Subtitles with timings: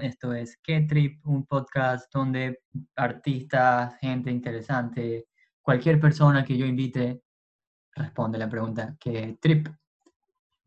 [0.00, 1.26] Esto es ¿Qué Trip?
[1.26, 2.60] Un podcast donde
[2.94, 5.26] artistas, gente interesante,
[5.60, 7.22] cualquier persona que yo invite
[7.96, 9.68] responde la pregunta ¿qué trip?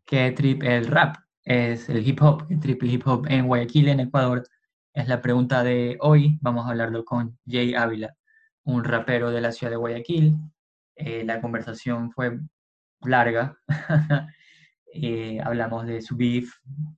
[0.06, 1.18] ¿Qué trip el rap?
[1.44, 4.44] Es el hip hop, ¿qué trip hip hop en Guayaquil, en Ecuador?
[4.94, 6.38] Es la pregunta de hoy.
[6.42, 8.16] Vamos a hablarlo con Jay Ávila,
[8.64, 10.36] un rapero de la ciudad de Guayaquil.
[11.00, 12.40] Eh, la conversación fue
[13.02, 13.58] larga.
[14.92, 16.52] Eh, hablamos de su beef,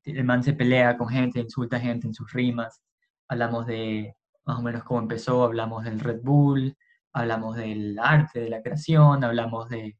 [0.05, 2.81] el man se pelea con gente, insulta a gente en sus rimas.
[3.27, 6.73] Hablamos de más o menos cómo empezó, hablamos del Red Bull,
[7.11, 9.97] hablamos del arte, de la creación, hablamos de,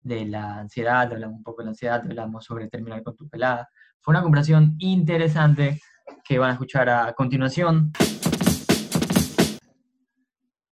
[0.00, 3.68] de la ansiedad, hablamos un poco de la ansiedad, hablamos sobre terminar con tu pelada.
[4.00, 5.80] Fue una conversación interesante
[6.22, 7.90] que van a escuchar a continuación.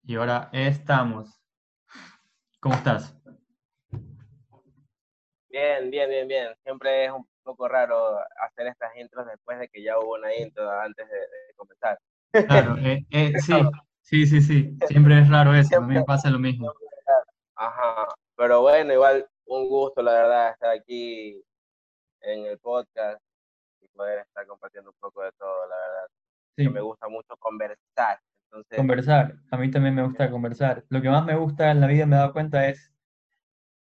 [0.05, 1.42] Y ahora estamos.
[2.63, 3.13] ¿Cómo estás?
[5.51, 6.55] Bien, bien, bien, bien.
[6.63, 10.71] Siempre es un poco raro hacer estas intros después de que ya hubo una intro
[10.71, 11.99] antes de, de comenzar.
[12.31, 13.53] Claro, eh, eh, sí,
[14.03, 14.79] sí, sí, sí.
[14.87, 15.77] Siempre es raro eso.
[15.77, 16.73] A mí me pasa lo mismo.
[17.57, 18.07] Ajá.
[18.37, 21.43] Pero bueno, igual un gusto, la verdad, estar aquí
[22.21, 23.21] en el podcast
[23.81, 26.07] y poder estar compartiendo un poco de todo, la verdad.
[26.57, 28.21] Sí, Que me gusta mucho conversar.
[28.53, 29.35] Entonces, conversar.
[29.51, 30.85] A mí también me gusta conversar.
[30.91, 32.93] Lo que más me gusta en la vida, me he dado cuenta, es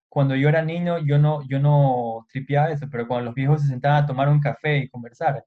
[0.09, 3.69] cuando yo era niño, yo no, yo no tripeaba eso, pero cuando los viejos se
[3.69, 5.45] sentaban a tomar un café y conversar.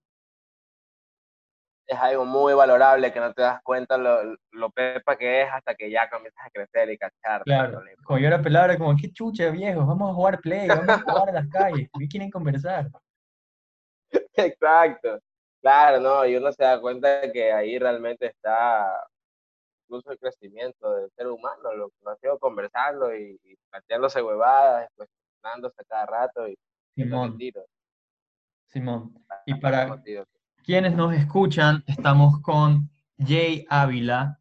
[1.89, 5.73] es algo muy valorable que no te das cuenta lo, lo pepa que es hasta
[5.73, 7.41] que ya comienzas a crecer y cachar.
[7.43, 10.89] Claro, cuando yo era pelado era como, qué chucha, viejos, vamos a jugar play, vamos
[10.89, 12.89] a jugar en las calles, ¿por qué quieren conversar?
[14.35, 15.19] Exacto.
[15.61, 19.07] Claro, no, y uno se da cuenta de que ahí realmente está
[19.83, 24.87] incluso el crecimiento del ser humano, lo que ha sido conversando y, y planteándose huevadas,
[24.95, 26.57] cuestionándose cada rato y
[26.95, 27.37] Simón.
[28.67, 29.13] Simón.
[29.45, 30.02] Y para
[30.64, 34.39] quienes nos escuchan, estamos con Jay Ávila,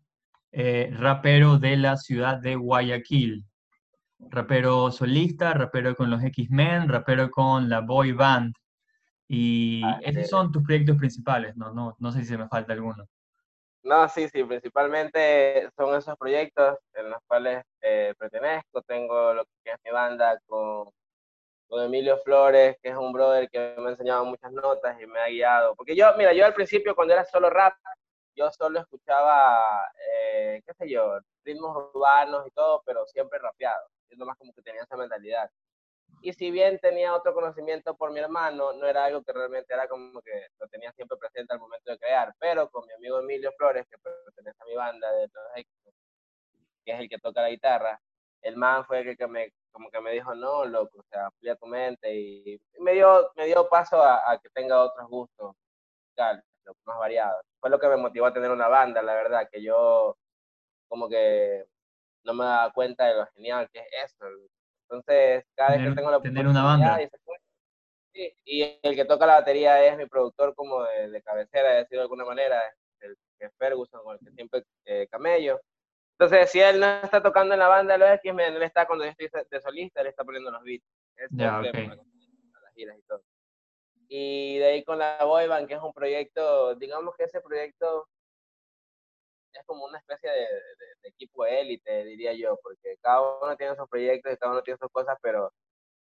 [0.53, 3.45] eh, rapero de la ciudad de Guayaquil.
[4.19, 8.53] Rapero solista, rapero con los X-Men, rapero con la boy band.
[9.29, 10.29] Y Ah, esos sí.
[10.31, 11.73] son tus proyectos principales, ¿no?
[11.73, 13.07] No, no sé si se me falta alguno.
[13.83, 18.83] No, sí, sí, principalmente son esos proyectos en los cuales eh, pertenezco.
[18.83, 20.91] Tengo lo que es mi banda con,
[21.69, 25.21] con Emilio Flores, que es un brother que me ha enseñado muchas notas y me
[25.21, 25.75] ha guiado.
[25.77, 27.75] Porque yo, mira, yo al principio cuando era solo rap,
[28.37, 29.61] yo solo escuchaba,
[30.15, 33.89] eh, qué sé yo, ritmos urbanos y todo, pero siempre rapeado.
[34.11, 35.51] Yo nomás como que tenía esa mentalidad.
[36.21, 39.87] Y si bien tenía otro conocimiento por mi hermano, no era algo que realmente era
[39.89, 43.53] como que lo tenía siempre presente al momento de crear, pero con mi amigo Emilio
[43.57, 45.95] Flores, que pertenece a mi banda de Éxitos,
[46.85, 48.01] que es el que toca la guitarra,
[48.43, 51.57] el man fue el que me, como que me dijo, no, loco, o sea, amplía
[51.57, 55.55] tu mente y, me, dio, me dio paso a, que tenga otros gustos
[56.03, 56.45] musicales,
[56.85, 57.43] más variados.
[57.61, 60.17] Fue lo que me motivó a tener una banda, la verdad, que yo
[60.89, 61.65] como que
[62.25, 64.27] no me daba cuenta de lo genial que es eso.
[64.91, 67.03] Entonces, cada vez Tener- que tengo la tener una oportunidad banda.
[67.03, 67.09] y
[68.13, 71.77] sí, y el que toca la batería es mi productor como de, de cabecera, de
[71.79, 72.61] decirlo de alguna manera,
[73.01, 75.61] el que es Ferguson, con el que siempre eh, camello.
[76.19, 79.05] Entonces, si él no está tocando en la banda de los X-Men, él está cuando
[79.05, 80.85] yo estoy de solista, él está poniendo los beats.
[81.17, 83.23] Es a las giras y todo.
[84.09, 88.09] Y de ahí con la Boy Band, que es un proyecto, digamos que ese proyecto
[89.53, 90.47] es como una especie de, de-
[91.03, 94.79] de equipo élite, diría yo, porque cada uno tiene sus proyectos y cada uno tiene
[94.81, 95.53] sus cosas, pero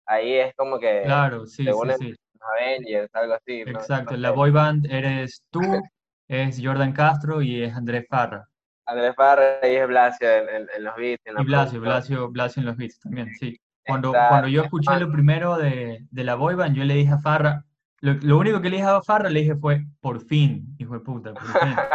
[0.05, 2.15] ahí es como que Claro, sí, sí, unen sí.
[2.41, 3.65] Avengers, algo así.
[3.65, 3.71] ¿no?
[3.71, 4.15] Exacto.
[4.17, 5.61] La boy band eres tú,
[6.27, 8.47] es Jordan Castro y es Andrés Farra.
[8.85, 11.81] Andrés Parra y es Blasio en, en- en los beats, en Y Blasio.
[11.81, 13.57] Blasio, Blasio en los beats también, sí.
[13.85, 14.27] Cuando, Exacto.
[14.27, 17.65] cuando yo escuché lo primero de, de la boy band, yo le dije a Farra,
[17.99, 20.99] lo, lo único que le dije a Farra, le dije fue, por fin, hijo de
[21.01, 21.87] puta, por fin.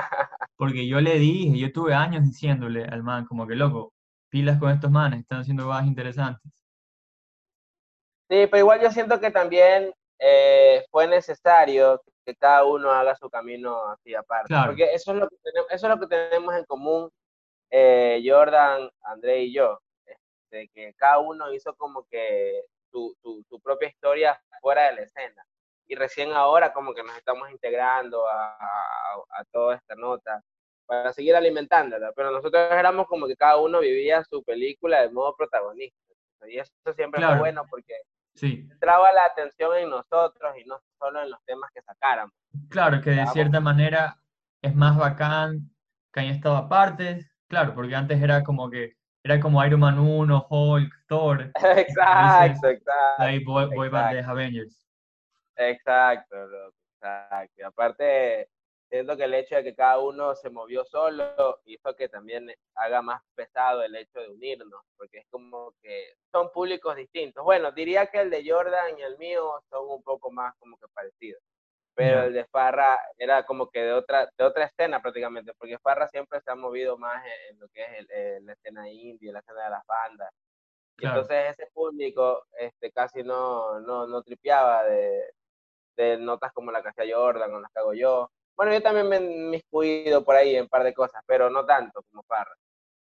[0.57, 3.93] Porque yo le dije, yo tuve años diciéndole al man, como que loco,
[4.31, 6.53] pilas con estos manes, están haciendo cosas interesantes.
[8.29, 13.31] Sí, pero igual yo siento que también eh, fue necesario que cada uno haga su
[13.31, 14.49] camino así aparte.
[14.49, 14.71] Claro.
[14.71, 17.11] Porque eso es lo que tenemos, eso es lo que tenemos en común
[17.71, 19.79] eh, Jordan, André y yo.
[20.05, 25.03] Este, que cada uno hizo como que su, su, su propia historia fuera de la
[25.03, 25.45] escena.
[25.87, 30.43] Y recién ahora como que nos estamos integrando a, a, a toda esta nota
[30.87, 32.13] para seguir alimentándola.
[32.15, 35.97] Pero nosotros éramos como que cada uno vivía su película de modo protagonista.
[36.49, 37.35] Y eso siempre Claro.
[37.35, 37.95] fue bueno porque
[38.35, 42.33] Sí, centraba la atención en nosotros y no solo en los temas que sacáramos.
[42.69, 44.15] claro que de cierta manera
[44.63, 45.71] es más bacán
[46.13, 48.93] que hayan estado aparte, claro, porque antes era como que
[49.25, 51.51] era como Iron Man 1, Hulk, Thor.
[51.55, 52.93] exacto, exacto.
[53.19, 54.87] Ahí voy, voy de Avengers.
[55.57, 56.37] Exacto,
[56.95, 57.53] exacto.
[57.57, 58.49] Y aparte,
[58.89, 63.03] siento que el hecho de que cada uno se movió solo hizo que también haga
[63.03, 67.45] más pesado el hecho de unirnos, porque es como que son públicos distintos.
[67.45, 70.87] Bueno, diría que el de Jordan y el mío son un poco más como que
[70.95, 71.43] parecidos,
[71.95, 76.07] pero el de Farra era como que de otra, de otra escena prácticamente, porque Farra
[76.09, 79.71] siempre se ha movido más en, lo que es la escena indie, la escena de
[79.71, 80.31] las bandas.
[80.99, 85.33] entonces ese público este, casi no, no, no tripeaba de,
[85.97, 89.09] de notas como la que hacía Jordan o las que hago yo bueno, yo también
[89.09, 92.55] me he inmiscuido por ahí en un par de cosas, pero no tanto como Farra.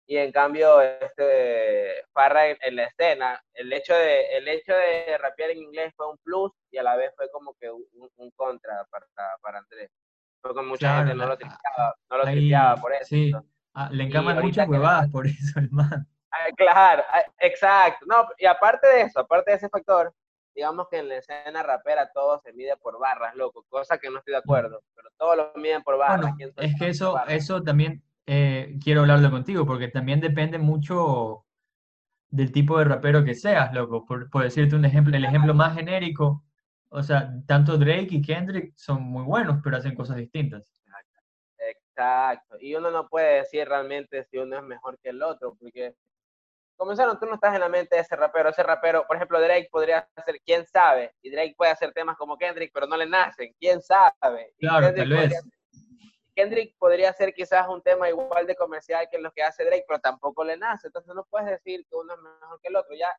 [0.06, 5.50] Y en cambio, este, Farra en, la escena, el hecho, de, el hecho de rapear
[5.50, 9.06] en inglés fue un plus y a la vez fue como que un, contra para,
[9.40, 9.88] para Andrés.
[10.42, 13.04] Porque mucha gente no lo tripeaba, no lo tripeaba por eso.
[13.04, 13.32] Sí.
[13.74, 16.04] Ah, le encaman muchas huevadas por eso, hermano.
[16.32, 18.04] Ah, claro, ah, exacto.
[18.06, 20.12] No, y aparte de eso, aparte de ese factor,
[20.60, 24.18] digamos que en la escena rapera todo se mide por barras, loco, cosa que no
[24.18, 26.34] estoy de acuerdo, pero todo lo miden por barras.
[26.38, 31.46] es que eso, eso también eh, quiero hablarlo contigo, porque también depende mucho
[32.28, 34.04] del tipo de rapero que seas, loco.
[34.04, 36.44] Por, decirte un ejemplo, el ejemplo más genérico,
[36.90, 40.70] o sea, tanto Drake y Kendrick son muy buenos, pero hacen cosas distintas.
[41.56, 42.58] Exacto.
[42.60, 45.94] Y uno no puede decir realmente si uno es mejor que el otro, porque
[46.80, 49.68] comenzaron, tú no estás en la mente de ese rapero, ese rapero, por ejemplo, Drake
[49.70, 53.54] podría ser, quién sabe, y Drake puede hacer temas como Kendrick, pero no le nacen,
[53.60, 54.54] quién sabe.
[54.58, 55.42] Claro, Kendrick tal vez.
[56.34, 60.00] Kendrick podría ser quizás un tema igual de comercial que los que hace Drake, pero
[60.00, 63.14] tampoco le nace, entonces no puedes decir que uno es mejor que el otro, ya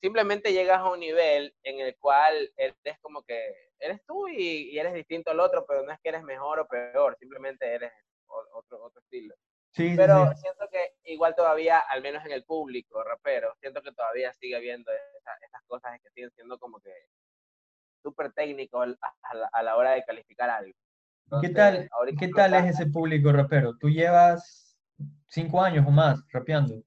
[0.00, 4.92] simplemente llegas a un nivel en el cual eres como que eres tú y, eres
[4.92, 7.92] distinto al otro, pero no es que eres mejor o peor, simplemente eres
[8.26, 9.36] otro, otro estilo
[9.76, 14.56] pero siento que igual todavía, al menos en el público rapero, siento que todavía sigue
[14.56, 14.90] habiendo
[15.42, 16.92] esas cosas que siguen siendo como que
[18.02, 18.96] súper técnicos
[19.52, 20.74] a, la, hora de calificar algo.
[21.40, 21.88] ¿Qué tal,
[22.18, 23.76] ¿qué tal es ese público rapero?
[23.78, 24.78] ¿Tú llevas
[25.26, 26.82] cinco años o más rapeando?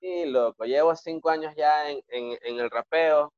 [0.00, 3.32] Sí, loco, llevo cinco años ya en, en, en el rapeo.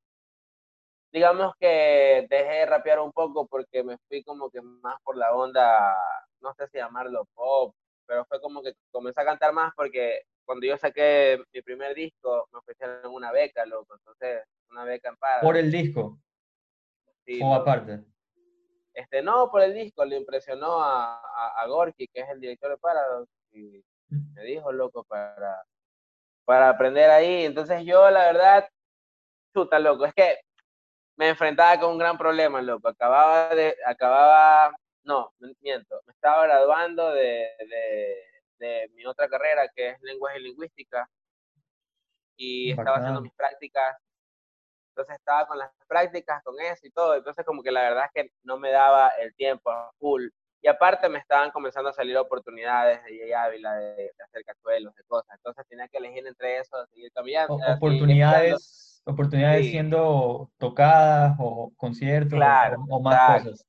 [1.12, 5.34] Digamos que dejé de rapear un poco porque me fui como que más por la
[5.34, 5.96] onda,
[6.40, 7.75] no sé si llamarlo pop
[8.06, 12.49] pero fue como que comencé a cantar más porque cuando yo saqué mi primer disco
[12.53, 15.44] me ofrecieron una beca, loco, entonces una beca en Paradox.
[15.44, 16.19] ¿Por el disco?
[17.25, 18.05] Sí, ¿O aparte?
[18.94, 21.20] Este, no, por el disco, le impresionó a,
[21.61, 24.32] a, Gorky, que es el director de Paradox, y mm.
[24.32, 25.62] me dijo, loco, para,
[26.47, 27.44] para aprender ahí.
[27.44, 28.69] Entonces yo, la verdad,
[29.53, 30.38] chuta, loco, es que
[31.17, 32.88] me enfrentaba con un gran problema, loco.
[32.88, 34.73] Acababa de, acababa
[35.06, 37.49] no, miento, me estaba graduando de,
[38.58, 41.08] de, mi otra carrera que es lenguaje y lingüística
[42.37, 43.97] y estaba haciendo mis prácticas.
[44.91, 47.14] Entonces estaba con las prácticas, con eso y todo.
[47.14, 50.29] Entonces como que la verdad es que no me daba el tiempo full.
[50.62, 55.05] Y aparte me estaban comenzando a salir oportunidades de Ávila, de, de, hacer cachuelos, de
[55.05, 55.37] cosas.
[55.37, 57.55] Entonces tenía que elegir entre eso, seguir cambiando.
[57.55, 62.41] oportunidades, oportunidades siendo tocadas o conciertos
[62.88, 63.66] o, más cosas.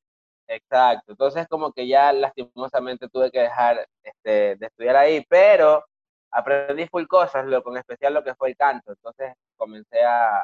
[0.48, 5.84] Exacto, entonces como que ya lastimosamente tuve que dejar este, de estudiar ahí, pero
[6.32, 10.42] aprendí full cosas, lo, con especial lo que fue el canto, entonces comencé a,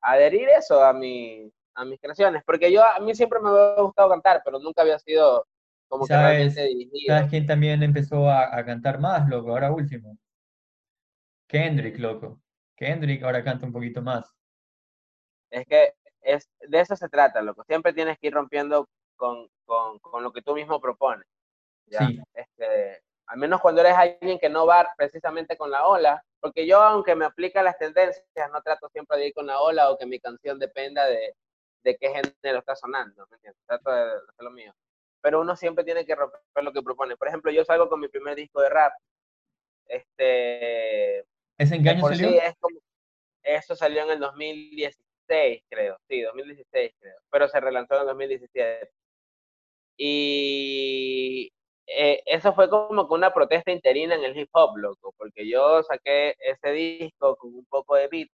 [0.00, 4.08] adherir eso a, mi, a mis creaciones, porque yo a mí siempre me había gustado
[4.08, 5.46] cantar, pero nunca había sido
[5.88, 7.14] como que realmente dirigido.
[7.14, 10.16] ¿Sabes quién también empezó a, a cantar más, loco, ahora último?
[11.46, 12.40] Kendrick, loco.
[12.76, 14.34] Kendrick ahora canta un poquito más.
[15.50, 17.64] Es que es, de eso se trata, loco.
[17.64, 21.26] Siempre tienes que ir rompiendo con, con, con lo que tú mismo propones.
[21.86, 22.08] ¿ya?
[22.34, 26.82] Este, al menos cuando eres alguien que no va precisamente con la ola, porque yo
[26.82, 30.06] aunque me aplica las tendencias, no trato siempre de ir con la ola o que
[30.06, 31.34] mi canción dependa de,
[31.82, 33.62] de qué género está sonando, ¿me entiendes?
[33.66, 34.72] Trato de hacer lo mío.
[35.22, 37.16] Pero uno siempre tiene que romper lo que propone.
[37.16, 38.92] Por ejemplo, yo salgo con mi primer disco de rap.
[39.86, 41.20] Este,
[41.58, 42.30] ¿Ese en qué año salió?
[43.42, 45.98] eso salió en el 2016, creo.
[46.08, 47.18] Sí, 2016, creo.
[47.30, 48.90] Pero se relanzó en el 2017.
[49.96, 51.52] Y
[51.86, 55.82] eh, eso fue como que una protesta interina en el hip hop, loco, porque yo
[55.82, 58.28] saqué ese disco con un poco de beat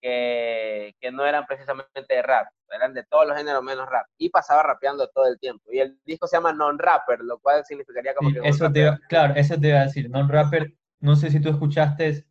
[0.00, 4.30] que, que, no eran precisamente de rap, eran de todos los géneros menos rap, y
[4.30, 5.70] pasaba rapeando todo el tiempo.
[5.70, 8.40] Y el disco se llama Non-Rapper, lo cual significaría como que...
[8.42, 12.24] Eso te, claro, eso te iba a decir, Non-Rapper, no sé si tú escuchaste,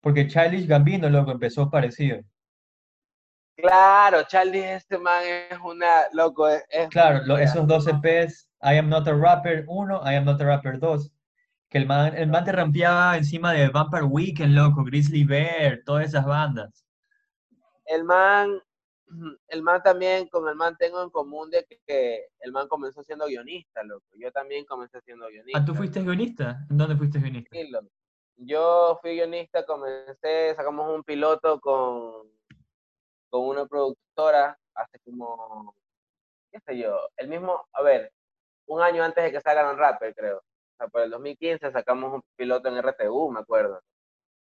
[0.00, 2.22] porque Childish Gambino, loco, empezó parecido.
[3.58, 9.08] Claro, Charlie este man es una, loco, es, Claro, esos dos EPs, I Am Not
[9.08, 11.12] a Rapper 1, I Am Not a Rapper 2,
[11.68, 16.06] Que el man, el man te rampeaba encima de Vampire Weekend, loco, Grizzly Bear, todas
[16.06, 16.84] esas bandas.
[17.86, 18.62] El man,
[19.48, 23.26] el man también, con el man tengo en común de que, el man comenzó siendo
[23.26, 24.06] guionista, loco.
[24.16, 25.58] Yo también comencé siendo guionista.
[25.58, 26.64] Ah, ¿tú fuiste guionista?
[26.70, 27.50] ¿En dónde fuiste guionista?
[27.50, 27.88] Sí, loco.
[28.36, 32.37] Yo fui guionista, comencé, sacamos un piloto con,
[33.30, 35.74] con una productora hace como,
[36.52, 38.12] qué sé yo, el mismo, a ver,
[38.66, 40.38] un año antes de que salgan Rapper, creo.
[40.38, 43.80] O sea, por el 2015 sacamos un piloto en RTU, me acuerdo.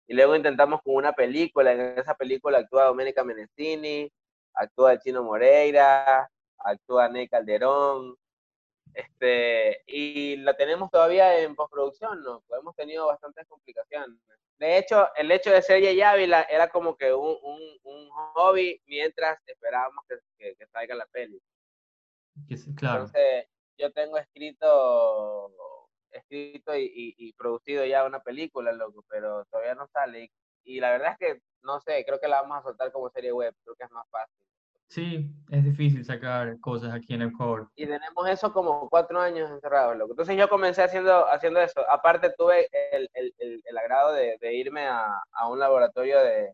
[0.06, 4.10] Y luego intentamos con una película, en esa película actúa Domenica Menestini,
[4.54, 8.16] actúa el Chino Moreira, actúa Ney Calderón,
[8.94, 12.42] este, y la tenemos todavía en postproducción, ¿no?
[12.46, 14.18] Pues hemos tenido bastantes complicaciones.
[14.58, 18.80] De hecho, el hecho de ser Yey Ávila era como que un, un, un hobby
[18.86, 21.40] mientras esperábamos que, que, salga la peli.
[22.76, 23.04] Claro.
[23.04, 23.46] Entonces,
[23.78, 25.50] yo tengo escrito
[26.12, 30.24] escrito y, y, producido ya una película, loco, pero todavía no sale.
[30.24, 33.10] Y, y, la verdad es que, no sé, creo que la vamos a soltar como
[33.10, 34.44] serie web, creo que es más fácil.
[34.90, 37.66] Sí, es difícil sacar cosas aquí en core.
[37.76, 40.14] Y tenemos eso como cuatro años encerrados, loco.
[40.14, 41.88] Entonces yo comencé haciendo, haciendo eso.
[41.88, 46.52] Aparte tuve el, el, el, el agrado de, de irme a, a, un laboratorio de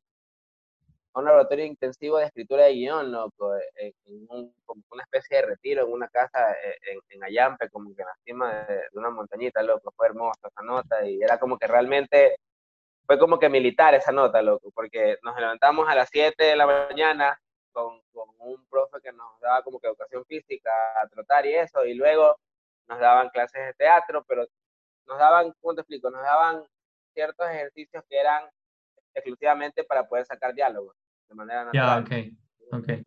[1.15, 3.95] a un laboratorio intensivo de escritura de guion, loco, en,
[4.29, 8.03] un, como una especie de retiro en una casa eh, en, en Ayampe, como que
[8.03, 9.95] en la cima de, de, una montañita, loco.
[9.97, 12.37] Fue hermosa esa nota y era como que realmente,
[13.07, 16.67] fue como que militar esa nota, loco, porque nos levantamos a las 7 de la
[16.67, 17.41] mañana
[17.77, 21.85] con, con, un profe que nos daba como que educación física, a trotar y eso,
[21.85, 22.39] y luego
[22.89, 24.47] nos daban clases de teatro, pero
[25.07, 26.11] nos daban, ¿cómo te explico?
[26.11, 26.65] Nos daban
[27.13, 28.49] ciertos ejercicios que eran
[29.13, 30.97] exclusivamente para poder sacar diálogos
[31.29, 32.07] de manera natural.
[32.09, 32.27] Ya,
[32.73, 33.07] ok, ok.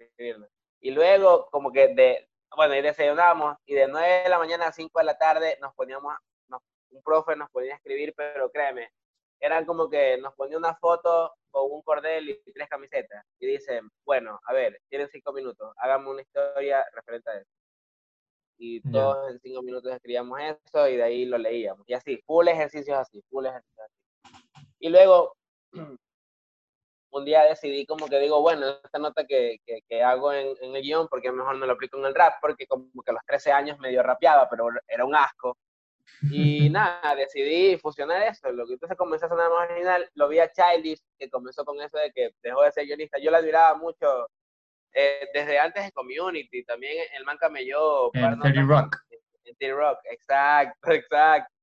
[0.81, 4.71] Y luego, como que de, bueno, y desayunábamos, y de 9 de la mañana a
[4.71, 6.13] 5 de la tarde nos poníamos,
[6.47, 6.61] nos,
[6.91, 8.91] un profe nos ponía a escribir, pero créeme,
[9.39, 13.25] eran como que nos ponía una foto con un cordel y tres camisetas.
[13.39, 17.49] Y dicen, bueno, a ver, tienen cinco minutos, hagamos una historia referente a eso.
[18.61, 21.87] Y todos en cinco minutos escribíamos eso y de ahí lo leíamos.
[21.87, 24.67] Y así, full ejercicios así, full ejercicios así.
[24.79, 25.37] Y luego,
[27.11, 30.75] un día decidí como que digo, bueno, esta nota que, que, que hago en, en,
[30.75, 33.25] el guion, porque mejor me lo aplico en el rap, porque como que a los
[33.25, 35.57] 13 años medio rapeaba, pero era un asco.
[36.31, 38.51] Y nada, decidí fusionar eso.
[38.51, 41.79] Lo que entonces comencé a sonar más original, lo vi a Childish, que comenzó con
[41.81, 43.19] eso de que dejó de ser guionista.
[43.19, 44.27] Yo la admiraba mucho
[44.93, 46.63] eh, desde antes de Community.
[46.63, 48.11] También el man camelló.
[48.13, 48.97] En 30 Rock.
[49.45, 51.53] En 30 Rock, exacto, exacto.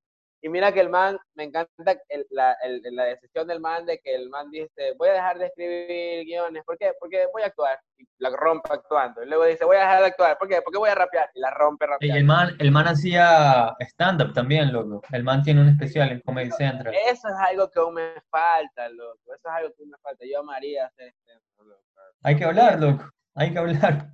[0.47, 3.99] Y mira que el man, me encanta el, la, el, la, decisión del man de
[3.99, 6.63] que el man dice, voy a dejar de escribir guiones.
[6.65, 6.93] ¿Por qué?
[7.01, 7.81] Porque voy a actuar.
[7.99, 9.25] Y la rompe actuando.
[9.25, 10.39] Y luego dice, voy a dejar de actuar.
[10.39, 10.63] ¿Por qué?
[10.63, 11.29] Porque voy a rapear.
[11.35, 12.15] Y la rompe rapeando.
[12.15, 15.03] Y el man, el man hacía stand-up también, loco.
[15.11, 16.95] El man tiene un especial en Comedy Central.
[16.95, 19.35] Eso es algo que aún me falta, loco.
[19.35, 20.25] Eso es algo que aún me falta.
[20.31, 21.83] Yo amaría hacer stand-up, loco.
[22.23, 23.11] Hay que hablar, loco.
[23.35, 24.11] Hay que hablar.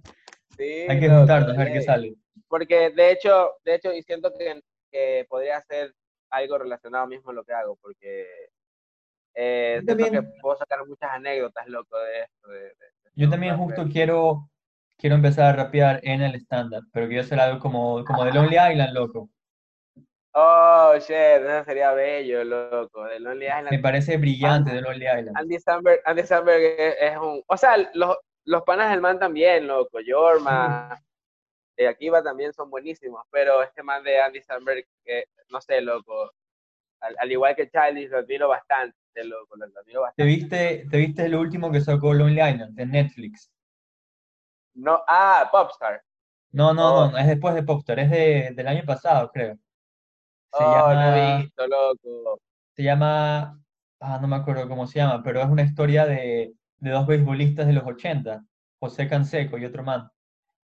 [0.57, 2.15] Sí, Hay que juntarnos a ver qué sale.
[2.49, 5.93] Porque de hecho, de hecho, y siento que, que podría ser
[6.33, 8.27] algo relacionado mismo a lo que hago, porque
[9.35, 12.49] eh, también, que puedo sacar muchas anécdotas, loco, de esto.
[12.49, 12.75] De, de,
[13.15, 14.51] yo también justo quiero,
[14.99, 18.57] quiero empezar a rapear en el stand-up, pero quiero hacer algo como, como de Lonely
[18.73, 19.29] Island, loco.
[20.35, 23.71] Oh, shit, eso sería bello, loco, de Lonely Island.
[23.71, 25.37] Me parece brillante de Lonely Island.
[25.37, 27.43] Andy Samberg, Andy Samberg es, es, un...
[27.47, 30.99] O sea, los, los panas del man también, loco, Jorma...
[31.77, 36.33] de Akiva también son buenísimos, pero este man de Andy Samberg, que no sé, loco,
[37.01, 40.23] al, al, igual que Charlie, lo admiro bastante, loco, lo admiro bastante.
[40.23, 43.51] ¿Te viste, ¿Te viste el último que sacó Lonely Island de Netflix?
[44.75, 46.03] No, ah, Popstar.
[46.53, 47.11] No, no, oh.
[47.11, 49.55] no, es después de Popstar, es de, del año pasado, creo.
[50.53, 52.41] Se oh, llama, no visto, loco.
[52.77, 53.59] Se llama,
[54.01, 57.67] ah, no me acuerdo cómo se llama, pero es una historia de, de dos beisbolistas
[57.67, 58.45] de los 80,
[58.81, 60.11] José Canseco y otro man.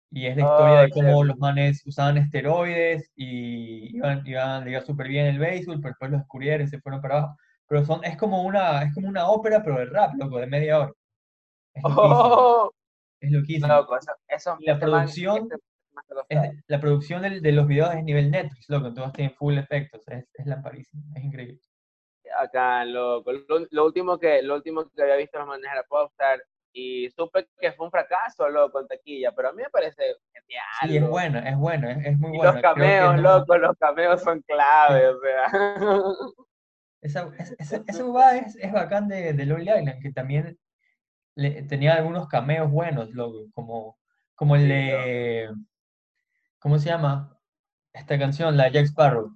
[0.10, 1.28] Y es la historia oh, de cómo sí.
[1.28, 6.12] los manes usaban esteroides y iban, iban a ligar súper bien el béisbol, pero después
[6.12, 7.38] los descubrieron y se fueron para abajo.
[7.68, 10.80] Pero son, es, como una, es como una ópera, pero de rap, loco, de media
[10.80, 10.94] hora.
[11.74, 12.14] Es loquísimo.
[12.14, 12.72] Oh,
[13.20, 13.68] es loquísimo.
[13.68, 15.50] Loco, eso, eso, y la producción,
[16.30, 20.08] es, la producción de, de, los videos es nivel Netflix, loco, todos tienen full efectos,
[20.08, 21.60] es, es lamparísimo, es increíble.
[22.38, 23.32] Acá, loco.
[23.32, 26.42] Lo, lo, último que, lo último que había visto los manes era Popstar
[26.78, 30.64] y supe que fue un fracaso, loco, en taquilla, pero a mí me parece genial.
[30.82, 32.52] Sí, es bueno, es bueno, es, es muy y bueno.
[32.54, 33.22] los cameos, no...
[33.22, 35.52] loco, los cameos son clave, o sea.
[37.00, 40.60] Esa, esa, esa es, es bacán de, de Lonely Island, que también
[41.36, 43.98] le, tenía algunos cameos buenos, loco, como,
[44.36, 45.50] como el de...
[46.60, 47.40] ¿Cómo se llama?
[47.94, 49.32] Esta canción, la Jack Sparrow.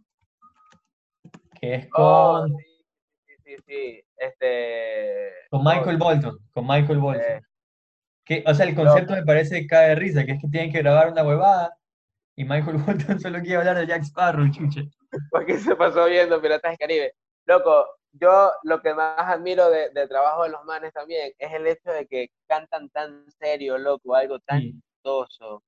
[1.62, 4.04] que es Oh, con, sí, sí, sí.
[4.22, 5.32] Este.
[5.50, 7.24] con Michael Bolton, con Michael Bolton.
[7.26, 7.42] eh,
[8.24, 10.72] Que, o sea, el concepto me parece que cae de risa, que es que tienen
[10.72, 11.76] que grabar una huevada
[12.38, 12.78] y Michael
[13.18, 14.84] Bolton solo quiere hablar de Jack Sparrow, chuche.
[15.32, 17.14] porque se pasó viendo Piratas del Caribe.
[17.46, 21.66] Loco, yo lo que más admiro de- del trabajo de los manes también es el
[21.68, 25.64] hecho de que cantan tan serio, loco, algo tan Sí, chistoso.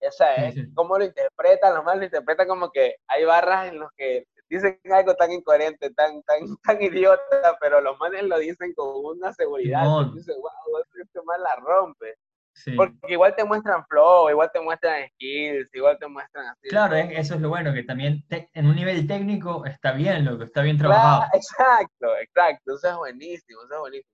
[0.00, 0.72] O sea, sí, sí.
[0.74, 4.78] cómo lo interpretan, los manes lo interpretan como que hay barras en los que dicen
[4.92, 9.84] algo tan incoherente, tan, tan, tan idiota, pero los manes lo dicen con una seguridad.
[9.84, 12.16] tú dices, wow, este man la rompe.
[12.54, 12.72] Sí.
[12.74, 16.68] Porque igual te muestran flow, igual te muestran skills, igual te muestran así.
[16.68, 20.24] Claro, es- eso es lo bueno, que también te- en un nivel técnico está bien,
[20.24, 21.30] loco, está bien Claro, trabajado.
[21.34, 22.74] exacto, exacto.
[22.74, 24.10] Eso es buenísimo, eso es buenísimo.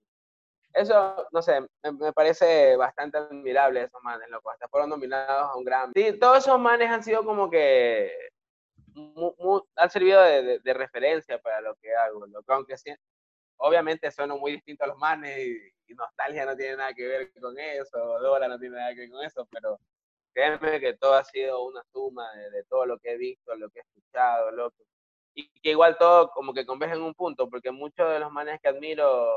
[0.75, 4.51] Eso, no sé, me, me parece bastante admirable esos manes, loco.
[4.51, 5.93] Hasta fueron nominados a un Grammy.
[5.95, 8.13] Sí, todos esos manes han sido como que.
[8.95, 12.53] Mu- mu- han servido de, de- de referencia para lo que hago, loco.
[12.53, 12.95] Aunque sí,
[13.57, 17.33] obviamente sueno muy distinto a los manes y, y Nostalgia no tiene nada que ver
[17.41, 19.79] con eso, Dora no tiene nada que ver con eso, pero
[20.33, 23.69] créeme que todo ha sido una suma de, de todo lo que he visto, lo
[23.71, 24.77] que he escuchado, loco
[25.37, 28.61] y que igual todo como que converge en un punto, porque muchos de los manes
[28.61, 29.29] que admiro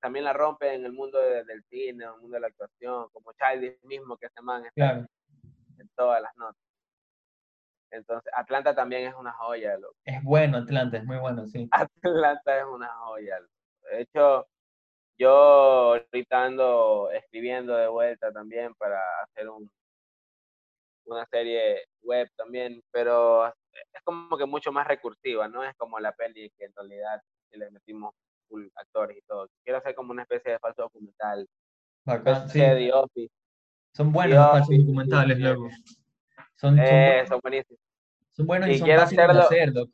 [0.00, 3.08] también la rompen en el mundo de- del cine, en el mundo de la actuación,
[3.10, 5.06] como Childish mismo, que ese man está Claro,
[5.78, 6.62] en todas las notas.
[7.92, 9.94] Entonces, Atlanta también es una joya, loco.
[10.04, 11.68] es bueno Atlanta, es muy bueno, sí.
[11.72, 13.38] Atlanta es una joya.
[13.38, 13.52] loco.
[13.90, 14.46] De hecho,
[15.18, 19.70] yo ahorita ando escribiendo de vuelta también para hacer un,
[21.04, 26.12] una serie web también, pero es como que mucho más recursiva, no es como la
[26.12, 27.20] peli que en realidad
[27.50, 28.14] le metimos
[28.48, 29.48] full actores y todo.
[29.64, 31.46] Quiero hacer como una especie de falso documental,
[32.04, 32.60] Bacán, sí.
[32.60, 33.32] de Office.
[33.94, 36.01] Son buenos los falsos documentales, sí.
[36.62, 37.80] Son, son, Eh, son buenísimos.
[38.30, 39.92] son buenos y y son fáciles de hacerlo- hacer, loco.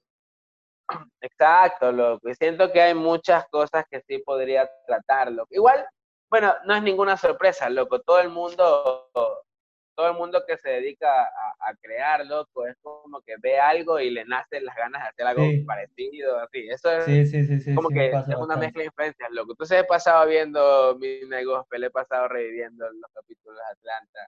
[1.23, 2.29] Exacto, loco.
[2.29, 5.49] Y siento que hay muchas cosas que sí podría tratar, loco.
[5.51, 5.87] Igual,
[6.31, 8.01] bueno, no es ninguna sorpresa, loco.
[8.01, 13.23] Todo el mundo, todo el mundo que se dedica a, a crear, loco, es como
[13.23, 15.65] que ve algo y le nacen las ganas de hacer algo Sí.
[15.67, 16.69] parecido, así.
[16.69, 18.57] Eso es Sí, sí, como que es una bastante.
[18.59, 19.53] mezcla de influencias, loco.
[19.53, 24.21] Entonces he pasado viendo Midnight Gospel, he pasado reviviendo los capítulos de Atlanta,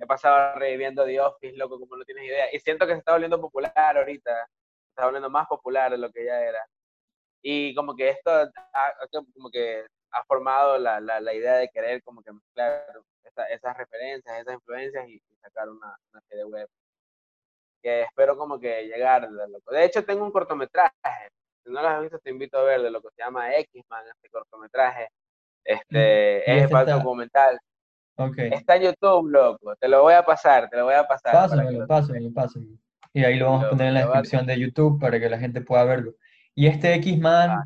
[0.00, 2.46] he pasado reviviendo The Office, loco, como no tienes idea.
[2.52, 6.10] Y siento que se está volviendo popular ahorita, se está volviendo más popular de lo
[6.10, 6.64] que ya era.
[7.42, 8.92] Y como que esto ha,
[9.34, 12.84] como que ha formado la, la, la idea de querer como que mezclar
[13.24, 16.68] esa- esas referencias, esas influencias y, y sacar una, una serie web.
[17.82, 19.72] Que espero como que llegar, loco.
[19.72, 20.92] De hecho, tengo un cortometraje
[21.64, 24.06] si no lo has visto, te invito a ver de lo que se llama X-Man,
[24.14, 25.08] este cortometraje.
[25.64, 27.58] Este, es está- documental.
[28.28, 28.38] Ok.
[28.38, 29.74] Está en YouTube, loco.
[29.76, 31.32] Te lo voy a pasar, te lo voy a pasar.
[31.32, 32.72] Pásamelo, lo- pásamelo, pásamelo.
[33.12, 35.28] Y ahí lo vamos a Lo- poner en la a- descripción de YouTube para que
[35.28, 36.14] la gente pueda verlo.
[36.54, 37.64] Y este X-Man,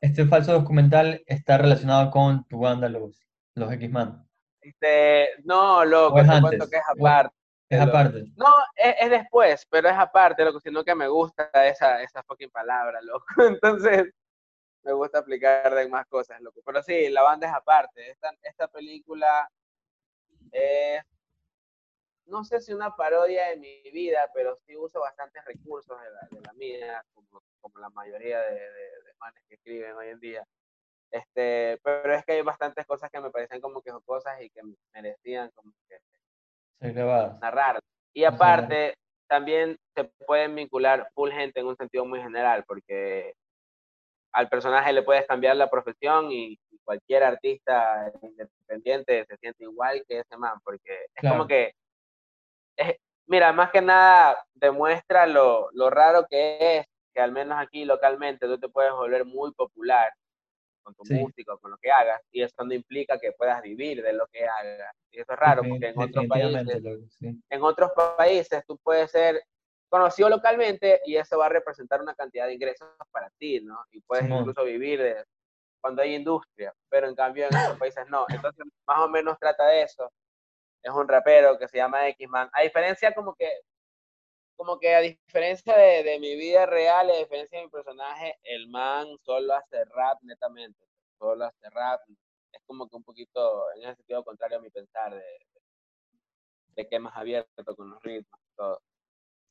[0.00, 4.26] este falso documental está relacionado con tu banda, los, los X-Man.
[4.60, 7.34] Este, no, loco, es te antes, cuento que es aparte.
[7.68, 8.24] Es aparte.
[8.36, 12.50] No, es, es después, pero es aparte, loco, sino que me gusta esa, esa fucking
[12.50, 13.24] palabra, loco.
[13.60, 14.12] Entonces,
[14.84, 16.60] me gusta aplicar de más cosas, loco.
[16.64, 18.10] Pero sí, la banda es aparte.
[18.10, 19.48] Esta, esta película
[20.52, 21.02] es,
[22.26, 26.28] no sé si una parodia de mi vida, pero sí uso bastantes recursos de la,
[26.30, 30.20] de la mía, como, como la mayoría de, de, de manes que escriben hoy en
[30.20, 30.46] día.
[31.10, 34.60] Este, pero es que hay bastantes cosas que me parecen como que cosas y que
[34.92, 35.98] merecían como que
[37.40, 37.80] narrar.
[38.12, 38.94] Y aparte,
[39.28, 43.34] también se pueden vincular full gente en un sentido muy general, porque
[44.36, 50.04] al personaje le puedes cambiar la profesión y, y cualquier artista independiente se siente igual
[50.06, 51.36] que ese man, porque es Claro.
[51.36, 51.72] como que,
[52.76, 52.96] es-
[53.26, 58.46] mira, más que nada demuestra lo, lo raro que es que al menos aquí localmente
[58.46, 60.12] tú te puedes volver muy popular
[60.82, 61.14] con tu Sí.
[61.14, 64.44] música, con lo que hagas, y eso no implica que puedas vivir de lo que
[64.46, 64.94] hagas.
[65.10, 66.82] Y eso es raro, porque en otros países
[67.18, 67.42] sí.
[67.50, 69.42] en otros países tú puedes ser
[69.96, 73.78] conocido localmente y eso va a representar una cantidad de ingresos para ti, ¿no?
[73.90, 75.24] Y puedes incluso vivir de
[75.80, 78.26] cuando hay industria, pero en cambio en otros países no.
[78.28, 80.12] Entonces, más o menos trata de eso.
[80.82, 82.50] Es un rapero que se llama X-Man.
[82.52, 83.50] A diferencia como que
[84.56, 88.68] como que a diferencia de, de mi vida real, a diferencia de mi personaje, el
[88.68, 90.84] man solo hace rap netamente.
[91.18, 92.00] Solo hace rap.
[92.52, 95.22] Es como que un poquito, en ese sentido contrario a mi pensar, de,
[96.74, 98.80] de que es más abierto con los ritmos todo.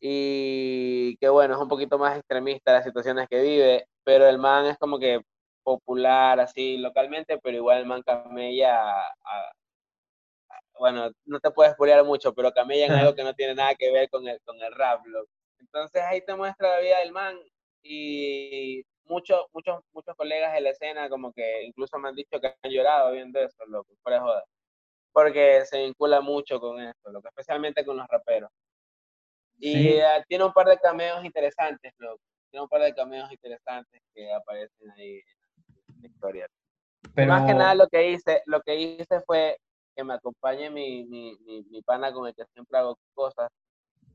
[0.07, 4.65] Y que bueno, es un poquito más extremista las situaciones que vive, pero el man
[4.67, 5.21] es como que
[5.63, 9.51] popular así localmente, pero igual el man camella a, a-
[10.79, 13.91] bueno, no te puedes spoilear mucho, pero camella en algo que no tiene nada que
[13.91, 15.01] ver con el, con el rap.
[15.59, 17.37] Entonces ahí te muestra la vida del man
[17.83, 22.47] y muchos, muchos, muchos colegas de la escena como que incluso me han dicho que
[22.61, 24.43] han llorado viendo eso, loco, fuera joda.
[25.13, 28.51] Porque se vincula mucho con esto, loco, especialmente con los raperos.
[29.57, 32.21] Y eh, tiene un par de cameos interesantes, loco.
[32.49, 35.21] Tiene un par de cameos interesantes que aparecen ahí
[35.89, 36.47] en la historia.
[37.13, 37.31] Pero...
[37.31, 39.57] Más que nada lo que hice, lo que hice fue
[39.95, 41.37] que me acompañe mi, mi,
[41.69, 43.49] mi, pana con el que siempre hago cosas,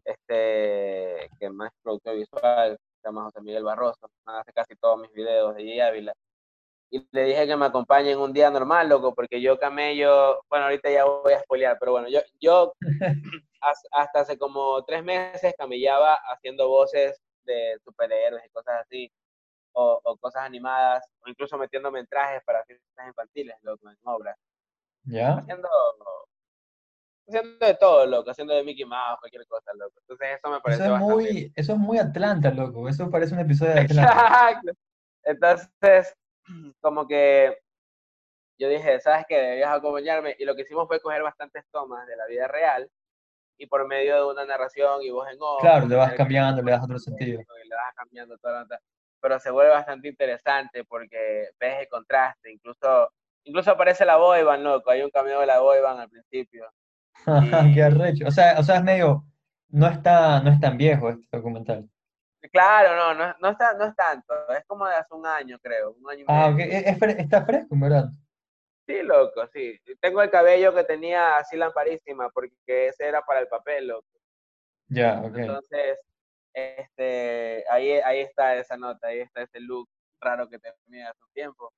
[0.05, 5.55] este, que más productor visual, se llama José Miguel Barroso, hace casi todos mis videos
[5.55, 6.13] de G Ávila.
[6.93, 10.65] Y le dije que me acompañe en un día normal, loco, porque yo camello, bueno,
[10.65, 12.75] ahorita ya voy a spoilear, pero bueno, yo, yo
[13.93, 19.13] hasta hace como tres meses camellaba haciendo voces de superhéroes y cosas así,
[19.73, 24.37] o, o cosas animadas, o incluso metiéndome en trajes para fiestas infantiles, loco, en obras.
[25.05, 25.35] ¿Ya?
[25.35, 25.69] Haciendo,
[27.29, 29.95] haciendo de todo, loco, haciendo de Mickey Mouse, cualquier cosa, loco.
[30.01, 32.89] Entonces eso me parece eso es Muy, eso es muy Atlanta, loco.
[32.89, 34.13] Eso parece un episodio de Atlanta.
[34.13, 34.73] Exacto.
[35.23, 36.17] Entonces,
[36.81, 37.57] como que
[38.59, 39.37] yo dije, ¿sabes qué?
[39.37, 40.37] Debías acompañarme.
[40.39, 42.91] Y lo que hicimos fue coger bastantes tomas de la vida real
[43.59, 45.61] y por medio de una narración y voz en off.
[45.61, 47.41] Claro, le vas cambiando, le das otro sentido.
[47.41, 48.67] Le vas cambiando todo.
[49.21, 53.11] Pero se vuelve bastante interesante porque ves el contraste, incluso
[53.45, 54.91] Incluso aparece la boyband, loco.
[54.91, 56.67] Hay un cameo de la boyband al principio.
[57.75, 58.27] Qué arrecho.
[58.27, 59.25] O sea, o sea, es medio.
[59.69, 61.89] No está, no es tan viejo este documental.
[62.49, 64.35] Claro, no, no, no, está, no es tanto.
[64.57, 65.93] Es como de hace un año, creo.
[65.93, 66.59] Un año ah, ok.
[66.59, 68.09] está fresco, ¿verdad?
[68.87, 69.79] Sí, loco, sí.
[70.01, 74.09] Tengo el cabello que tenía así lamparísima porque ese era para el papel, loco.
[74.89, 75.37] Ya, ok.
[75.37, 75.99] Entonces,
[76.53, 79.89] este, ahí, ahí está esa nota, ahí está ese look
[80.21, 81.73] raro que tenía hace un tiempo.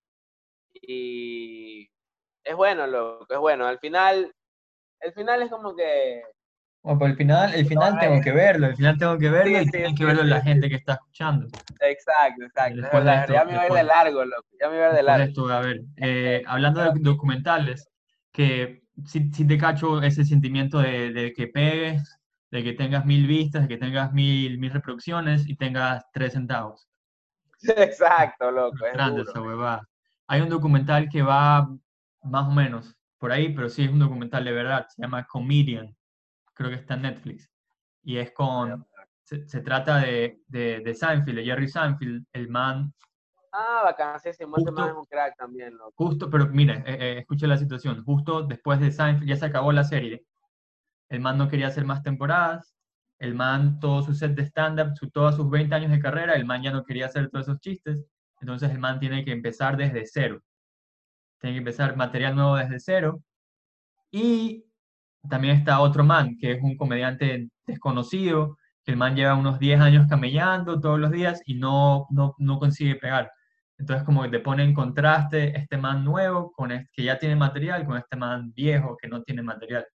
[0.72, 1.90] Y
[2.44, 3.66] es bueno, lo es bueno.
[3.66, 4.34] Al final,
[5.00, 6.22] el final es como que...
[6.82, 9.70] Bueno, pues el final, el final tengo que verlo, el final tengo que verlo y
[9.70, 11.46] tiene que verlo la gente que está escuchando.
[11.80, 13.32] Exacto, exacto.
[13.32, 14.48] ya me voy de largo, loco.
[14.60, 15.48] Ya me voy de largo.
[15.48, 17.88] a ver, eh, hablando de documentales,
[18.32, 22.18] que si, si te cacho ese sentimiento de, de, que pegues,
[22.50, 26.88] de que tengas mil vistas, de que tengas mil, mil reproducciones y tengas tres centavos.
[27.62, 28.84] Exacto, loco.
[28.86, 29.88] Es grande esa huevada.
[30.26, 31.68] Hay un documental que va
[32.24, 34.86] más o menos por ahí, pero sí es un documental de verdad.
[34.88, 35.94] Se llama Comedian.
[36.62, 37.50] Creo que está en Netflix.
[38.04, 38.86] Y es con.
[39.24, 42.92] Se, trata de, de, de, Seinfeld, de Jerry Seinfeld, el man.
[43.52, 45.76] Ah, bacán, sí, sí, justo, es un crack también.
[45.94, 48.04] Justo, pero mire, eh, eh, escuche la situación.
[48.04, 50.24] Justo después de Seinfeld ya se acabó la serie.
[51.08, 52.76] El man no quería hacer más temporadas.
[53.18, 56.44] El man, todo su set de stand-up, su, todos sus 20 años de carrera, el
[56.44, 58.04] man ya no quería hacer todos esos chistes.
[58.40, 60.40] Entonces el man tiene que empezar desde cero.
[61.40, 63.22] Tiene que empezar material nuevo desde cero.
[64.12, 64.64] Y
[65.28, 69.80] también está otro man, que es un comediante desconocido, que el man lleva unos 10
[69.80, 73.30] años camellando todos los días y no, no, no consigue pegar.
[73.78, 77.36] Entonces como que te pone en contraste este man nuevo con este, que ya tiene
[77.36, 79.86] material con este man viejo que no tiene material.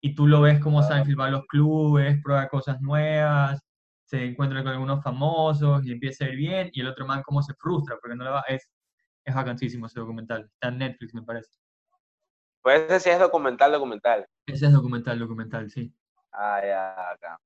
[0.00, 3.60] Y tú lo ves como Seinfeld va a los clubes, prueba cosas nuevas,
[4.04, 7.42] se encuentra con algunos famosos y empieza a ir bien, y el otro man como
[7.42, 8.68] se frustra porque no le va, es,
[9.24, 11.50] es vacancísimo ese documental, está en Netflix me parece.
[12.62, 14.26] Pues ese sí es documental, documental.
[14.46, 15.92] Ese es documental, documental, sí.
[16.30, 17.40] Ah, ya, acá.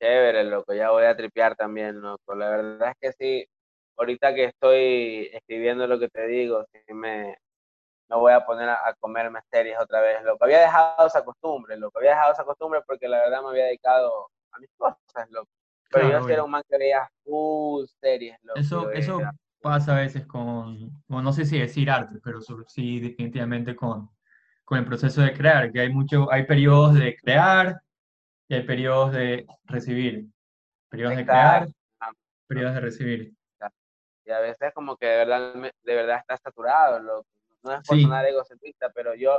[0.00, 2.34] Chévere, loco, ya voy a tripear también, loco.
[2.34, 3.48] La verdad es que sí,
[3.96, 7.38] ahorita que estoy escribiendo lo que te digo, sí me,
[8.08, 10.44] me voy a poner a, a, comerme series otra vez, loco.
[10.44, 11.98] Había dejado esa costumbre, loco.
[11.98, 15.48] Había dejado esa costumbre porque la verdad me había dedicado a mis cosas, loco.
[15.90, 18.36] Pero yo sí era un man que veía full series.
[18.56, 19.20] eso, eso
[19.60, 24.10] pasa a veces con, no sé si decir arte, pero sí definitivamente con,
[24.64, 27.80] con el proceso de crear, que hay mucho, hay periodos de crear
[28.48, 30.26] y hay periodos de recibir.
[30.88, 31.68] Periodos de crear,
[32.46, 33.32] periodos de recibir.
[34.26, 37.26] Y a veces como que de verdad, de verdad está saturado, lo,
[37.62, 39.38] no es por sonar egocentrista, pero yo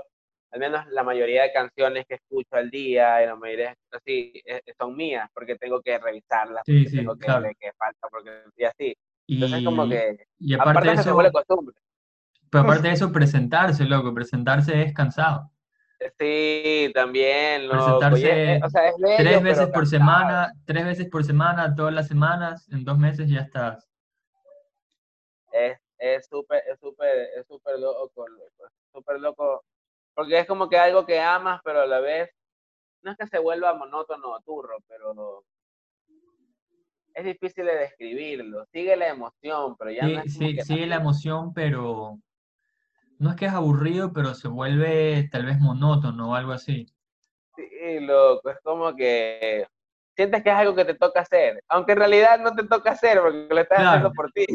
[0.52, 4.62] al menos la mayoría de canciones que escucho al día y la mayoría así eh,
[4.78, 7.50] son mías porque tengo que revisarlas sí, sí, tengo que claro.
[7.60, 8.96] que falta porque y así
[9.28, 11.76] entonces y, como que y aparte, de eso se vuelve costumbre
[12.56, 15.52] pero aparte de eso presentarse loco presentarse es cansado
[16.20, 18.00] sí también loco.
[18.00, 19.86] presentarse es, o sea, es bello, tres veces por cansado.
[19.86, 23.88] semana tres veces por semana todas las semanas en dos meses ya estás
[25.98, 28.12] es súper es súper es súper loco
[28.92, 29.64] súper loco
[30.16, 32.30] porque es como que algo que amas, pero a la vez
[33.02, 35.44] no es que se vuelva monótono o turro, pero
[37.14, 38.66] es difícil de describirlo.
[38.72, 42.18] Sigue la emoción, pero ya sí, no es sí, sigue la emoción, pero
[43.20, 46.88] no es que es aburrido, pero se vuelve tal vez monótono o algo así.
[47.56, 49.66] Sí, loco, es como que
[50.16, 53.20] sientes que es algo que te toca hacer, aunque en realidad no te toca hacer
[53.22, 54.46] porque lo estás haciendo por ti.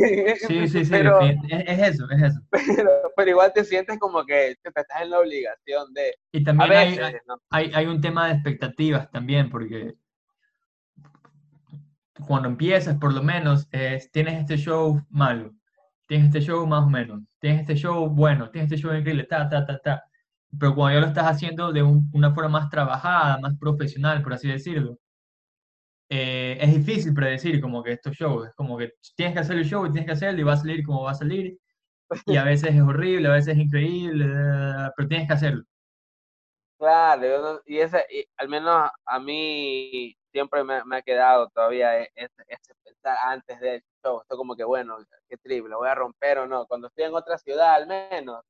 [0.47, 2.41] Sí, sí, sí, pero, es, eso, es eso.
[3.17, 6.15] Pero, igual te sientes como que te estás en la obligación de...
[6.33, 6.99] Y también hay,
[7.51, 9.95] hay, hay, un tema de expectativas también, porque
[12.27, 15.53] cuando empiezas, por lo menos, es, tienes este show malo,
[16.07, 19.49] tienes este show más o menos, tienes este show bueno, tienes este show increíble, ta,
[19.49, 20.05] ta, ta, ta.
[20.59, 24.49] Pero cuando ya lo estás haciendo de una forma más trabajada, más profesional, por así
[24.49, 24.99] decirlo,
[26.09, 29.65] eh, es difícil predecir como que estos shows, es como que tienes que hacer el
[29.65, 31.57] show y tienes que hacerlo y va a salir como va a salir,
[32.27, 34.27] y a veces es horrible, a veces es increíble,
[34.97, 35.63] pero tienes que hacerlo.
[36.79, 38.05] Claro, y, ese,
[38.39, 44.21] al menos a mí siempre me, ha quedado todavía e, ese, pensar antes del show,
[44.21, 47.39] esto como que bueno, qué triple, voy a romper o no, cuando estoy en otra
[47.39, 48.45] ciudad al menos,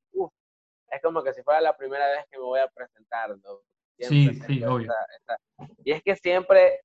[0.89, 3.61] es como que si fuera la primera vez que me voy a presentar, ¿no?
[3.99, 4.91] sí, sí, obvio.
[5.83, 6.81] y es que siempre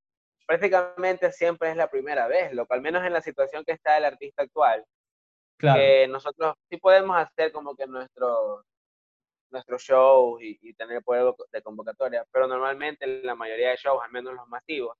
[0.47, 3.97] prácticamente siempre es la primera vez, lo que al menos en la situación que está
[3.97, 4.85] el artista actual,
[5.59, 5.81] claro.
[5.81, 8.65] que nosotros sí podemos hacer como que nuestro
[9.51, 14.35] nuestros shows y, tener poder de convocatoria, pero normalmente la mayoría de shows, al menos
[14.35, 14.97] los masivos,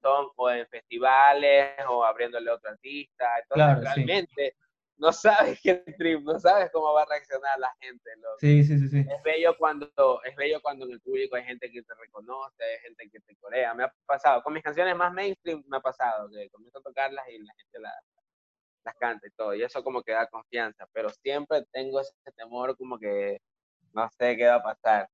[0.00, 4.56] son o en festivales o abriéndole a otro artista, entonces realmente
[4.96, 8.10] no sabes qué trip, no sabes cómo va a reaccionar la gente.
[8.38, 8.98] Sí, sí, sí, sí.
[8.98, 9.90] Es bello cuando
[10.24, 13.36] es bello cuando en el público hay gente que te reconoce, hay gente que te
[13.36, 13.74] corea.
[13.74, 17.28] Me ha pasado con mis canciones más mainstream me ha pasado que comienzo a tocarlas
[17.28, 17.94] y la gente las
[18.98, 22.98] canta y todo y eso como que da confianza, pero siempre tengo ese temor como
[22.98, 23.40] que
[23.92, 25.08] no sé qué va a pasar.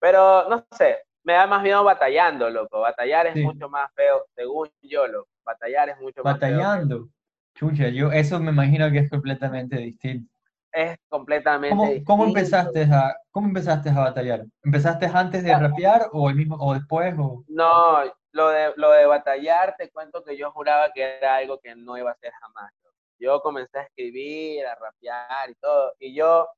[0.00, 2.80] Pero no sé, me da más miedo batallando, loco.
[2.80, 6.56] Batallar es mucho más feo, según yo, lo Batallar es mucho más feo.
[6.56, 7.08] Batallando.
[7.54, 10.32] Chucha, yo eso me imagino que es completamente distinto.
[10.70, 12.06] Es completamente ¿Cómo, distinto.
[12.06, 14.44] ¿Cómo empezaste a, cómo empezaste a batallar?
[14.62, 19.06] ¿Empezaste antes de rapear o el mismo o después o No, lo de lo de
[19.06, 22.72] batallar te cuento que yo juraba que era algo que no iba a ser jamás.
[23.18, 26.48] Yo comencé a escribir, a rapear y todo y yo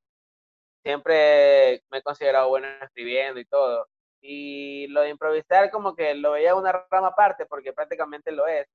[0.83, 3.87] siempre me he considerado bueno escribiendo y todo.
[4.23, 8.67] Y lo de improvisar como que lo veía una rama aparte porque prácticamente lo es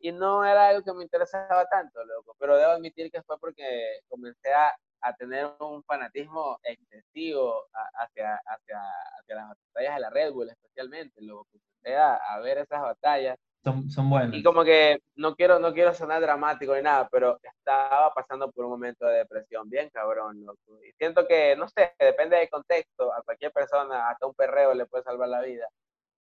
[0.00, 4.00] y no era algo que me interesaba tanto, loco, pero debo admitir que fue porque
[4.08, 8.80] comencé a, a tener un fanatismo excesivo hacia, hacia,
[9.18, 13.38] hacia, las batallas de la Red Bull, especialmente, luego comencé a, a, ver esas batallas.
[13.62, 14.34] Son, son buenas.
[14.34, 18.64] Y como que no quiero, no quiero sonar dramático ni nada, pero estaba pasando por
[18.64, 20.82] un momento de depresión bien cabrón, loco.
[20.82, 24.86] Y siento que, no sé, depende del contexto, a cualquier persona, hasta un perreo le
[24.86, 25.66] puede salvar la vida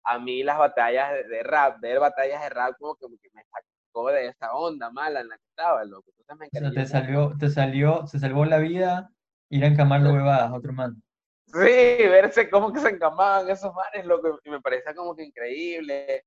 [0.03, 4.27] a mí las batallas de, rap, ver batallas de rap como que, me sacó de
[4.27, 6.11] esa onda mala en la que estaba, loco.
[6.17, 9.11] Entonces me o sea, te salió, te salió, se salvó la vida
[9.49, 11.01] ir a encamar los huevadas otro man.
[11.47, 16.23] Sí, verse cómo que se encamaban esos manes, loco, y me parecía como que increíble.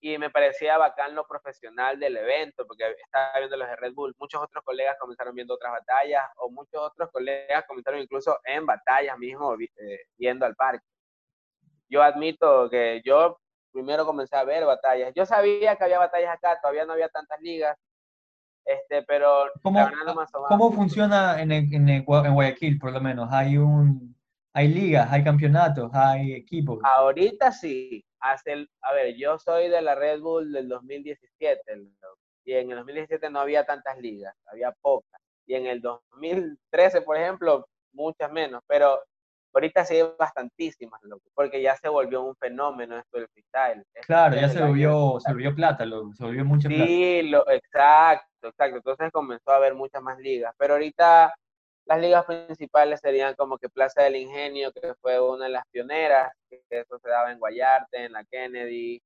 [0.00, 4.14] Y me parecía bacán lo profesional del evento, porque estaba viendo los de Red Bull.
[4.18, 9.18] Muchos otros colegas comenzaron viendo otras batallas, o muchos otros colegas comenzaron incluso en batallas
[9.18, 10.84] mismo, eh, yendo al parque
[11.88, 13.38] yo admito que yo
[13.72, 15.12] primero comencé a ver batallas.
[15.14, 17.76] Yo sabía que había batallas acá, todavía no había tantas ligas,
[18.64, 19.88] este, pero ¿Cómo,
[20.48, 23.32] ¿cómo funciona en, en, en, Guayaquil, por lo menos?
[23.32, 24.14] ¿Hay, un,
[24.58, 26.80] ¿Hay ligas, hay campeonatos, hay equipos?
[26.82, 28.04] Ahorita sí.
[28.18, 31.60] Hace a ver, yo soy de la Red Bull del 2017
[32.44, 35.20] y en el 2017 no había tantas ligas, había pocas.
[35.46, 39.00] Y en el 2013, por ejemplo, muchas menos, pero
[39.54, 41.00] Ahorita sí hay bastantísimas,
[41.34, 43.84] porque ya se volvió un fenómeno esto del freestyle.
[44.06, 46.84] Claro, ya se volvió, se volvió plata, se volvió mucha plata.
[46.84, 48.76] Sí, exacto, exacto.
[48.76, 50.54] Entonces comenzó a haber muchas más ligas.
[50.58, 51.34] Pero ahorita
[51.88, 56.30] las ligas principales serían como que Plaza del Ingenio, que fue una de las pioneras,
[56.50, 59.00] que eso se daba en Guayarte, en la Kennedy,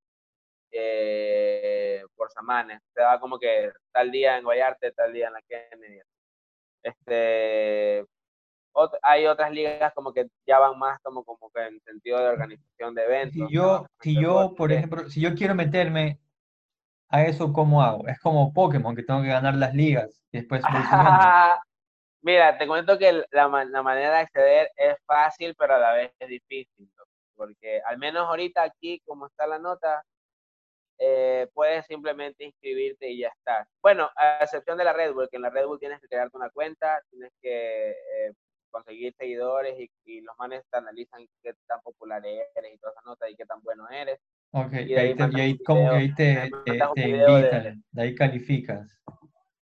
[0.69, 2.81] eh, por Samanes.
[2.93, 6.01] Se daba como que tal día en Guayarte, tal día en la Kennedy.
[6.83, 8.05] Este,
[9.01, 12.95] hay otras ligas como que ya van más como, como que en sentido de organización
[12.95, 13.47] de eventos.
[13.47, 16.19] Si yo, si yo por ejemplo, si yo quiero meterme
[17.07, 18.05] a eso, ¿cómo hago?
[18.09, 20.61] Es como Pokémon, que tengo que ganar las ligas y después
[22.23, 26.11] Mira, te cuento que la, la, manera de acceder es fácil, pero a la vez
[26.19, 26.89] es difícil,
[27.35, 30.01] porque al menos ahorita aquí, como está la nota,
[30.99, 33.67] eh, puedes simplemente inscribirte y ya está.
[33.81, 36.37] Bueno, a excepción de la Red Bull, que en la Red Bull tienes que crearte
[36.37, 38.31] una cuenta, tienes que eh,
[38.69, 43.29] conseguir seguidores y, los manes te analizan qué tan popular eres y toda esa nota
[43.29, 44.17] y qué tan bueno eres.
[44.51, 46.49] Ok, y, ahí, te, ahí, como ahí te,
[46.95, 49.03] te, invitan, de, ahí calificas.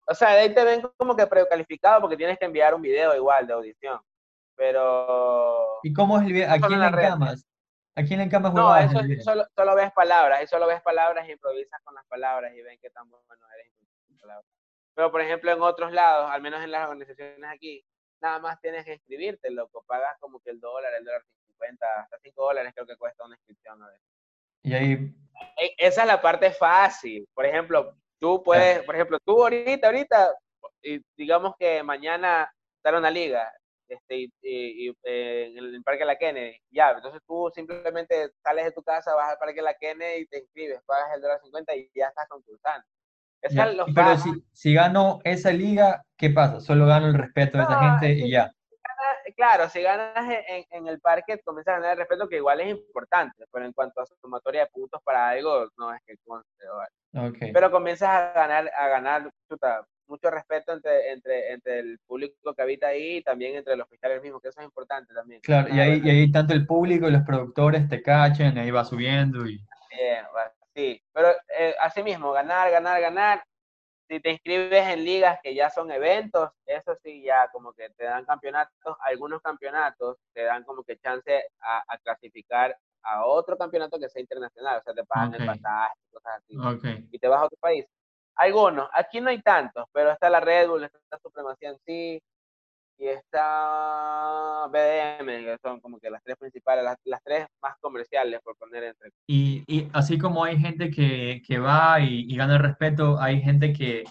[0.09, 3.15] O sea, de ahí te ven como que precalificado porque tienes que enviar un video
[3.15, 4.01] igual de audición.
[4.55, 5.81] Pero...
[5.83, 6.51] ¿Y cómo es el video?
[6.51, 7.47] ¿A quién le encamas?
[7.99, 11.27] Aquí en el campo No, eso es, solo, solo, ves palabras, y solo ves palabras
[11.27, 13.73] y improvisas con las palabras y ven qué tan bueno eres
[14.07, 14.45] con palabras.
[14.95, 17.83] Pero, por ejemplo, en otros lados, al menos en las organizaciones aquí,
[18.21, 19.83] nada más tienes que inscribirte, loco.
[19.87, 23.37] Pagas como que el dólar, el dólar 50, hasta 5 dólares creo que cuesta una
[23.37, 24.07] inscripción a veces.
[24.63, 25.15] Y ahí...
[25.59, 27.27] E, esa es la parte fácil.
[27.35, 30.35] Por ejemplo, tú puedes, por ejemplo, tú ahorita, ahorita,
[31.17, 32.51] digamos que mañana
[32.83, 33.51] sale una liga,
[33.89, 38.83] este, y, eh, en el Parque La Kennedy, ya, entonces tú simplemente sales de tu
[38.83, 42.09] casa, vas al Parque La Kennedy y te inscribes, pagas el dólar 50 y ya
[42.09, 42.85] estás concursando.
[43.95, 46.61] pero si, si, gano esa liga, ¿qué pasa?
[46.61, 48.53] Solo gano el respeto de esa gente y ya.
[49.35, 52.69] Claro, si ganas en, en, el parque, comienzas a ganar el respeto, que igual es
[52.69, 56.65] importante, pero en cuanto a sumatoria de puntos para algo, no es que conste.
[57.13, 57.53] Okay.
[57.53, 62.63] Pero comienzas a ganar, a ganar chuta, mucho respeto entre, entre, entre el público que
[62.63, 65.41] habita ahí y también entre los fiscales mismos, que eso es importante también.
[65.41, 68.85] Claro, y ahí, y ahí tanto el público y los productores te cachen, ahí va
[68.85, 69.61] subiendo y...
[69.91, 70.25] Bien,
[70.75, 73.43] sí, pero eh, así mismo, ganar, ganar, ganar.
[74.09, 78.05] Si te inscribes en ligas que ya son eventos, eso sí, ya como que te
[78.05, 83.99] dan campeonatos, algunos campeonatos te dan como que chance a, a clasificar a otro campeonato
[83.99, 87.09] que sea internacional, o sea, te pagan el pasaje, cosas así, okay.
[87.11, 87.87] y te vas a otro país.
[88.35, 92.23] Algunos, aquí no hay tantos, pero está la Red Bull, está Supremacía en sí,
[92.99, 98.57] y está BDM, que son como que las tres principales, las, tres más comerciales, por
[98.57, 99.11] poner entre.
[99.27, 103.41] Y, y así como hay gente que, que va y, y, gana el respeto, hay
[103.41, 104.05] gente que,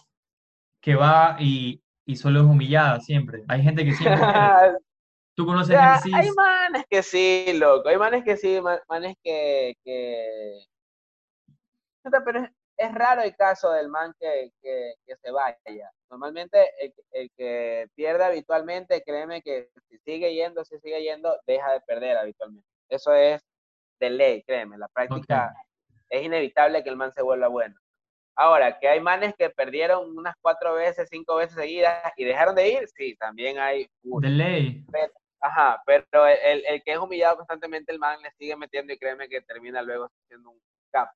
[0.82, 3.44] que va y, y solo es humillada siempre.
[3.48, 4.22] Hay gente que siempre.
[5.36, 6.12] ¿Tú conoces sí?
[6.14, 7.90] Hay manes que sí, loco.
[7.90, 9.76] Hay manes que sí, manes que.
[9.84, 10.60] que...
[12.24, 15.92] Pero es raro el caso del man que, que, se vaya.
[16.10, 16.70] Normalmente
[17.12, 22.18] el, que pierde habitualmente, créeme que si sigue yendo, si sigue yendo, deja de perder
[22.18, 22.68] habitualmente.
[22.90, 23.42] Eso es
[24.00, 24.78] de ley, créeme.
[24.78, 25.54] La práctica
[26.10, 27.76] es inevitable que el man se vuelva bueno.
[28.38, 32.70] Ahora, que hay manes que perdieron unas cuatro veces, cinco veces seguidas y dejaron de
[32.70, 33.90] ir, sí, también hay.
[34.04, 34.86] De ley.
[35.40, 39.30] ajá, pero el, el que es humillado constantemente, el man le sigue metiendo y créeme
[39.30, 40.60] que termina luego siendo un
[40.92, 41.14] capo.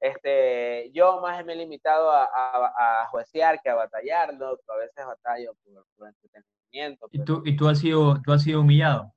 [0.00, 5.54] Este, yo más me he limitado a, a, juecear que a batallarlo, a veces batallo
[5.96, 7.08] por, entretenimiento.
[7.12, 9.12] ¿Y tú, ¿Y tú has sido, tú has sido humillado?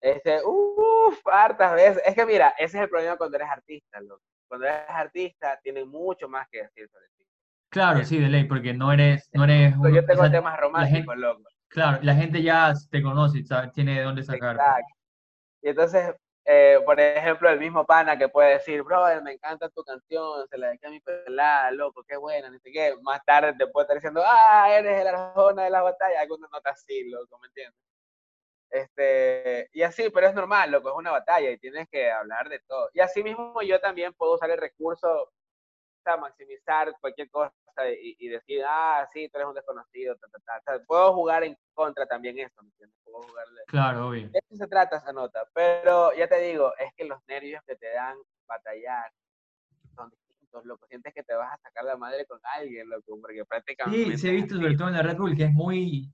[0.00, 2.02] Este, uff, hartas veces.
[2.06, 4.22] Es que mira, ese es el problema cuando eres artista, loco.
[4.48, 7.24] Cuando eres artista, tienes mucho más que decir sobre ti.
[7.68, 11.42] Claro, sí, de ley, porque no eres, no eres Yo tengo temas románticos, loco.
[11.68, 14.56] Claro, la gente ya te conoce, tiene de dónde sacar.
[14.56, 14.94] Exacto.
[15.62, 19.84] Y entonces, eh, por ejemplo, el mismo pana que puede decir, brother, me encanta tu
[19.84, 22.94] canción, se la dediqué a mi pelada, loco, qué buena, ni sé qué.
[23.02, 26.70] Más tarde te puede estar diciendo, ah, eres el arjona de la batalla, alguna nota
[26.70, 27.80] así, loco, ¿me entiendes?
[28.70, 32.60] Este, y así, pero es normal, loco, es una batalla y tienes que hablar de
[32.60, 32.88] todo.
[32.94, 35.32] Y así mismo yo también puedo usar el recurso,
[36.18, 37.52] maximizar cualquier cosa
[38.02, 40.16] y, decir, ah, sí, tú eres un desconocido,
[40.86, 42.98] puedo jugar en contra también esto, ¿me entiendes?
[43.04, 43.60] Puedo jugarle.
[43.68, 44.28] Claro, obvio.
[44.28, 47.76] De eso se trata esa nota, pero ya te digo, es que los nervios que
[47.76, 49.10] te dan batallar
[49.94, 50.86] son distintos, loco.
[50.88, 54.12] Sientes que te vas a sacar la madre con alguien, loco, porque prácticamente...
[54.12, 56.12] Sí, se ha visto sobre todo en la Red Bull, que es muy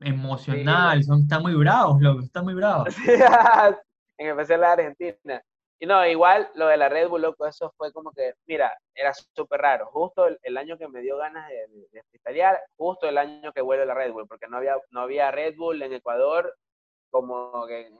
[0.00, 2.94] emocional, son, están muy bravos, loco, están muy bravos.
[4.18, 5.42] en especial la Argentina.
[5.80, 9.12] Y no, igual lo de la Red Bull, loco, eso fue como que, mira, era
[9.12, 9.86] súper raro.
[9.86, 12.02] Justo el, año que me dio ganas de, de,
[12.76, 15.82] justo el año que vuelve la Red Bull, porque no había, no había Red Bull
[15.82, 16.54] en Ecuador
[17.10, 17.90] como que,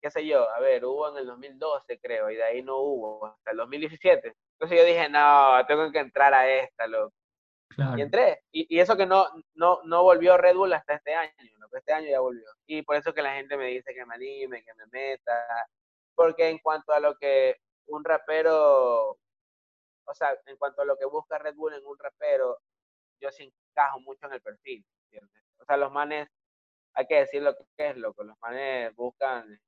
[0.00, 3.26] qué sé yo, a ver, hubo en el 2012 creo, y de ahí no hubo,
[3.26, 4.34] hasta el 2017.
[4.54, 7.14] Entonces yo dije, no, tengo que entrar a esta, loco.
[7.96, 8.40] Y entré.
[8.52, 11.92] Y, y, eso que no, no, no volvió Red Bull hasta este año, loco, este
[11.92, 12.44] año ya volvió.
[12.66, 15.32] Y por eso que la gente me dice que me anime, que me meta,
[16.14, 21.06] porque en cuanto a lo que un rapero, o sea, en cuanto a lo que
[21.06, 22.58] busca Red Bull en un rapero,
[23.20, 25.42] yo sí encajo mucho en el perfil, ¿entiendes?
[25.58, 26.28] O sea, los manes,
[26.94, 29.58] hay que decir lo que es, loco, los manes buscan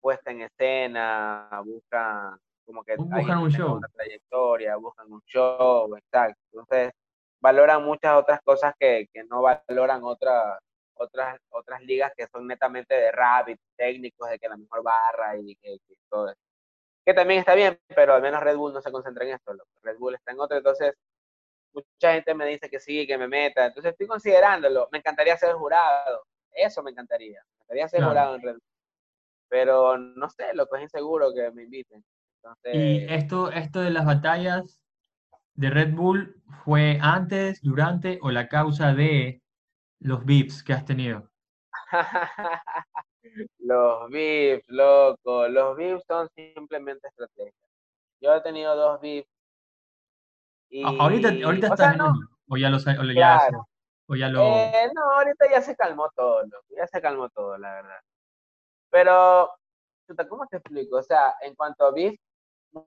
[0.00, 3.76] puesta en escena, buscan como que buscan un show.
[3.76, 6.40] una trayectoria, buscan un show, exacto.
[6.52, 6.92] Entonces,
[7.40, 10.58] valoran muchas otras cosas que, que no valoran otras
[10.94, 15.36] otras, otras ligas que son netamente de rap y técnicos, de que la mejor barra
[15.36, 15.78] y que,
[16.08, 16.40] todo eso.
[17.04, 19.52] Que también está bien, pero al menos Red Bull no se concentra en esto.
[19.82, 20.94] Red Bull está en otro, entonces
[21.74, 23.66] mucha gente me dice que sí, que me meta.
[23.66, 24.88] Entonces estoy considerándolo.
[24.92, 26.24] Me encantaría ser jurado.
[26.52, 27.42] Eso me encantaría.
[27.42, 28.62] Me encantaría ser jurado en Red Bull.
[29.48, 32.04] Pero no sé, lo que es inseguro que me inviten.
[32.72, 34.80] Y esto, esto de las batallas
[35.54, 39.42] de Red Bull fue antes, durante o la causa de
[40.04, 41.28] los VIPs que has tenido?
[43.58, 45.48] Los beefs, loco.
[45.48, 47.70] Los beefs son simplemente estrategias.
[48.20, 49.28] Yo he tenido dos beefs.
[50.84, 51.96] ahorita ahorita está
[52.48, 53.48] o ya lo, o ya,
[54.06, 54.42] o ya lo...
[54.44, 56.66] Eh, no, ahorita ya se calmó todo, loco.
[56.76, 58.00] Ya se calmó todo, la verdad.
[58.90, 59.50] Pero,
[60.28, 60.98] ¿cómo te explico?
[60.98, 62.20] O sea, en cuanto a beefs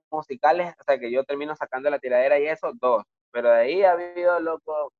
[0.08, 3.02] musicales, o sea, que yo termino sacando la tiradera y eso, dos.
[3.32, 4.92] Pero de ahí ha habido, loco,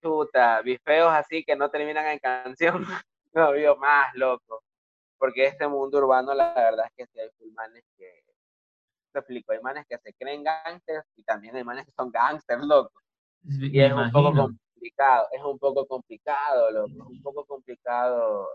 [0.00, 2.84] chuta, bifeos así que no terminan en canción.
[3.32, 4.62] no habido más, loco.
[5.18, 8.22] Porque este mundo urbano, la verdad es que sí hay manes que,
[9.12, 12.64] te explico, hay manes que se creen gangsters y también hay manes que son gangsters,
[12.64, 12.92] loco.
[13.42, 18.48] Y es un poco complicado, es un poco complicado, loco, es un poco complicado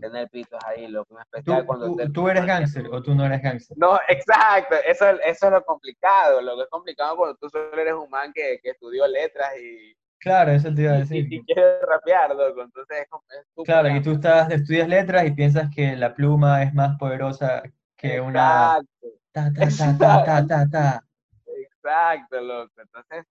[0.00, 1.86] tener pitos ahí, loco, en especial ¿Tú, cuando...
[1.86, 3.76] Tú, ¿Tú, eres gangster o tú no eres gangster?
[3.78, 7.94] No, exacto, eso, eso es lo complicado, lo que es complicado cuando tú solo eres
[7.94, 9.94] un man que, que estudió letras y...
[10.18, 11.32] Claro, eso te iba a decir.
[11.32, 13.06] Y, quieres rapear, loco, entonces es,
[13.38, 17.62] es Claro, y tú estás, estudias letras y piensas que la pluma es más poderosa
[17.96, 18.78] que una...
[18.78, 19.08] Exacto.
[19.32, 21.04] Ta, ta, ta, ta, ta, ta, ta.
[21.46, 23.24] Exacto, loco, entonces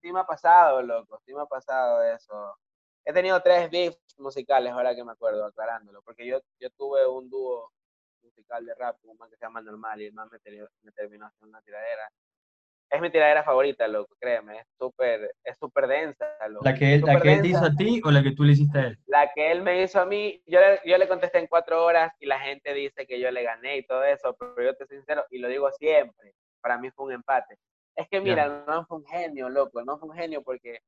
[0.00, 2.56] sí me ha pasado, loco, sí me ha pasado eso
[3.06, 7.30] he tenido tres beefs musicales, ahora que me acuerdo, aclarándolo, porque yo, yo tuve un
[7.30, 7.72] dúo
[8.20, 10.38] musical de rap un man que se llama Normal y el man me,
[10.82, 12.10] me terminó haciendo una tiradera.
[12.88, 16.24] Es mi tiradera favorita, loco, créeme, es súper es súper densa.
[16.48, 16.64] Loco.
[16.64, 18.52] ¿La que, él, ¿La que él te hizo a ti o la que tú le
[18.52, 18.98] hiciste a él?
[19.06, 22.12] La que él me hizo a mí, yo le, yo le contesté en cuatro horas
[22.20, 24.98] y la gente dice que yo le gané y todo eso, pero yo te soy
[24.98, 27.58] sincero y lo digo siempre, para mí fue un empate.
[27.96, 28.64] Es que mira, yeah.
[28.66, 30.80] no fue un genio, loco, no fue un genio porque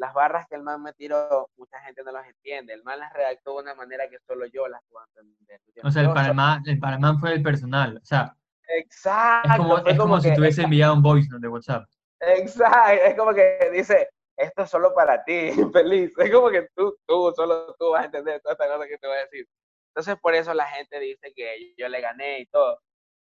[0.00, 2.72] las barras que el man me tiró, mucha gente no las entiende.
[2.72, 5.60] El man las redactó de una manera que solo yo las puedo entender.
[5.84, 7.98] O sea, el para, el para man fue el personal.
[7.98, 8.34] O sea,
[8.76, 9.50] exacto.
[9.50, 11.84] Es como, es como, si tuviese enviado un voice de WhatsApp.
[12.20, 13.04] Exacto.
[13.04, 16.12] Es como que dice, esto es solo para ti, feliz.
[16.16, 19.06] Es como que tú, tú, solo tú vas a entender toda esta cosa que te
[19.06, 19.46] voy a decir.
[19.90, 22.78] Entonces, por eso la gente dice que yo le gané y todo.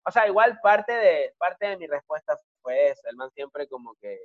[0.07, 3.03] O sea, igual parte de, parte de mi respuesta fue eso.
[3.09, 4.18] El man siempre como que,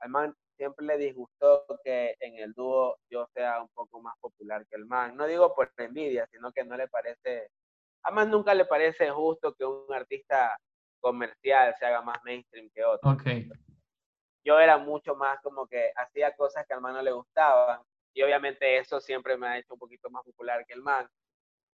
[0.00, 4.66] el man siempre le disgustó que en el dúo yo sea un poco más popular
[4.68, 5.16] que el man.
[5.16, 7.48] No digo por envidia, sino que no le parece,
[8.02, 10.58] además nunca le parece justo que un artista
[11.00, 13.10] comercial se haga más mainstream que otro.
[13.12, 13.48] Okay.
[14.44, 17.80] Yo era mucho más como que hacía cosas que al man no le gustaban
[18.14, 21.08] y obviamente eso siempre me ha hecho un poquito más popular que el man,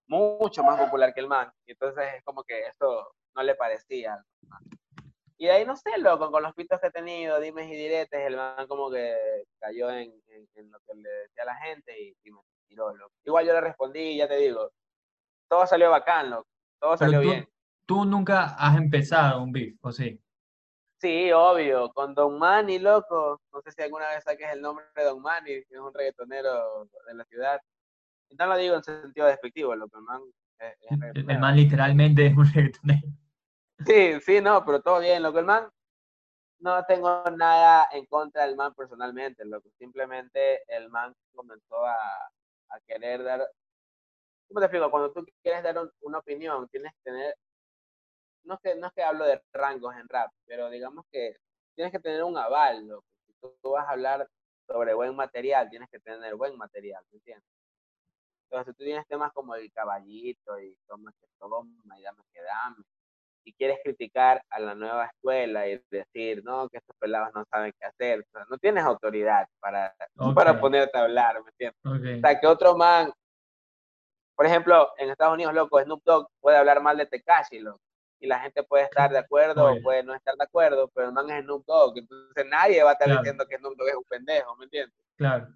[0.08, 1.52] mucho más popular que el man.
[1.66, 4.62] Y entonces es como que eso no le parecía al man.
[5.38, 8.22] Y de ahí no sé, loco, con los pitos que he tenido, dimes y diretes,
[8.22, 9.16] el man como que
[9.60, 12.96] cayó en, en, en lo que le decía a la gente y, y, me tiró,
[12.96, 13.14] loco.
[13.26, 14.72] Igual yo le respondí, ya te digo,
[15.50, 16.48] todo salió bacán, loco,
[16.80, 17.50] todo salió tú, bien.
[17.86, 20.20] ¿Tú nunca has empezado un beef, o sí?
[21.00, 23.42] Sí, obvio, con Don Manny, loco.
[23.52, 26.86] No sé si alguna vez saques el nombre de Don Manny, que es un reggaetonero
[27.08, 27.60] de la ciudad.
[28.30, 30.22] Y no lo digo en sentido despectivo, loco, el man
[30.60, 33.08] es, es El man literalmente es un reggaetonero.
[33.86, 35.40] Sí, sí, no, pero todo bien, loco.
[35.40, 35.70] El man,
[36.60, 39.70] no tengo nada en contra del man personalmente, loco.
[39.78, 41.98] Simplemente el man comenzó a,
[42.70, 43.46] a querer dar.
[44.54, 44.92] ¿Cómo te explico?
[44.92, 47.36] Cuando tú quieres dar un, una opinión, tienes que tener.
[48.44, 51.38] No es, que, no es que hablo de rangos en rap, pero digamos que
[51.76, 53.08] tienes que tener un aval, loco.
[53.26, 54.28] Si tú, tú vas a hablar
[54.68, 57.50] sobre buen material, tienes que tener buen material, ¿me entiendes?
[58.44, 62.84] Entonces, tú tienes temas como el caballito y toma que toma y dame que dame,
[63.46, 67.74] y quieres criticar a la nueva escuela y decir, no, que estos pelados no saben
[67.80, 70.36] qué hacer, o sea, no tienes autoridad para, okay.
[70.36, 71.80] para ponerte a hablar, ¿me entiendes?
[71.84, 72.18] Okay.
[72.18, 73.12] O sea, que otro man,
[74.36, 77.82] por ejemplo, en Estados Unidos, loco, Snoop Dogg puede hablar mal de Tekashi, loco,
[78.20, 79.80] y la gente puede estar de acuerdo Oye.
[79.80, 82.92] o puede no estar de acuerdo, pero el man es Snoop Dogg, entonces nadie va
[82.92, 83.22] a estar claro.
[83.22, 84.96] diciendo que Snoop Dogg es un pendejo, ¿me entiendes?
[85.16, 85.48] Claro.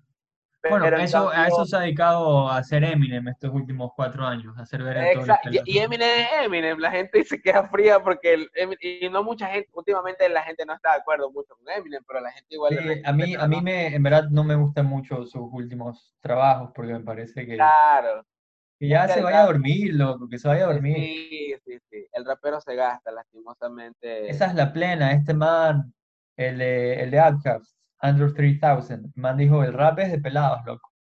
[0.70, 4.64] Bueno, eso, a eso se ha dedicado a hacer Eminem estos últimos cuatro años, a
[4.64, 5.50] hacer ver Exacto.
[5.52, 8.50] Y, y Eminem es Eminem, la gente se queda fría porque, el,
[8.82, 12.22] y no mucha gente, últimamente la gente no está de acuerdo mucho con Eminem, pero
[12.22, 12.78] la gente igual...
[12.78, 16.72] Sí, a mí, a mí me, en verdad no me gustan mucho sus últimos trabajos
[16.76, 17.56] porque me parece que...
[17.56, 18.26] Claro.
[18.80, 20.96] Que ya se vaya a dormir, loco, que se vaya a dormir.
[20.98, 22.08] Sí, sí, sí.
[22.12, 24.30] El rapero se gasta, lastimosamente.
[24.30, 25.94] Esa es la plena, este man,
[26.36, 27.78] el, el de Outcast.
[28.00, 29.06] Andrew 3000.
[29.06, 30.92] El man dijo, el rap es de pelados, loco.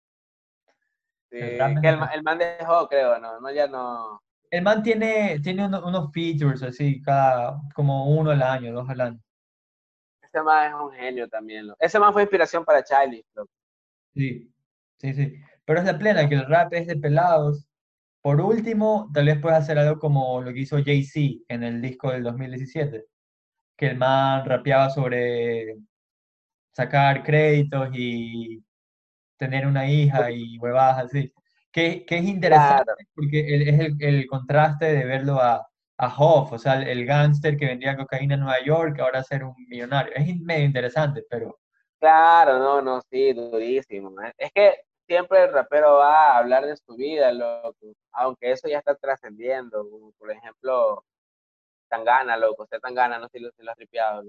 [1.31, 3.41] Sí, el que el, el, man dejó, creo, ¿no?
[3.41, 4.23] no ya no...
[4.51, 9.01] El man tiene, tiene unos, unos features así, cada, como uno al año, dos al
[9.01, 9.21] año.
[10.23, 11.67] Ese man es un genio también.
[11.67, 11.77] Loco.
[11.81, 13.51] Ese man fue inspiración para Charlie, loco.
[14.15, 14.51] Sí,
[14.99, 15.41] sí, sí.
[15.67, 17.67] Pero es la plena, que el rap es de pelados.
[18.23, 22.11] Por último, tal vez puedas hacer algo como lo que hizo Jay-Z en el disco
[22.13, 23.05] del 2017.
[23.77, 25.77] Que el man rapeaba sobre
[26.73, 28.63] sacar créditos y
[29.39, 31.33] tener una hija y huevadas así.
[31.73, 35.67] que, que es interesante porque es el, el, contraste de verlo a,
[35.99, 39.45] a Hoff, o sea, el, el gángster que vendía cocaína en Nueva York, ahora ser
[39.45, 40.13] un millonario.
[40.15, 41.59] Es medio interesante, pero...
[41.99, 44.13] Claro, no, no, sí, durísimo.
[44.39, 44.75] Es que
[45.07, 49.87] siempre el rapero va a hablar de su vida, loco, aunque eso ya está trascendiendo.
[50.19, 51.05] Por ejemplo,
[51.89, 54.25] Tangana, loco, usted Tangana, no sé si lo, si lo has tripeado.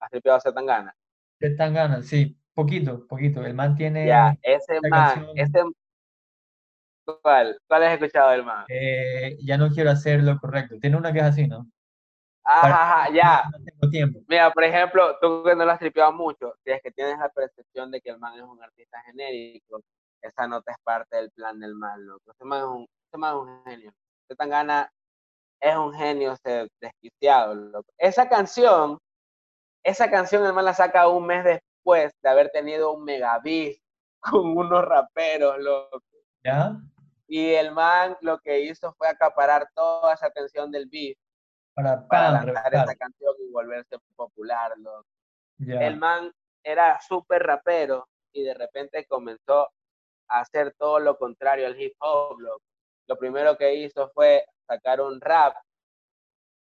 [0.00, 0.94] ¿Has tripeado a Tangana?
[1.38, 3.44] De Tangana, sí, poquito, poquito.
[3.44, 4.06] El man tiene.
[4.06, 5.62] Ya, ese man, ese.
[7.22, 7.58] ¿Cuál?
[7.66, 8.64] ¿Cuál has escuchado del man?
[8.68, 10.76] Eh, ya no quiero hacer lo correcto.
[10.80, 11.66] Tiene una que es así, ¿no?
[12.44, 13.44] Ajá, ya.
[13.52, 14.20] No tengo tiempo.
[14.28, 17.28] Mira, por ejemplo, tú que no lo has tripeado mucho, si es que tienes la
[17.28, 19.80] percepción de que el man es un artista genérico,
[20.22, 22.32] esa nota es parte del plan del man, loco.
[22.32, 23.92] Ese man es un, ese man es un genio.
[24.36, 24.92] Tan gana,
[25.60, 26.36] es un genio
[26.80, 27.92] desquiciado, loco.
[27.98, 28.98] Esa canción,
[29.84, 33.82] esa canción el man la saca un mes después de haber tenido un megabit
[34.20, 36.02] con unos raperos, loco.
[36.44, 36.76] ¿Ya?
[37.26, 41.16] Y el man lo que hizo fue acaparar toda esa atención del beat
[41.82, 44.72] para, para lanzar esa canción y volverse popular.
[44.78, 45.06] Loco.
[45.58, 49.68] El man era súper rapero y de repente comenzó
[50.28, 52.40] a hacer todo lo contrario al hip hop.
[52.40, 52.62] Loco.
[53.06, 55.56] Lo primero que hizo fue sacar un rap,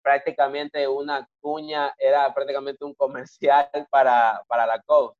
[0.02, 5.16] prácticamente una cuña, era prácticamente un comercial para, para la Coast.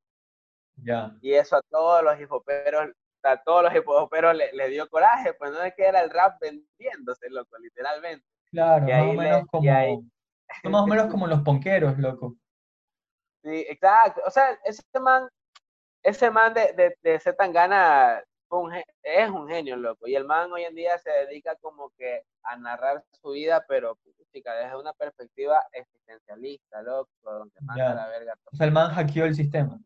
[1.22, 2.90] Y eso a todos los hip hoperos,
[3.22, 6.10] a todos los hip hoperos le, le, dio coraje, pues no es que era el
[6.10, 8.26] rap vendiéndose, loco, literalmente.
[8.56, 9.64] Claro, más o, menos como,
[10.70, 12.36] más o menos como los ponqueros, loco.
[13.42, 14.22] Sí, exacto.
[14.26, 15.28] O sea, ese man,
[16.02, 18.22] ese man de, de, de Zetangana
[19.02, 20.06] es un genio, loco.
[20.06, 23.98] Y el man hoy en día se dedica como que a narrar su vida, pero
[24.32, 28.38] chica, desde una perspectiva existencialista, loco, donde manda la verga.
[28.50, 29.78] O sea, el man hackeó el sistema.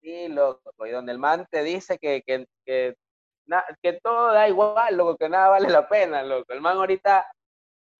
[0.00, 0.86] Sí, loco.
[0.86, 2.94] Y donde el man te dice que, que, que,
[3.82, 6.52] que todo da igual, loco, que nada vale la pena, loco.
[6.52, 7.26] El man ahorita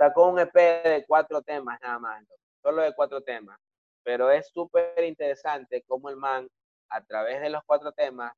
[0.00, 2.24] sacó un EP de cuatro temas nada más,
[2.62, 3.60] solo de cuatro temas.
[4.02, 6.48] Pero es súper interesante cómo el man,
[6.88, 8.32] a través de los cuatro temas,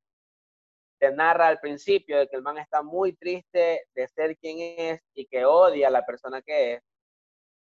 [0.99, 5.01] te narra al principio de que el man está muy triste de ser quien es
[5.13, 6.81] y que odia a la persona que es,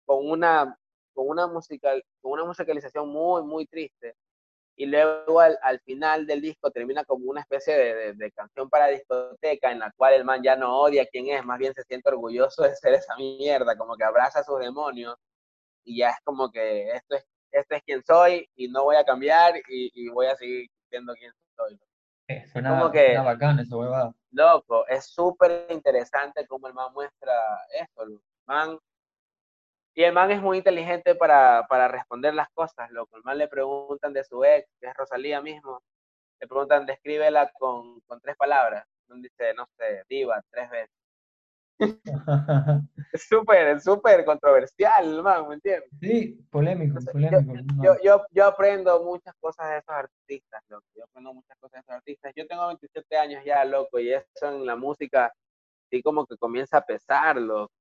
[0.06, 0.78] con una,
[1.14, 4.16] con una, musical, con una musicalización muy, muy triste
[4.78, 8.88] y luego al, al, final del disco termina como una especie de, de, canción para
[8.88, 12.10] discoteca en la cual el man ya no odia quién es, más bien se siente
[12.10, 15.16] orgulloso de ser esa mierda, como que abraza a sus demonios
[15.84, 19.04] y ya es como que esto es, esto es quien soy y no voy a
[19.04, 21.80] cambiar y, y voy a seguir siendo quien soy.
[22.30, 24.14] Eh, como que, esa huevada.
[24.32, 27.34] Loco, es súper interesante como el man muestra
[27.80, 28.04] esto.
[28.04, 28.78] El man
[29.98, 33.18] y el man es muy inteligente para, para responder las cosas, loco.
[33.18, 35.82] El man le preguntan de su ex, que es Rosalía mismo.
[36.40, 38.86] Le preguntan, descríbela con, con tres palabras.
[39.08, 40.96] Dice, no sé, diva, tres veces.
[43.12, 45.90] es súper, súper controversial, el man, ¿me entiendes?
[46.00, 47.56] Sí, polémico, polémico.
[47.82, 50.86] Yo, yo, yo, aprendo muchas cosas de esos artistas, loco.
[50.96, 52.34] Yo aprendo muchas cosas de esos artistas.
[52.36, 55.34] Yo tengo 27 años ya, loco, y eso en la música
[55.90, 57.74] sí como que comienza a pesar, loco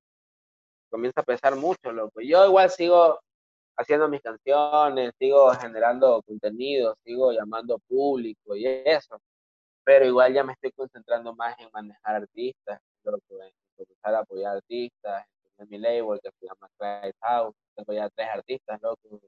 [0.97, 2.23] comienza a pesar mucho, loco.
[2.23, 3.21] Yo igual sigo
[3.77, 9.21] haciendo mis canciones, sigo generando contenido, sigo llamando público y eso,
[9.85, 15.27] pero igual ya me estoy concentrando más en manejar artistas, en empezar a apoyar artistas,
[15.59, 19.21] en mi label que se llama Clyde House, tengo ya tres artistas, loco,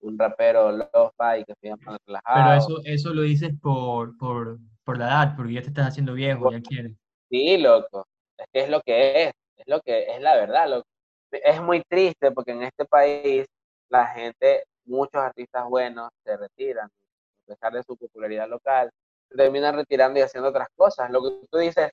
[0.00, 2.42] un rapero lo-fi que se llama Relajado.
[2.42, 6.14] Pero eso, eso lo dices por, por, por la edad, porque ya te estás haciendo
[6.14, 6.96] viejo, ya quieres.
[7.28, 8.06] Sí, loco,
[8.38, 10.68] es que es lo que es, es lo que es la verdad.
[10.68, 10.84] Lo,
[11.32, 13.46] es muy triste porque en este país
[13.88, 18.90] la gente, muchos artistas buenos se retiran, a pesar de su popularidad local,
[19.28, 21.10] se terminan retirando y haciendo otras cosas.
[21.10, 21.90] Lo que tú dices,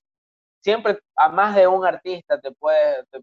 [0.61, 3.21] siempre a más de un artista te puedes, te,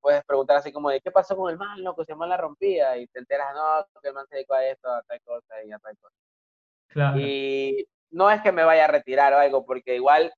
[0.00, 2.36] puedes preguntar así como de qué pasó con el man, loco, si el man la
[2.36, 5.62] rompía y te enteras, no, que el man se dedicó a esto, a tal cosa
[5.64, 6.14] y a tal cosa.
[6.88, 7.18] Claro.
[7.18, 10.32] Y no es que me vaya a retirar o algo, porque igual,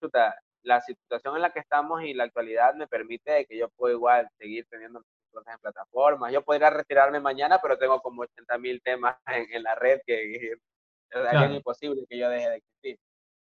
[0.00, 0.36] chuta,
[0.66, 4.28] la situación en la que estamos y la actualidad me permite que yo pueda igual
[4.36, 5.00] seguir teniendo
[5.30, 6.32] cosas en plataformas.
[6.32, 10.54] Yo podría retirarme mañana, pero tengo como 80 mil temas en, la red que
[11.10, 12.98] es imposible que yo deje de existir.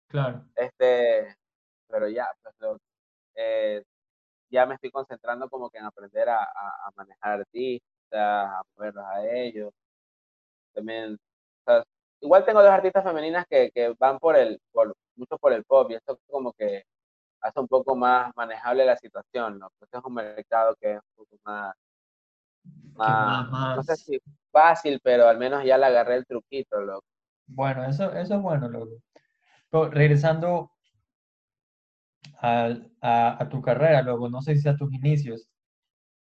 [0.08, 0.44] Claro.
[0.56, 1.36] Este,
[1.88, 2.82] pero ya, pues,
[3.36, 3.84] eh,
[4.50, 9.28] ya me estoy concentrando como que en aprender a, a, manejar artistas, a moverlos a
[9.28, 9.72] ellos.
[10.74, 11.20] También,
[12.20, 15.92] igual tengo dos artistas femeninas que, que van por el, por, mucho por el pop
[15.92, 16.84] y esto como que
[17.42, 19.70] hace un poco más manejable la situación, ¿no?
[19.80, 21.76] Pues es un mercado que es un poco más,
[22.96, 24.20] más, no sé si
[24.52, 27.06] fácil, pero al menos ya le agarré el truquito, loco.
[27.48, 29.90] Bueno, eso, eso es bueno, loco.
[29.90, 30.72] regresando
[32.40, 32.70] a,
[33.02, 35.48] a, tu carrera, luego, no sé si a tus inicios,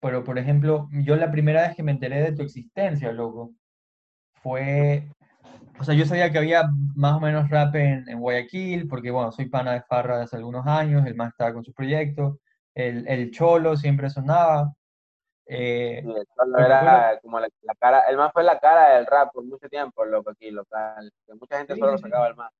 [0.01, 3.53] pero por ejemplo, yo la primera vez que me enteré de tu existencia, loco,
[4.43, 5.09] fue,
[5.79, 9.33] o sea, yo sabía que había más o menos rap en, en Guayaquil, porque bueno,
[9.33, 12.41] soy pana de Farra hace algunos años, el más estaba con su proyecto,
[12.75, 14.73] el, el Cholo siempre sonaba.
[15.47, 17.49] Eh, el Cholo era como la,
[17.79, 21.35] cara, el más fue la cara del rap por mucho tiempo, loco, aquí local, que
[21.35, 22.53] mucha gente solo sacaba el más.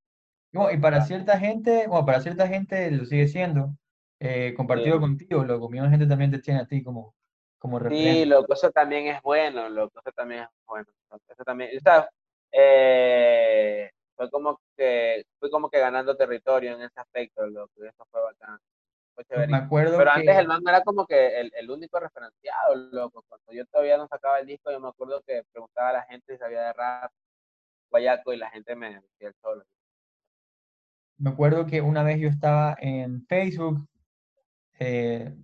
[0.73, 3.75] y para cierta gente, bueno, para cierta gente lo sigue siendo,
[4.21, 7.15] eh, compartido contigo, loco, mi gente también te tiene a ti como,
[7.59, 8.23] como referente.
[8.23, 10.87] Sí, loco, eso también es bueno, loco, eso también es bueno.
[11.29, 12.09] Eso también, o sea,
[12.53, 18.21] eh, fue como que fui como que ganando territorio en ese aspecto, loco, eso fue
[18.23, 18.59] bacán.
[19.49, 23.25] me acuerdo Pero antes el man era como que el, el, único referenciado, loco.
[23.29, 26.35] Cuando yo todavía no sacaba el disco, yo me acuerdo que preguntaba a la gente
[26.35, 27.11] si sabía de rap,
[27.91, 29.65] guayaco, y la gente me decía el solo.
[31.19, 33.87] Me acuerdo que una vez yo estaba en Facebook,
[34.79, 35.35] eh,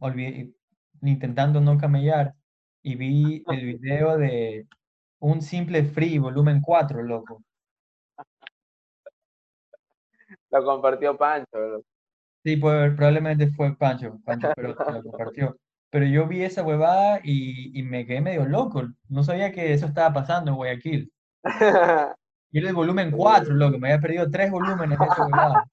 [1.02, 2.34] intentando no camellar,
[2.82, 4.66] y vi el video de
[5.20, 7.42] un simple free, volumen 4, loco.
[10.50, 11.82] Lo compartió Pancho.
[12.44, 15.56] Sí, pues, probablemente fue Pancho, Pancho pero lo compartió.
[15.90, 18.82] Pero yo vi esa huevada y, y, me quedé medio loco.
[19.08, 21.12] No sabía que eso estaba pasando en Guayaquil.
[22.50, 23.78] Y era el volumen 4, loco.
[23.78, 25.68] Me había perdido tres volúmenes de esa huevada.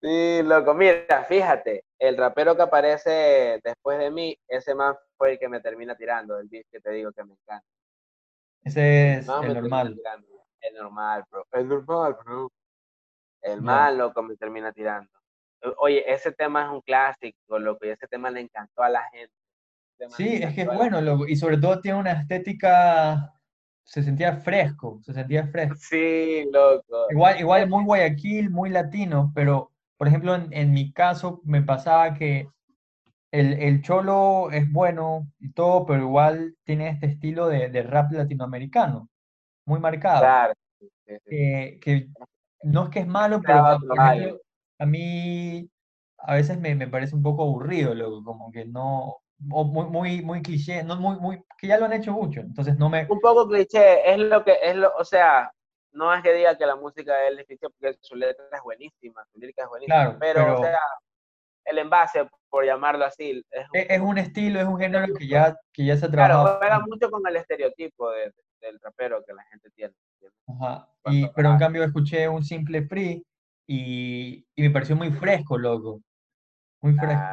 [0.00, 0.74] Sí, loco.
[0.74, 5.60] Mira, fíjate, el rapero que aparece después de mí, ese man fue el que me
[5.60, 7.64] termina tirando, el beat que te digo que me encanta.
[8.64, 9.96] Ese es el normal.
[10.60, 11.46] El normal, bro.
[11.52, 12.52] El normal, bro.
[13.40, 15.08] El mal, loco, me termina tirando.
[15.78, 19.32] Oye, ese tema es un clásico, loco, y ese tema le encantó a la gente.
[20.16, 23.32] Sí, es que es bueno, loco, y sobre todo tiene una estética,
[23.84, 25.76] se sentía fresco, se sentía fresco.
[25.78, 27.06] Sí, loco.
[27.10, 32.12] Igual, igual muy Guayaquil, muy latino, pero, por ejemplo, en, en mi caso me pasaba
[32.14, 32.48] que
[33.32, 38.12] el, el, cholo es bueno y todo, pero igual tiene este estilo de, de rap
[38.12, 39.08] latinoamericano,
[39.66, 40.20] muy marcado.
[40.20, 40.54] Claro.
[41.30, 42.08] que
[42.62, 43.78] no es que es malo, pero
[44.78, 45.68] a mí
[46.18, 50.22] a veces me, me, parece un poco aburrido, loco, como que no, o muy, muy,
[50.22, 53.06] muy cliché, no muy, muy, que ya lo han hecho mucho, entonces no me...
[53.08, 55.52] Un poco cliché, es lo que, es lo, o sea,
[55.92, 59.40] no es que diga que la música es difícil porque su letra es buenísima, su
[59.40, 60.78] lírica es buenísima, pero, o sea,
[61.64, 63.42] el envase, por llamarlo así.
[63.50, 66.44] Es un, es un estilo, es un género que ya, que ya se ha trabajado.
[66.44, 69.94] Claro, juega mucho con el estereotipo de, del rapero que la gente tiene.
[70.46, 70.88] Ajá.
[71.06, 73.24] Y, pero en cambio escuché un simple free
[73.66, 76.00] y, y me pareció muy fresco, loco.
[76.82, 77.24] Muy fresco.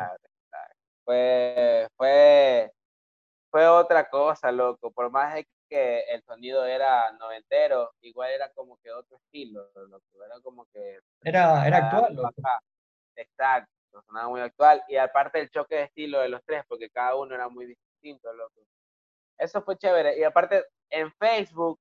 [1.04, 2.72] Fue, fue,
[3.52, 4.92] fue otra cosa, loco.
[4.92, 5.36] Por más
[5.68, 10.06] que el sonido era noventero, igual era como que otro estilo, loco.
[10.26, 11.00] Era como que...
[11.24, 12.32] Era, era actual, loco.
[13.16, 14.84] Exacto sonaba muy actual.
[14.88, 18.34] Y aparte el choque de estilo de los tres, porque cada uno era muy distinto,
[18.34, 18.62] loco.
[19.38, 20.20] Eso fue chévere.
[20.20, 21.80] Y aparte, en Facebook,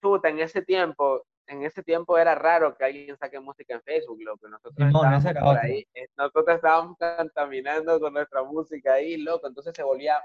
[0.00, 4.20] puta, en ese tiempo, en ese tiempo era raro que alguien saque música en Facebook,
[4.20, 4.48] loco.
[4.48, 9.46] Nosotros, estábamos por ahí, eh, nosotros estábamos contaminando con nuestra música ahí, loco.
[9.46, 10.22] Entonces se volvía,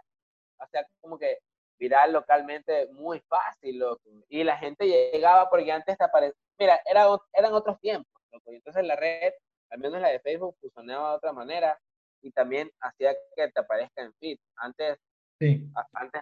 [0.60, 1.40] o sea, como que
[1.78, 4.10] viral localmente muy fácil, loco.
[4.30, 8.52] Y la gente llegaba porque antes te aparecía, mira, era, eran otros tiempos, loco.
[8.52, 9.34] Y entonces la red
[9.70, 11.80] al menos la de Facebook funcionaba de otra manera
[12.22, 14.38] y también hacía que te aparezca en feed.
[14.58, 14.98] Antes,
[15.40, 15.70] sí.
[15.94, 16.22] antes,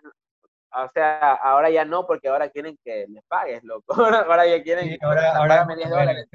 [0.74, 3.88] o sea, ahora ya no, porque ahora quieren que les pagues, loco.
[4.32, 6.28] Ahora ya quieren, sí, ahora, ahora págame 10 dólares.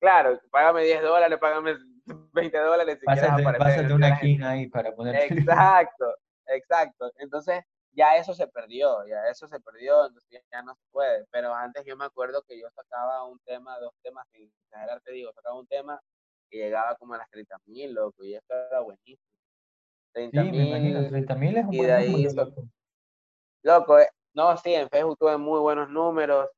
[0.00, 1.76] Claro, págame 10 dólares, págame
[2.32, 3.76] 20 dólares si pásate, quieres aparecer.
[3.76, 5.30] Pásate una quina ahí para poner.
[5.30, 6.16] Exacto,
[6.46, 7.12] exacto.
[7.18, 7.62] Entonces,
[7.92, 11.26] ya eso se perdió, ya eso se perdió, entonces ya no se puede.
[11.30, 15.12] Pero antes yo me acuerdo que yo sacaba un tema, dos temas, sin exagerar te
[15.12, 16.00] digo, sacaba un tema
[16.50, 19.22] y llegaba como a las 30 mil, loco, y esto era buenísimo.
[20.12, 21.08] 30 sí, mil.
[21.08, 22.62] 30 mil es un buen ahí, número, loco.
[23.62, 26.48] loco eh, no, sí, en Facebook tuve muy buenos números.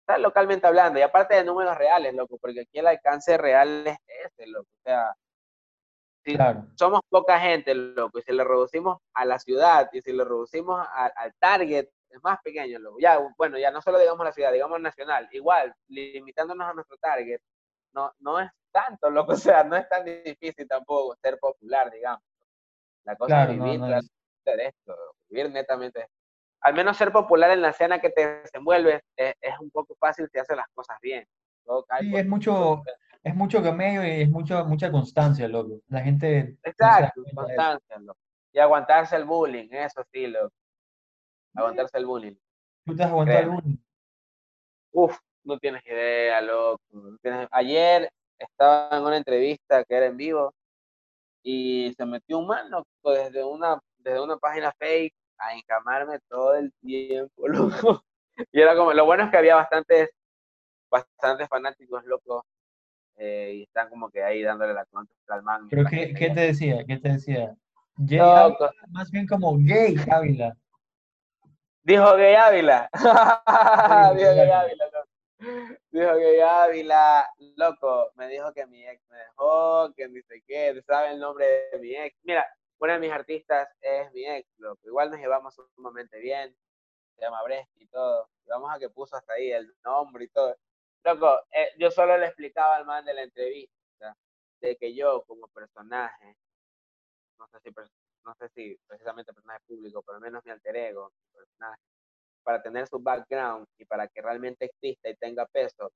[0.00, 3.98] Está localmente hablando, y aparte de números reales, loco, porque aquí el alcance real es
[4.24, 4.68] ese, loco.
[4.70, 5.12] O sea,
[6.24, 6.66] si claro.
[6.74, 10.86] somos poca gente, loco, y si le reducimos a la ciudad y si le reducimos
[10.92, 12.98] al target, es más pequeño, loco.
[13.00, 15.28] Ya, bueno, ya no solo digamos la ciudad, digamos nacional.
[15.32, 17.40] Igual, limitándonos a nuestro target,
[17.92, 22.22] no, no es tanto, loco, o sea, no es tan difícil tampoco ser popular, digamos.
[23.04, 24.94] La cosa es vivir de esto,
[25.28, 26.08] vivir netamente.
[26.60, 30.28] Al menos ser popular en la escena que te desenvuelves es, es un poco fácil
[30.32, 31.26] si haces las cosas bien.
[32.00, 32.82] sí, es mucho,
[33.22, 35.80] es mucho medio y es mucho, mucha constancia, loco.
[35.88, 36.58] La gente...
[36.62, 38.18] Exacto, constancia, loco.
[38.52, 40.52] Y aguantarse el bullying, eso sí, loco.
[41.54, 42.34] Aguantarse el bullying.
[42.84, 43.76] ¿Tú te has aguantado el bullying?
[44.92, 46.82] Uf, no tienes idea, loco.
[47.50, 50.54] Ayer estaba en una entrevista que era en vivo
[51.42, 56.54] y se metió un man, loco, desde una, desde una página fake a encamarme todo
[56.54, 58.02] el tiempo, loco.
[58.52, 60.10] Y era como, lo bueno es que había bastantes,
[60.90, 62.44] bastantes fanáticos, loco,
[63.16, 65.68] eh, y están como que ahí dándole la contra al man.
[65.70, 66.84] ¿Pero qué, qué te decía?
[66.84, 67.56] ¿Qué te decía?
[68.90, 70.54] más bien como gay Ávila.
[71.82, 72.90] Dijo gay Ávila.
[74.16, 75.05] Dijo gay Ávila, loco.
[75.38, 80.82] Dijo gay Ávila, loco, me dijo que mi ex me dejó, que ni sé qué,
[80.86, 82.16] sabe el nombre de mi ex.
[82.22, 82.46] Mira,
[82.78, 84.80] uno de mis artistas es mi ex, loco.
[84.84, 86.56] Igual nos llevamos sumamente bien.
[87.16, 88.28] Se llama Bresky y todo.
[88.46, 90.56] Vamos a que puso hasta ahí el nombre y todo.
[91.04, 94.16] Loco, eh, yo solo le explicaba al man de la entrevista
[94.60, 96.36] de que yo como personaje,
[97.38, 97.70] no sé si,
[98.24, 101.80] no sé si precisamente personaje público, pero al menos mi alter ego, personaje,
[102.46, 105.90] para tener su background y para que realmente exista y tenga peso,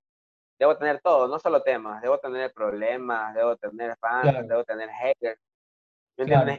[0.58, 5.40] debo tener todo, no solo temas, debo tener problemas, debo tener fans, debo tener haters.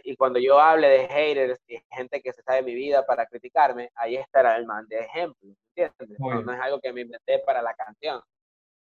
[0.04, 3.92] Y cuando yo hable de haters y gente que se sabe mi vida para criticarme,
[3.94, 6.20] ahí estará el man de ejemplo, ¿entiendes?
[6.20, 8.22] no, es algo que me inventé para la canción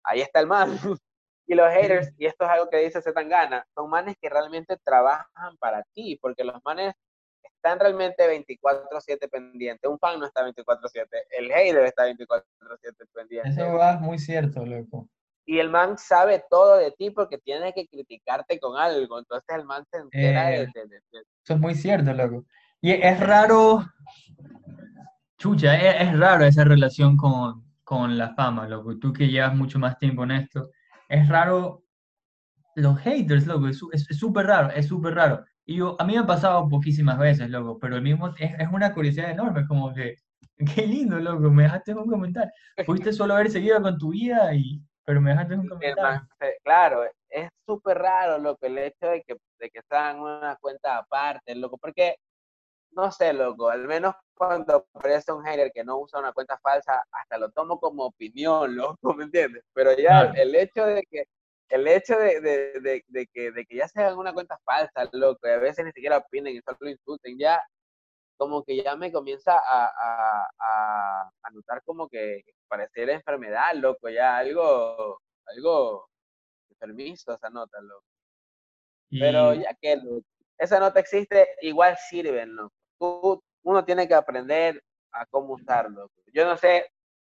[0.03, 0.69] ahí está el man.
[1.47, 5.57] Y los haters, y esto es algo que dice Zetangana, son manes que realmente trabajan
[5.57, 6.93] para ti, porque los manes
[7.47, 9.89] están realmente 24/7 pendientes.
[9.89, 13.49] Un fan no está 24/7, el hater está 24/7 pendiente.
[13.49, 15.07] Eso es muy cierto, loco.
[15.45, 19.65] Y el man sabe todo de ti porque tiene que criticarte con algo, entonces el
[19.65, 21.01] man se entera eh, de,
[21.43, 22.45] Eso es muy cierto, loco.
[22.79, 23.85] Y es raro,
[25.37, 28.97] chucha, es raro esa relación con, con la fama, loco.
[28.97, 30.71] Tú que llevas mucho más tiempo en esto,
[31.09, 31.83] es raro.
[32.75, 35.43] Los haters, loco, es súper raro, es súper raro.
[35.65, 38.67] Y yo, a mí me ha pasado poquísimas veces, loco, pero el mismo es, es
[38.71, 40.15] una curiosidad enorme, como que,
[40.75, 42.51] qué lindo, loco, me dejaste un comentario.
[42.85, 46.27] Fuiste solo haber seguido con tu vida, y, pero me dejaste un comentario.
[46.63, 51.55] Claro, es súper raro, loco, el hecho de que, de que están una cuenta aparte,
[51.55, 52.15] loco, porque
[52.91, 57.03] no sé, loco, al menos cuando aparece un hater que no usa una cuenta falsa,
[57.11, 59.63] hasta lo tomo como opinión, loco, ¿me entiendes?
[59.73, 61.25] Pero ya el hecho de que
[61.71, 65.47] el hecho de, de, de, que, de que ya se hagan una cuenta falsa, loco,
[65.47, 67.61] y a veces ni siquiera opinen y solo lo insulten, ya
[68.37, 74.37] como que ya me comienza a, a, a, notar como que pareciera enfermedad, loco, ya
[74.37, 76.07] algo, algo
[76.69, 78.03] enfermizo esa nota, loco.
[79.11, 80.01] Pero ya que
[80.57, 82.71] esa nota existe, igual sirven, ¿no?
[83.63, 86.09] uno tiene que aprender a cómo usarlo.
[86.33, 86.89] Yo no sé,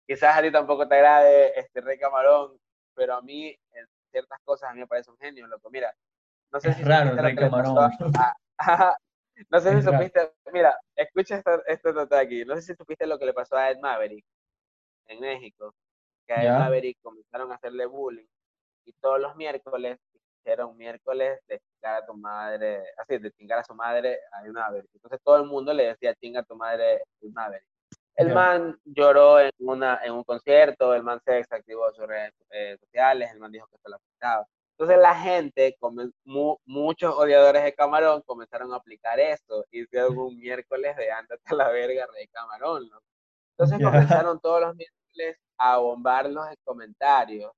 [0.06, 2.58] quizás a ti tampoco te agrade este Rey Camarón,
[2.94, 5.70] pero a mí en ciertas cosas a mí me parece un genio, loco.
[5.70, 5.94] Mira,
[6.52, 7.90] no sé es si raro Camarón.
[9.50, 12.44] no sé si supiste, mira, escucha esto, esto nota aquí.
[12.44, 14.24] No sé si supiste lo que le pasó a Ed Maverick
[15.06, 15.74] en México,
[16.26, 18.26] que a Ed Maverick comenzaron a hacerle bullying
[18.84, 19.98] y todos los miércoles
[20.66, 24.90] un miércoles de chingar a tu madre, así, de chingar a su madre a Maverick.
[24.94, 27.66] Entonces todo el mundo le decía chinga a tu madre a Maverick.
[28.16, 32.32] El man lloró en, una, en un concierto, el man se desactivó sus redes
[32.80, 34.46] sociales, el man dijo que se lo afectaba.
[34.76, 35.76] Entonces la gente,
[36.64, 39.64] muchos odiadores de Camarón comenzaron a aplicar esto.
[39.70, 42.98] Hicieron un miércoles de ándate a la verga, de Camarón, ¿no?
[43.56, 47.52] Entonces comenzaron todos los miércoles a bombarlos en comentarios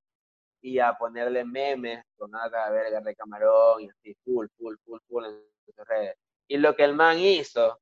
[0.60, 5.24] y a ponerle memes con nada verga de camarón y así, full, full, full, full
[5.24, 6.16] en sus redes.
[6.48, 7.78] Y lo que el man hizo,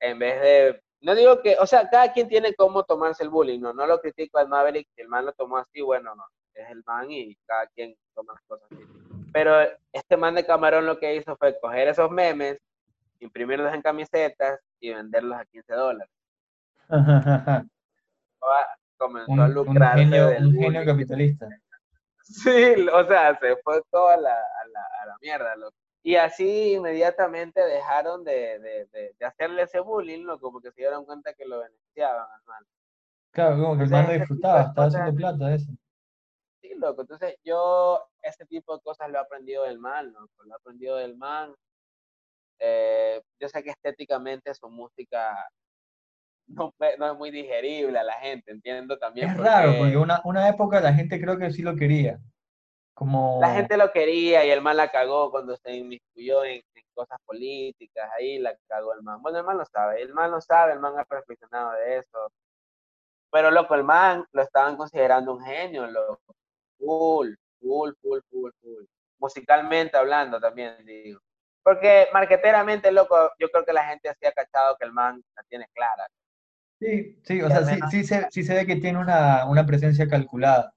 [0.00, 3.60] en vez de, no digo que, o sea, cada quien tiene cómo tomarse el bullying,
[3.60, 6.24] no, no lo critico al Maverick, el man lo tomó así, bueno, no,
[6.54, 8.84] es el man y cada quien toma las cosas así.
[9.32, 9.56] Pero
[9.92, 12.58] este man de camarón lo que hizo fue coger esos memes,
[13.18, 16.12] imprimirlos en camisetas y venderlos a 15 dólares.
[18.96, 20.02] Comenzó a lucrarse
[20.38, 21.48] un genio capitalista.
[22.24, 25.56] Sí, o sea, se fue toda la, a, la, a la mierda.
[26.04, 31.32] Y así inmediatamente dejaron de, de, de, hacerle ese bullying, loco, porque se dieron cuenta
[31.32, 32.66] que lo beneficiaban al mal.
[33.30, 35.70] Claro, como que el mal lo disfrutaba, estaba haciendo plata eso.
[36.60, 40.52] Sí, loco, entonces yo ese tipo de cosas lo he aprendido del mal, loco, lo
[40.52, 41.54] he aprendido del mal.
[42.58, 45.36] Eh, yo sé que estéticamente su música
[46.48, 49.30] no, no, es muy digerible a la gente, entiendo también.
[49.30, 52.20] Es raro, porque una, una época la gente creo que sí lo quería.
[52.94, 53.38] Como...
[53.40, 56.62] La gente lo quería y el mal la cagó cuando se inmiscuyó en,
[56.94, 59.22] cosas políticas, ahí la cagó el man.
[59.22, 62.30] Bueno, el man lo sabe, el man lo sabe, el man ha reflexionado de eso.
[63.30, 66.34] Pero loco, el man lo estaban considerando un genio, loco.
[66.78, 68.84] Full, full, full, full, full.
[69.18, 71.20] Musicalmente hablando también, digo.
[71.62, 75.42] Porque marqueteramente, loco, yo creo que la gente así ha cachado que el man la
[75.44, 76.06] tiene clara.
[76.80, 80.08] Sí, sí, o sea, sí, sí, se, sí se ve que tiene una, una presencia
[80.08, 80.74] calculada.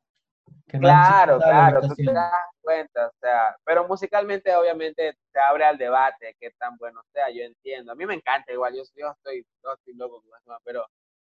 [0.68, 2.32] Claro, claro, tú te das
[2.62, 7.44] cuenta, o sea, pero musicalmente obviamente se abre al debate, qué tan bueno sea, yo
[7.44, 7.92] entiendo.
[7.92, 10.86] A mí me encanta igual, yo, yo, estoy, yo estoy loco con eso, pero,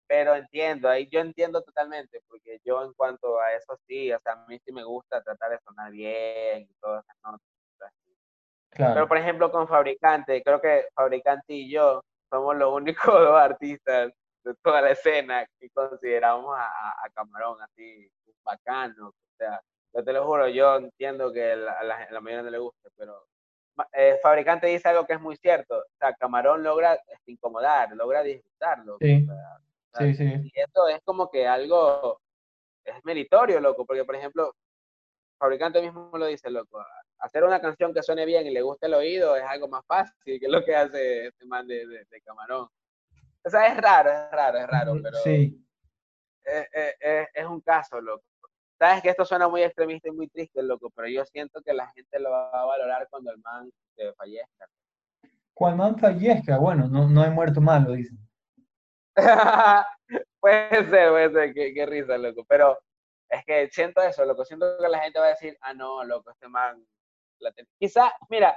[0.06, 4.32] pero entiendo, ahí yo entiendo totalmente, porque yo en cuanto a eso sí, o sea,
[4.32, 7.40] a mí sí me gusta tratar de sonar bien y todo eso,
[8.70, 8.92] Claro.
[8.92, 14.12] Pero por ejemplo con Fabricante, creo que Fabricante y yo somos los únicos dos artistas
[14.46, 18.08] de toda la escena que consideramos a, Camarón así
[18.44, 19.08] bacano.
[19.08, 19.60] O sea,
[19.92, 23.26] yo te lo juro, yo entiendo que la, la, la mayoría no le guste, pero
[23.92, 25.78] eh, Fabricante dice algo que es muy cierto.
[25.78, 28.98] O sea, Camarón logra este, incomodar, logra disfrutarlo.
[29.00, 29.26] Sí.
[29.98, 30.24] sí, sí.
[30.24, 32.20] Y esto es como que algo,
[32.84, 34.54] es meritorio, loco, porque por ejemplo,
[35.38, 36.84] Fabricante mismo lo dice, loco,
[37.18, 40.38] hacer una canción que suene bien y le guste el oído es algo más fácil
[40.38, 42.68] que lo que hace este man de, de Camarón.
[43.46, 45.64] O sea, es raro, es raro, es raro, pero sí.
[46.44, 48.24] es, un caso, loco.
[48.76, 51.86] Sabes que esto suena muy extremista y muy triste, loco, pero yo siento que la
[51.92, 54.66] gente lo va a valorar cuando el man se fallezca.
[55.54, 58.18] Cuando el man fallezca, bueno, no, no he muerto mal, lo dicen.
[60.40, 62.44] puede ser, puede ser, qué, risa, loco.
[62.48, 62.76] Pero
[63.28, 64.44] es que siento eso, loco.
[64.44, 66.84] Siento que la gente va a decir, ah, no, loco, este man.
[67.78, 68.56] Quizá, mira,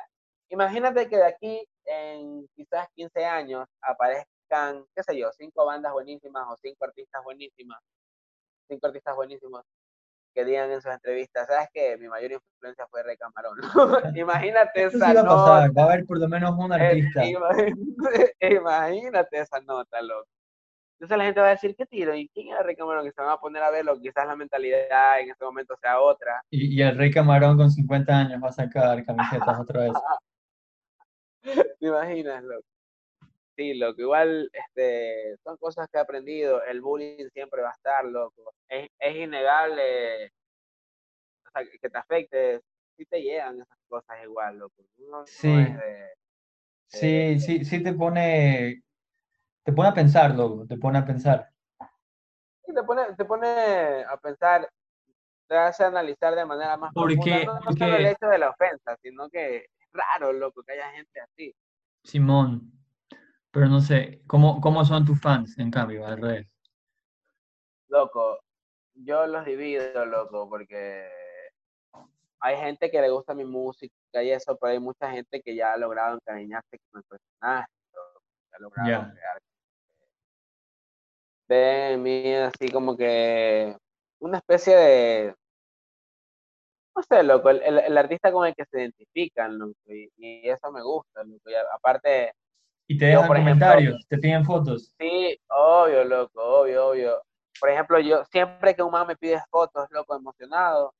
[0.49, 4.38] imagínate que de aquí en quizás 15 años aparezca
[4.95, 7.79] qué sé yo, cinco bandas buenísimas o cinco artistas buenísimas,
[8.67, 9.63] cinco artistas buenísimos
[10.33, 11.97] que digan en sus entrevistas, ¿sabes qué?
[11.97, 13.57] Mi mayor influencia fue Rey Camarón.
[14.15, 15.69] imagínate esa nota.
[15.75, 17.23] Va, a haber por lo menos un artista.
[18.39, 20.27] imagínate, esa nota, loco.
[20.99, 22.13] Entonces la gente va a decir, ¿qué tiro?
[22.13, 23.05] ¿Y quién es Rey Camarón?
[23.05, 26.43] Que se van a poner a verlo, quizás la mentalidad en este momento sea otra.
[26.49, 29.93] Y, y el Rey Camarón con 50 años va a sacar camisetas otra vez.
[31.79, 32.65] ¿Te imaginas, loco?
[33.59, 36.63] Sí, loco, igual este, son cosas que he aprendido.
[36.63, 38.53] El bullying siempre va a estar, loco.
[38.69, 40.31] Es, es innegable
[41.81, 42.61] que te afecte.
[42.95, 44.81] Sí te llegan esas cosas igual, loco.
[45.25, 45.67] sí.
[46.87, 48.81] sí, sí, sí te pone,
[49.65, 51.49] te pone a pensar, loco, te pone a pensar.
[52.65, 54.69] Sí, te pone, te pone a pensar,
[55.49, 57.43] te hace analizar de manera más ¿Por profunda.
[57.43, 60.91] No, no solo el hecho de la ofensa, sino que es raro, loco, que haya
[60.91, 61.53] gente así.
[62.05, 62.78] Simón,
[63.51, 66.47] pero no sé, ¿cómo, cómo son tus fans, en cambio, al revés?
[67.87, 68.39] Loco,
[68.93, 71.09] yo los divido, loco, porque
[72.39, 75.73] hay gente que le gusta mi música y eso, pero hay mucha gente que ya
[75.73, 79.41] ha logrado encariñarse con el personaje, que ha logrado crear.
[81.47, 83.75] Ven en mí así como que
[84.19, 85.35] una especie de,
[86.95, 90.71] no sé, loco, el, el, artista con el que se identifican, loco, y, y eso
[90.71, 92.33] me gusta, loco, y aparte
[92.89, 94.91] y te dejan comentarios, te piden fotos.
[94.97, 97.21] Sí, obvio, loco, obvio, obvio.
[97.59, 100.95] Por ejemplo, yo siempre que un man me pide fotos, loco, emocionado,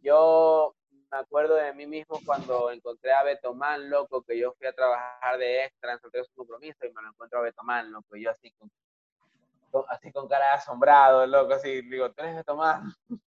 [0.00, 0.74] yo
[1.12, 5.36] me acuerdo de mí mismo cuando encontré a Betomán, loco, que yo fui a trabajar
[5.38, 8.30] de extra en Soltero Su Compromiso y me lo encuentro a Betomán, loco, y yo
[8.30, 12.90] así con, así con cara de asombrado, loco, así, digo, ¿tú eres Betomán?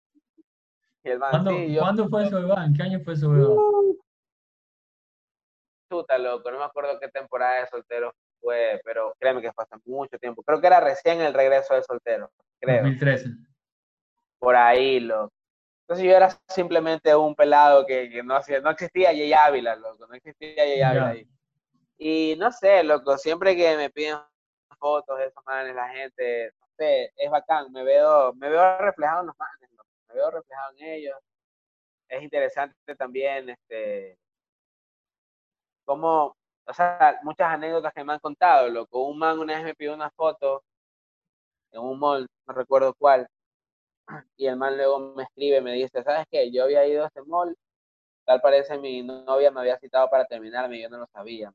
[1.02, 2.74] Y el man, ¿Cuándo, sí, ¿Cuándo fue eso, Iván?
[2.74, 3.52] ¿Qué año fue eso, Iván?
[3.52, 3.96] Uh,
[5.90, 9.76] chuta, loco, no me acuerdo qué temporada de soltero fue, pero créeme que fue hace
[9.84, 10.42] mucho tiempo.
[10.42, 12.30] Creo que era recién el regreso de soltero,
[12.60, 12.82] creo.
[12.82, 13.26] 2013.
[14.38, 15.32] Por ahí, loco.
[15.82, 20.14] Entonces yo era simplemente un pelado que, no hacía, no existía Jay Ávila, loco, no
[20.14, 21.28] existía Jay Ávila ahí.
[21.98, 24.16] Y no sé, loco, siempre que me piden
[24.78, 29.22] fotos de esos manes, la gente, no sé, es bacán, me veo, me veo reflejado
[29.22, 29.70] en los manes,
[30.08, 31.18] me veo reflejado en ellos.
[32.08, 34.16] Es interesante también, este,
[35.90, 36.36] como,
[36.68, 39.02] o sea, muchas anécdotas que me han contado, loco.
[39.08, 40.62] Un man una vez me pidió una foto
[41.72, 43.26] en un mall, no recuerdo cuál,
[44.36, 46.52] y el man luego me escribe, me dice, ¿sabes qué?
[46.52, 47.56] Yo había ido a ese mall,
[48.24, 51.52] tal parece mi novia me había citado para terminarme y yo no lo sabía.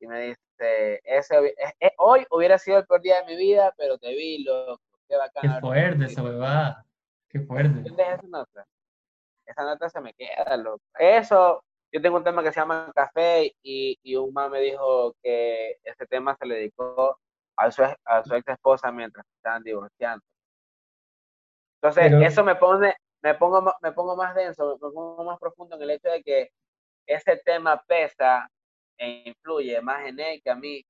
[0.00, 3.96] Y me dice, ese, e, hoy hubiera sido el peor día de mi vida, pero
[3.96, 4.80] te vi, loco.
[5.06, 5.54] Qué bacán.
[5.54, 6.84] Qué fuerte esa huevada.
[7.28, 7.88] Qué fuerte.
[7.88, 8.66] Esa nota?
[9.46, 10.82] Esa nota se me queda, loco.
[10.98, 11.62] Eso,
[11.94, 15.78] yo tengo un tema que se llama Café y, y un man me dijo que
[15.84, 17.20] ese tema se le dedicó
[17.56, 20.24] a su, a su ex esposa mientras estaban divorciando.
[21.80, 25.82] Entonces, eso me pone, me pongo, me pongo más denso, me pongo más profundo en
[25.82, 26.50] el hecho de que
[27.06, 28.48] ese tema pesa
[28.98, 30.84] e influye más en él que a mí,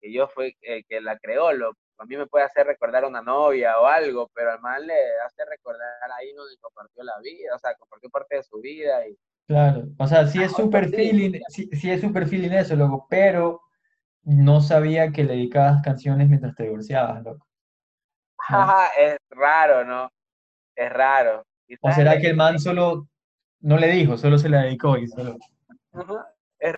[0.00, 3.08] que yo fui el que la creó, lo, a mí me puede hacer recordar a
[3.08, 7.54] una novia o algo, pero al man le hace recordar ahí donde compartió la vida,
[7.54, 9.16] o sea, compartió parte de su vida y
[9.50, 13.60] Claro, o sea, sí es super feeling, sí, es super feeling eso, loco, pero
[14.22, 17.44] no sabía que le dedicabas canciones mientras te divorciabas, loco.
[18.96, 20.08] es raro, ¿no?
[20.76, 21.44] Es raro.
[21.80, 23.08] ¿O será que el man solo
[23.58, 25.36] no le dijo, solo se la dedicó y solo...
[26.60, 26.76] Es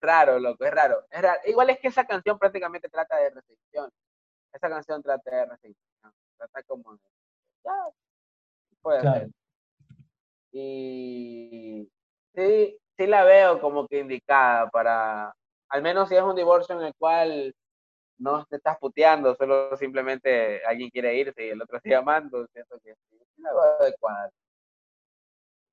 [0.00, 1.04] raro, loco, es raro.
[1.10, 1.40] es raro.
[1.44, 3.90] Igual es que esa canción prácticamente trata de recepción.
[4.50, 6.14] Esa canción trata de recepción.
[6.38, 6.98] Trata como
[7.62, 7.72] Ya,
[8.80, 9.30] puede ser.
[10.52, 11.90] Y
[12.34, 15.34] sí, sí la veo como que indicada para,
[15.68, 17.54] al menos si es un divorcio en el cual
[18.18, 22.78] no te estás puteando, solo simplemente alguien quiere irse y el otro sigue amando, siento
[22.82, 24.30] que sí, la veo adecuada.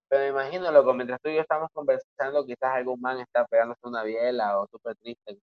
[0.10, 3.80] Pero me imagino, loco, mientras tú y yo estamos conversando, quizás algún man está pegándose
[3.88, 5.40] una biela o súper triste.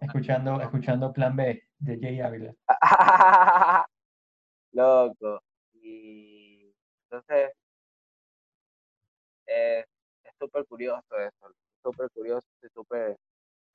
[0.00, 2.54] Escuchando, escuchando Plan B de Jay Ávila.
[4.72, 5.42] loco.
[5.74, 6.72] Y
[7.04, 7.52] entonces,
[9.46, 9.86] es
[10.38, 13.16] súper curioso eso, súper curioso y súper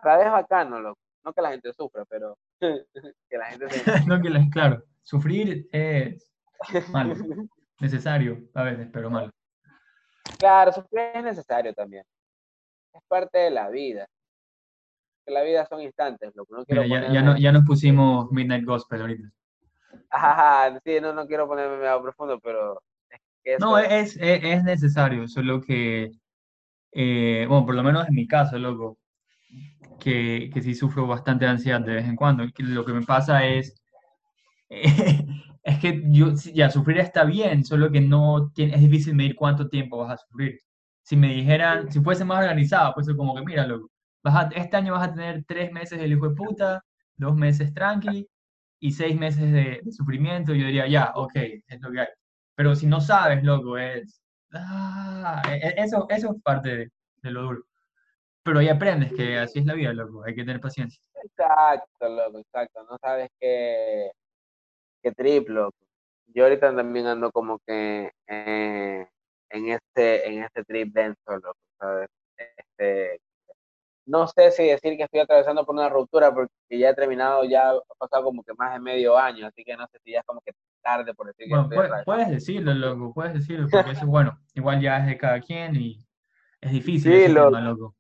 [0.01, 0.99] cada vez bacano, loco.
[1.23, 3.65] No que la gente sufra, pero que la gente
[4.07, 6.31] no que la, claro, sufrir es
[6.89, 7.15] malo,
[7.79, 9.31] necesario a veces, pero malo.
[10.37, 12.03] Claro, sufrir es necesario también.
[12.93, 14.07] Es parte de la vida.
[15.25, 16.55] Que la vida son instantes, loco.
[16.55, 19.31] No quiero ya, ya, no, ya nos pusimos Midnight Gospel ahorita.
[20.09, 22.81] Ajá, sí, no, no quiero ponerme medio profundo, pero...
[23.59, 26.11] no, es, es, es, necesario, solo que,
[26.91, 28.99] eh, bueno, por lo menos en mi caso, loco,
[29.99, 32.43] que, que sí sufro bastante ansiedad de vez en cuando.
[32.57, 33.81] Lo que me pasa es,
[34.69, 39.69] es que yo, ya sufrir está bien, solo que no tiene, es difícil medir cuánto
[39.69, 40.59] tiempo vas a sufrir.
[41.03, 43.91] Si me dijeran, si fuese más organizado, pues como que mira, loco,
[44.23, 46.83] vas este año vas a tener tres meses de hijo de puta,
[47.15, 48.27] dos meses tranqui
[48.79, 52.07] y seis meses de, sufrimiento, yo diría, ya, ok, es lo que hay.
[52.55, 54.21] Pero si no sabes, loco, es...
[54.53, 56.91] Ah, e, e, eso, eso es parte de,
[57.23, 57.63] de lo duro.
[58.43, 61.01] Pero ahí aprendes que así es la vida, loco, hay que tener paciencia.
[61.23, 62.83] Exacto, loco, exacto.
[62.89, 64.11] No sabes qué,
[65.03, 65.71] qué triplo.
[66.27, 69.07] Yo ahorita también ando como que eh,
[69.49, 72.09] en este en este trip denso, loco, ¿sabes?
[72.37, 73.21] Este,
[74.05, 77.71] no sé si decir que estoy atravesando por una ruptura porque ya he terminado, ya
[77.71, 80.25] ha pasado como que más de medio año, así que no sé si ya es
[80.25, 80.51] como que
[80.81, 81.69] tarde por decir bueno,
[82.05, 84.39] puedes, decirlo, loco, puedes decirlo, porque eso es bueno.
[84.53, 86.05] Igual ya es de cada quien y
[86.59, 87.13] es difícil.
[87.13, 87.95] Sí, loco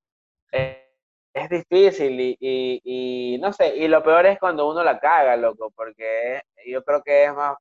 [1.33, 5.71] es difícil y, y, no sé, y lo peor es cuando uno la caga, loco,
[5.75, 7.55] porque yo creo que es más,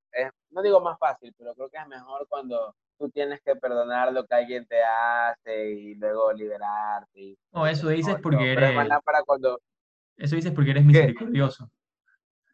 [0.50, 4.26] no digo más fácil, pero creo que es mejor cuando tú tienes que perdonar lo
[4.26, 7.36] que alguien te hace y luego liberarte.
[7.52, 8.74] no, eso dices porque eres...
[9.04, 9.60] Para cuando...
[10.16, 11.70] Eso dices porque eres misericordioso.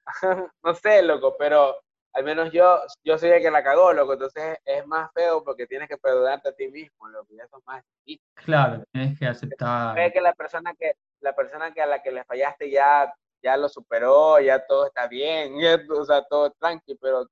[0.63, 1.77] no sé, loco, pero
[2.17, 5.67] al menos yo, yo soy el que la cagó, loco, entonces es más feo porque
[5.67, 8.27] tienes que perdonarte a ti mismo, loco, y eso es más difícil.
[8.33, 10.11] Claro, tienes que aceptar.
[10.11, 13.13] que la persona que, la persona que a la que le fallaste ya,
[13.43, 15.57] ya lo superó, ya todo está bien,
[15.91, 17.27] o sea, todo tranqui, pero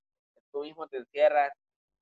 [0.52, 1.50] tú mismo te encierras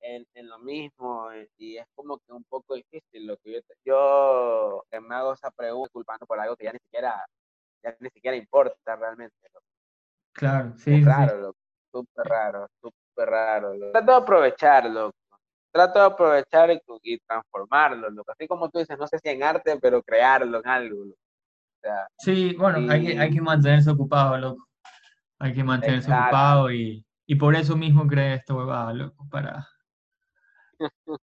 [0.01, 1.29] en, en, lo mismo
[1.59, 5.89] y es como que un poco difícil lo que yo, yo me hago esa pregunta
[5.93, 7.25] culpando por algo que ya ni siquiera,
[7.85, 9.37] ya ni siquiera importa realmente.
[10.33, 10.95] Claro, sí.
[10.95, 11.62] Es raro, Loco
[11.93, 13.73] súper raro, súper raro.
[13.93, 15.13] Trato de aprovecharlo,
[15.71, 16.71] trato de aprovechar
[17.03, 18.33] y, transformarlo, loco.
[18.33, 21.05] así como tú dices, no sé si en arte, pero crearlo en algo.
[22.19, 24.67] sí, bueno, hay, que, hay que mantenerse ocupado, loco.
[25.39, 29.67] Hay que mantenerse ocupado y, y, por eso mismo creé esto huevada, loco, para,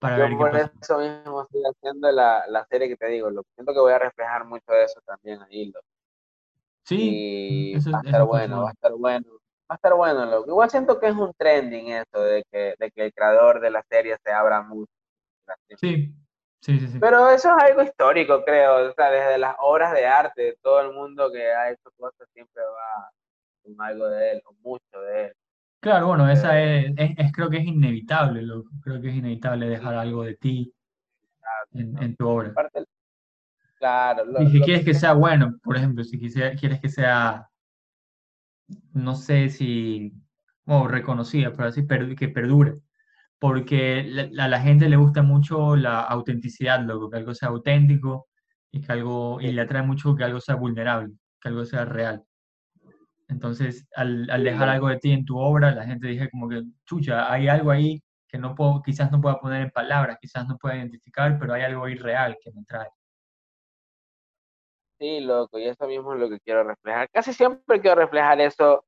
[0.00, 3.72] para Yo por eso mismo estoy haciendo la, la, serie que te digo, lo siento
[3.72, 5.86] que voy a reflejar mucho de eso también ahí, loco.
[6.82, 9.40] Sí, eso, va a estar bueno, va a estar bueno
[9.70, 10.50] va a estar bueno, loco.
[10.50, 13.82] Igual siento que es un trending eso de que, de que el creador de la
[13.88, 14.90] serie se abra mucho.
[15.76, 16.12] Sí.
[16.60, 16.98] Sí, sí, sí.
[17.00, 18.90] Pero eso es algo histórico, creo.
[18.90, 22.62] O sea, desde las obras de arte, todo el mundo que ha hecho cosas siempre
[22.62, 23.10] va
[23.62, 25.32] con algo de él, con mucho de él.
[25.80, 28.68] Claro, bueno, esa es, es, creo que es inevitable, loco.
[28.82, 30.74] Creo que es inevitable dejar algo de ti
[31.72, 32.52] en, en tu obra.
[33.78, 34.24] claro.
[34.42, 37.48] y si quieres que sea bueno, por ejemplo, si quieres que sea
[38.92, 40.12] no sé si,
[40.64, 42.76] bueno, reconocida, pero así que perdure.
[43.38, 48.28] Porque a la gente le gusta mucho la autenticidad, loco, que algo sea auténtico
[48.70, 52.22] y que algo, y le atrae mucho que algo sea vulnerable, que algo sea real.
[53.28, 57.32] Entonces, al, dejar algo de ti en tu obra, la gente dice como que, chucha,
[57.32, 58.54] hay algo ahí que no
[58.84, 62.36] quizás no pueda poner en palabras, quizás no pueda identificar, pero hay algo ahí real
[62.42, 62.88] que me trae.
[65.00, 67.08] Sí, loco, y eso mismo es lo que quiero reflejar.
[67.10, 68.84] Casi siempre quiero reflejar eso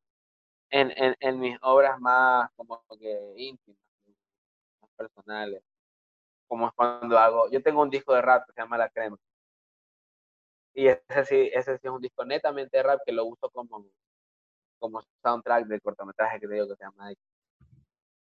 [0.70, 3.78] en, en, en mis obras más como que íntimas,
[4.80, 5.62] más personales.
[6.48, 9.18] Como es cuando hago, yo tengo un disco de rap que se llama La Crema.
[10.74, 13.84] Y ese sí, ese sí es un disco netamente de rap que lo uso como,
[14.78, 17.12] como soundtrack del cortometraje que te digo que se llama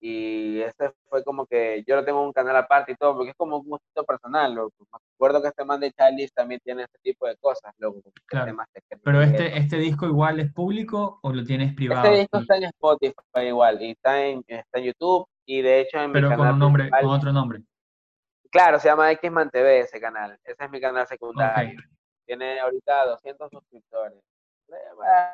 [0.02, 3.36] y ese fue como que yo lo tengo un canal aparte y todo, porque es
[3.36, 4.88] como un gusto personal, loco.
[4.92, 8.02] Me acuerdo que este man de Charlie también tiene ese tipo de cosas, loco.
[8.26, 8.56] Claro.
[9.04, 12.06] Pero este, este disco igual es público o lo tienes privado?
[12.06, 16.00] Este disco está en Spotify igual, y está en, está en YouTube, y de hecho
[16.00, 17.62] en Pero mi con un nombre, con otro nombre.
[18.50, 20.40] Claro, se llama Xman TV ese canal.
[20.44, 21.80] Ese es mi canal secundario.
[22.26, 24.20] Tiene ahorita 200 suscriptores.
[24.68, 24.78] Me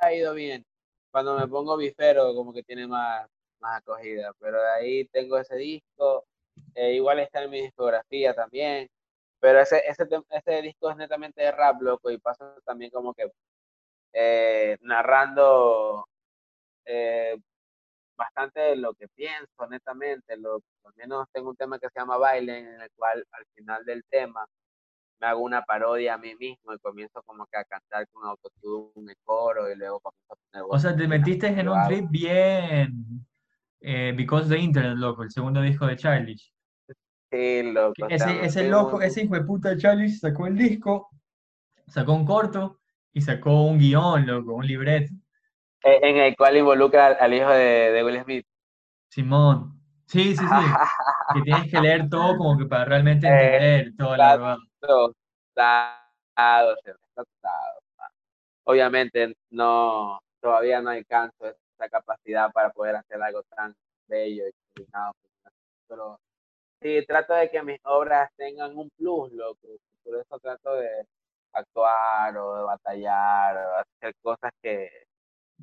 [0.01, 0.66] ha ido bien.
[1.11, 3.30] Cuando me pongo bifero, como que tiene más,
[3.66, 4.32] más acogida.
[4.39, 6.26] Pero de ahí tengo ese disco,
[6.76, 8.89] eh, igual está en mi discografía también.
[9.39, 13.32] Pero ese, ese, ese disco es netamente de rap, loco, y pasa también como que
[14.13, 16.07] eh, narrando
[16.86, 17.38] eh,
[18.18, 20.38] bastante de lo que pienso, netamente.
[20.38, 23.86] Lo, al menos tengo un tema que se llama Baile, en el cual al final
[23.86, 24.45] del tema
[25.20, 29.16] me hago una parodia a mí mismo y comienzo como que a cantar con autotune,
[29.24, 33.26] coro y luego comienzo a poner O sea, te metiste en un trip bien
[33.88, 36.51] eh, Because the Internet, loco, el segundo disco de Childish.
[37.31, 38.07] Sí, loco.
[38.09, 41.09] Ese, ese loco, ese hijo de puta de Childish sacó el disco,
[41.88, 42.79] sacó un corto
[43.13, 45.13] y sacó un guion, loco, un libreto.
[45.83, 48.47] E, en el cual involucra al hijo de, de Will Smith.
[49.07, 49.79] Simón.
[50.07, 50.45] Sí, sí, sí.
[51.36, 54.57] que tienes que leer todo como que para realmente entender todo la verdad.
[58.63, 63.76] Obviamente no, todavía no alcanzo esa capacidad para poder hacer algo tan
[64.07, 65.13] bello y coordinado.
[65.88, 66.19] Pero
[66.82, 69.67] sí, trato de que mis obras tengan un plus, loco.
[70.03, 71.07] Por eso trato de
[71.53, 74.89] actuar o de batallar o hacer cosas que,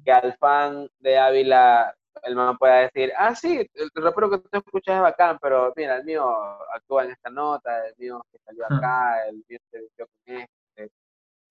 [0.04, 1.94] que al fan de Ávila
[2.24, 5.96] el man pueda decir, ah, sí, el rapero que tú escuchas es bacán, pero mira,
[5.96, 6.24] el mío
[6.74, 10.61] actúa en esta nota, el mío que salió acá, el mío se vistió con este,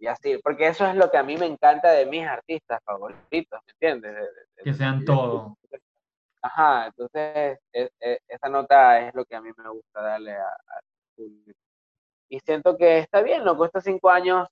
[0.02, 3.60] y así, porque eso es lo que a mí me encanta de mis artistas favoritos,
[3.68, 4.30] ¿me entiendes?
[4.58, 5.56] que sean todo.
[6.42, 10.58] Ajá, entonces esa nota es lo que a mí me gusta darle a,
[11.16, 11.60] público.
[12.30, 14.48] Y siento que está bien, loco, estos cinco años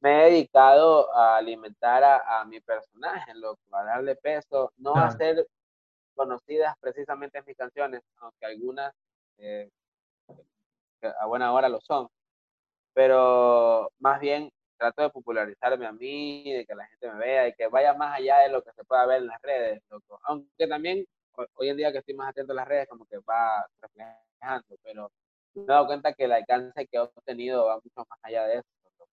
[0.00, 5.48] me he dedicado a alimentar a, mi personaje, loco, a darle peso, no a ser
[6.14, 8.94] conocidas precisamente en mis canciones, aunque algunas
[9.38, 9.68] eh,
[11.18, 12.08] a buena hora lo son,
[12.94, 17.54] pero más bien trato de popularizarme a mí, de que la gente me vea y
[17.54, 20.20] que vaya más allá de lo que se pueda ver en las redes, loco.
[20.24, 21.04] Aunque también
[21.54, 25.10] hoy en día que estoy más atento a las redes, como que va reflejando, pero
[25.54, 28.54] me he dado cuenta que el alcance que he obtenido va mucho más allá de
[28.56, 29.08] eso.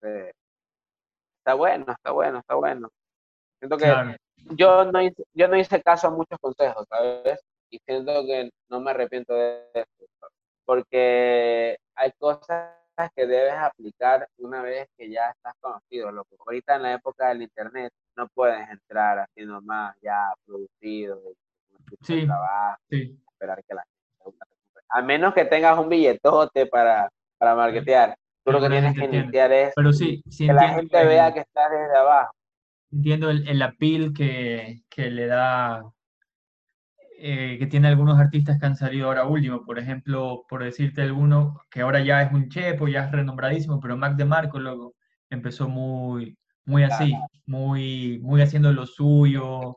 [0.00, 0.34] Este,
[1.38, 2.90] está bueno, está bueno, está bueno.
[3.58, 4.16] Siento que
[4.56, 7.40] yo, no hice, yo no hice caso a muchos consejos, ¿sabes?
[7.70, 10.06] Y siento que no me arrepiento de eso,
[10.64, 12.78] porque hay cosas
[13.14, 16.10] que debes aplicar una vez que ya estás conocido.
[16.46, 21.20] Ahorita en la época del internet no puedes entrar así nomás ya producido,
[22.02, 23.98] sí, trabajo, esperar que la gente
[24.90, 28.16] a menos que tengas un billetote para, para marketear.
[28.44, 31.70] Tú lo que tienes que iniciar es Pero sí, que la gente vea que estás
[31.70, 32.32] desde abajo.
[32.90, 35.82] Entiendo el, el appeal que, que le da,
[37.20, 39.64] eh, que tiene algunos artistas que han salido ahora último.
[39.64, 43.96] Por ejemplo, por decirte alguno, que ahora ya es un chepo, ya es renombradísimo, pero
[43.96, 44.94] Mac de Marco luego
[45.28, 47.12] empezó muy, muy así,
[47.46, 49.74] muy, muy haciendo lo suyo.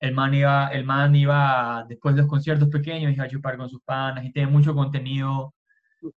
[0.00, 3.68] El man, iba, el man iba, después de los conciertos pequeños, iba a chupar con
[3.68, 5.54] sus panas y tiene mucho contenido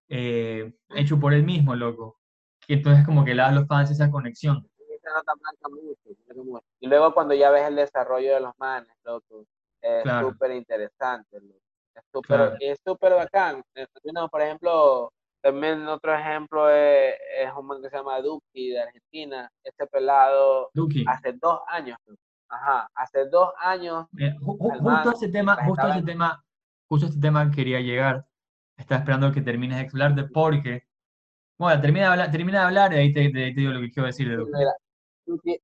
[0.08, 2.19] eh, hecho por él mismo, loco.
[2.68, 4.68] Y entonces como que le da a los fans esa conexión.
[6.80, 9.45] Y luego cuando ya ves el desarrollo de los manes, loco,
[9.81, 11.38] es súper interesante.
[11.95, 13.61] Es súper es súper bacán.
[13.76, 13.85] Eh,
[14.31, 15.11] por ejemplo,
[15.41, 17.15] también otro ejemplo es,
[17.57, 19.49] un man que se llama Duki de Argentina.
[19.64, 20.69] Este pelado
[21.07, 21.97] hace dos años.
[22.49, 24.07] Ajá, hace dos años.
[24.41, 26.43] justo ese tema, justo ese tema,
[26.88, 28.26] justo este tema quería llegar
[28.80, 30.84] estaba esperando que termines de explorarte porque,
[31.57, 34.30] bueno, termina de hablar, termina de hablar y ahí te, digo lo que quiero decir
[34.30, 34.51] de Duki.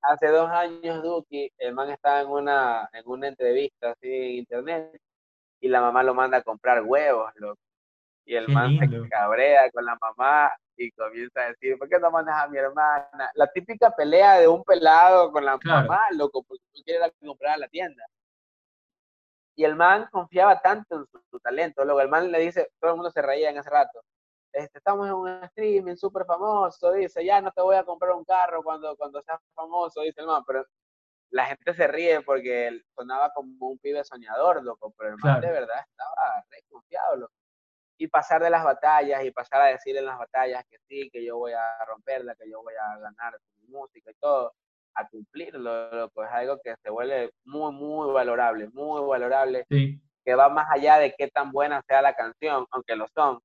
[0.01, 4.99] Hace dos años Duki, el man estaba en una, en una entrevista así en internet
[5.59, 7.59] y la mamá lo manda a comprar huevos, loco.
[8.25, 12.09] Y el man se cabrea con la mamá y comienza a decir, ¿por qué no
[12.09, 13.31] mandas a mi hermana?
[13.35, 17.57] La típica pelea de un pelado con la mamá, loco, porque no quiere comprar a
[17.57, 18.03] la tienda.
[19.55, 21.85] Y el man confiaba tanto en su, talento.
[21.85, 24.01] Luego el man le dice, todo el mundo se reía en ese rato.
[24.56, 28.23] Este, estamos en un streaming súper famoso, dice, ya no te voy a comprar un
[28.23, 30.65] carro cuando, cuando seas famoso, dice el man, pero
[31.30, 35.41] la gente se ríe porque él sonaba como un pibe soñador, loco, pero el man
[35.41, 37.34] de verdad estaba re confiado, loco.
[37.98, 41.26] y pasar de las batallas y pasar a decir en las batallas que sí, que
[41.26, 44.53] yo voy a romperla, que yo voy a ganar mi música y todo,
[44.94, 49.65] a cumplirlo, pues es algo que se vuelve muy, muy valorable, muy valorable,
[50.23, 53.41] que va más allá de qué tan buena sea la canción, aunque lo son,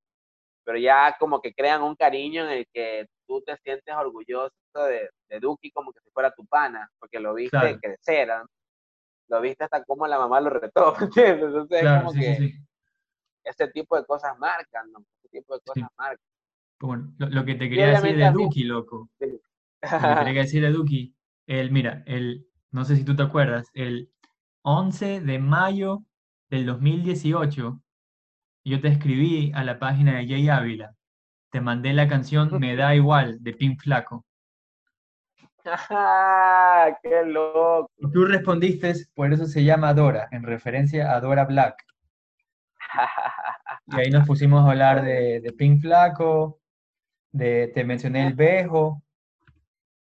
[0.65, 5.11] pero ya como que crean un cariño en el que tú te sientes orgulloso de,
[5.29, 8.29] de Duki como que si fuera tu pana, porque lo viste crecer,
[9.29, 11.47] lo viste hasta como la mamá lo retó, ¿entiendes?
[11.47, 12.55] Entonces es como que
[13.45, 15.05] ese tipo de cosas marcan, ¿no?
[15.19, 16.27] Ese tipo de cosas marcan.
[16.81, 19.09] Bueno, lo, que te quería decir de Duki, loco.
[19.21, 19.39] lo que
[19.81, 21.15] te quería decir de Duki,
[21.47, 24.11] el, mira, el, no sé si tú te acuerdas, el
[24.63, 26.05] 11 de mayo
[26.49, 27.81] del 2018,
[28.65, 30.95] yo te escribí a la página de Jay Ávila,
[31.51, 34.25] te mandé la canción Me da igual de Pink Flaco.
[37.03, 37.91] ¡Qué loco!
[37.99, 41.85] Y tú respondiste, por eso se llama Dora, en referencia a Dora Black.
[43.87, 46.61] y ahí nos pusimos a hablar de, de Pink Flaco,
[47.33, 49.03] de, te mencioné el Bejo,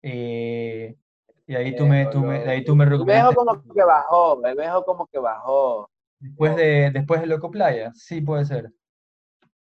[0.03, 0.95] eh,
[1.47, 3.29] y ahí tú me, tú me, ahí tú me recomendaste.
[3.29, 5.90] El Bejo como que bajó, el Bejo como que bajó.
[6.21, 8.71] Después de, después de Loco Playa, sí puede ser.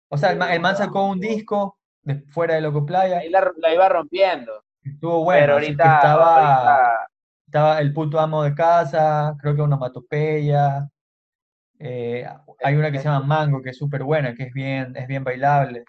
[0.08, 3.18] O sea, el man, sacó un disco de, fuera de Loco Playa.
[3.18, 4.64] Ahí la, iba rompiendo.
[4.82, 5.40] Estuvo bueno.
[5.40, 7.08] Pero ahorita, estaba,
[7.46, 10.88] estaba el puto amo de casa, creo que una matopeya.
[11.78, 12.26] Eh,
[12.64, 15.22] hay una que se llama Mango, que es súper buena, que es bien, es bien
[15.22, 15.84] bailable.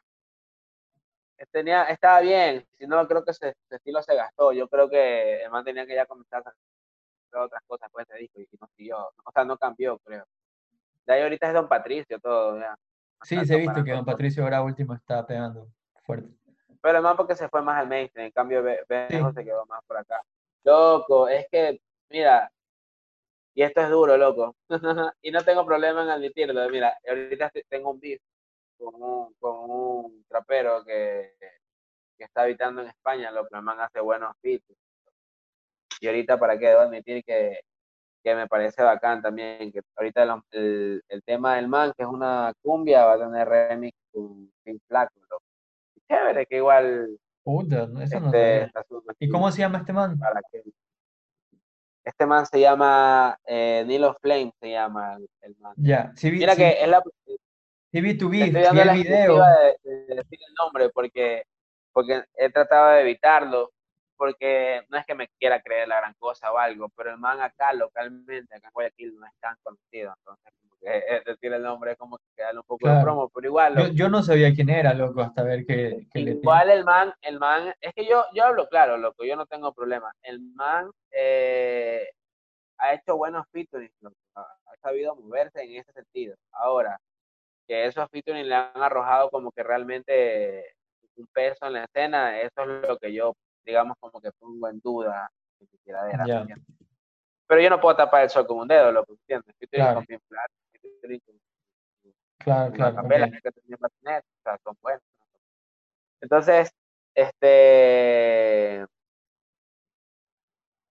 [1.51, 4.51] Tenía, estaba bien, si no, creo que ese, estilo se gastó.
[4.51, 8.13] Yo creo que el man tenía que ya comenzar a hacer otras cosas después de
[8.13, 8.97] ese disco y no siguió.
[9.23, 10.25] O sea, no cambió, creo.
[11.09, 12.77] De ahí ahorita es Don Patricio, todo, ya.
[13.23, 15.67] Sí, se ha visto que Don Patricio ahora último está pegando
[16.03, 16.29] fuerte.
[16.83, 19.97] Pero más porque se fue más al mainstream, en cambio Benjo se quedó más por
[19.97, 20.21] acá.
[20.63, 21.81] Loco, es que,
[22.11, 22.51] mira,
[23.55, 24.55] y esto es duro, loco.
[25.23, 26.69] y no tengo problema en admitirlo.
[26.69, 28.21] Mira, ahorita tengo un beef
[28.77, 31.33] con un, con un trapero que,
[32.19, 34.63] que, está habitando en España, lo que el man hace buenos beats.
[36.01, 37.61] Y ahorita, ¿para qué debo admitir que,
[38.23, 39.71] que me parece bacán también?
[39.71, 43.97] Que ahorita el, el, tema del man, que es una cumbia, va a tener remix
[44.11, 44.81] con Pink
[46.07, 47.17] Chévere, que igual.
[47.43, 48.71] Puta, eso no este,
[49.19, 50.17] ¿Y cómo se llama este man?
[50.19, 50.63] Para que,
[52.03, 55.73] este man se llama eh, Nilo Flame, se llama el, man.
[55.77, 57.01] Ya, sí, Mira que es la.
[57.91, 59.37] Sí, vi tu video, video.
[59.83, 61.43] De, decir el nombre porque,
[61.91, 63.71] porque he tratado de evitarlo,
[64.19, 67.39] porque no es que me quiera creer la gran cosa o algo, pero el man
[67.39, 71.97] acá localmente, acá en Guayaquil, no es tan conocido, entonces es decir el nombre es
[71.97, 73.95] como que darle un poco de promo, pero igual.
[73.95, 77.93] Yo, no sabía quién era, loco, hasta ver que, Igual el man, el man, es
[77.93, 80.11] que yo, yo hablo claro, loco, yo no tengo problema.
[80.21, 82.09] El man eh,
[82.77, 83.89] ha hecho buenos featuring,
[84.35, 84.45] ha,
[84.81, 86.35] sabido moverse en ese sentido.
[86.51, 86.99] Ahora,
[87.67, 90.75] que esos featuring le han arrojado como que realmente
[91.15, 93.33] un peso en la escena, eso es lo que yo,
[93.69, 95.31] digamos, como que pongo en duda.
[97.47, 99.55] Pero yo no puedo tapar el sol con un dedo, lo que entiendes.
[99.69, 100.03] Claro.
[102.37, 103.01] Claro, claro.
[106.21, 106.71] Entonces,
[107.15, 108.85] este,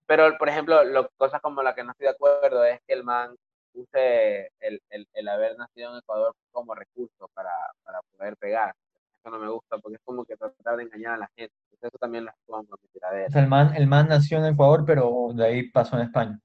[0.07, 3.05] pero por ejemplo, lo, cosas como la que no estoy de acuerdo es que el
[3.05, 3.37] man
[3.75, 7.51] use el, el, el haber nacido en Ecuador como recurso para,
[7.83, 8.75] para, poder pegar.
[9.29, 11.55] Eso no me gusta porque es como que tratar de engañar a la gente.
[11.83, 13.27] eso también lo pongo mi tiradera.
[13.27, 16.41] O sea, el man, el man nació en Ecuador, pero de ahí pasó en España.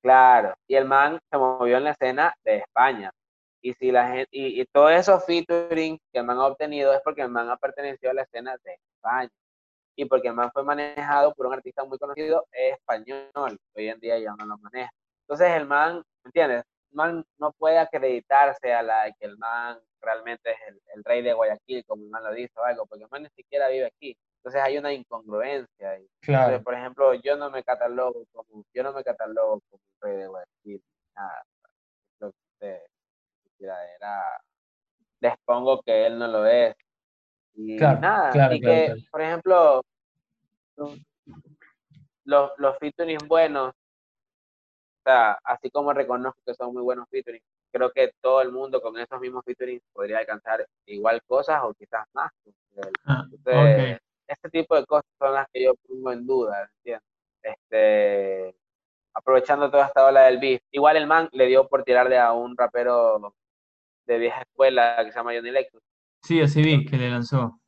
[0.00, 3.12] Claro, y el man se movió en la escena de España.
[3.60, 7.00] Y si la gente, y, y todos esos featuring que el man ha obtenido es
[7.04, 9.30] porque el man ha pertenecido a la escena de España.
[9.94, 13.58] Y porque el man fue manejado por un artista muy conocido español.
[13.74, 14.90] Hoy en día ya no lo maneja.
[15.24, 16.64] Entonces el man, ¿me entiendes?
[16.90, 20.58] El man no puede acreditarse a la que el man realmente es
[20.94, 23.28] el, rey de Guayaquil, como el man lo dice o algo, porque el man ni
[23.30, 24.16] siquiera vive aquí.
[24.36, 26.06] Entonces hay una incongruencia ahí.
[26.20, 26.62] Claro.
[26.62, 30.82] por ejemplo, yo no me catalogo como, yo no me catalogo como rey de Guayaquil,
[31.14, 31.42] nada.
[32.20, 32.80] Lo que
[33.58, 34.40] era,
[35.20, 36.74] les pongo que él no lo es.
[37.54, 39.82] Y nada, y que, por ejemplo,
[42.24, 47.90] los, los featuring buenos, o sea, así como reconozco que son muy buenos featuring, creo
[47.90, 52.30] que todo el mundo con esos mismos featuring podría alcanzar igual cosas o quizás más.
[53.04, 53.24] Ah,
[54.26, 57.08] este tipo de cosas son las que yo pongo en duda, ¿entiendes?
[57.42, 58.54] Este,
[59.14, 60.62] aprovechando toda esta ola del beef.
[60.70, 63.34] Igual el man le dio por tirarle a un rapero
[64.06, 65.82] de vieja escuela que se llama Johnny Lexus.
[66.22, 67.58] Sí, así vi que le lanzó.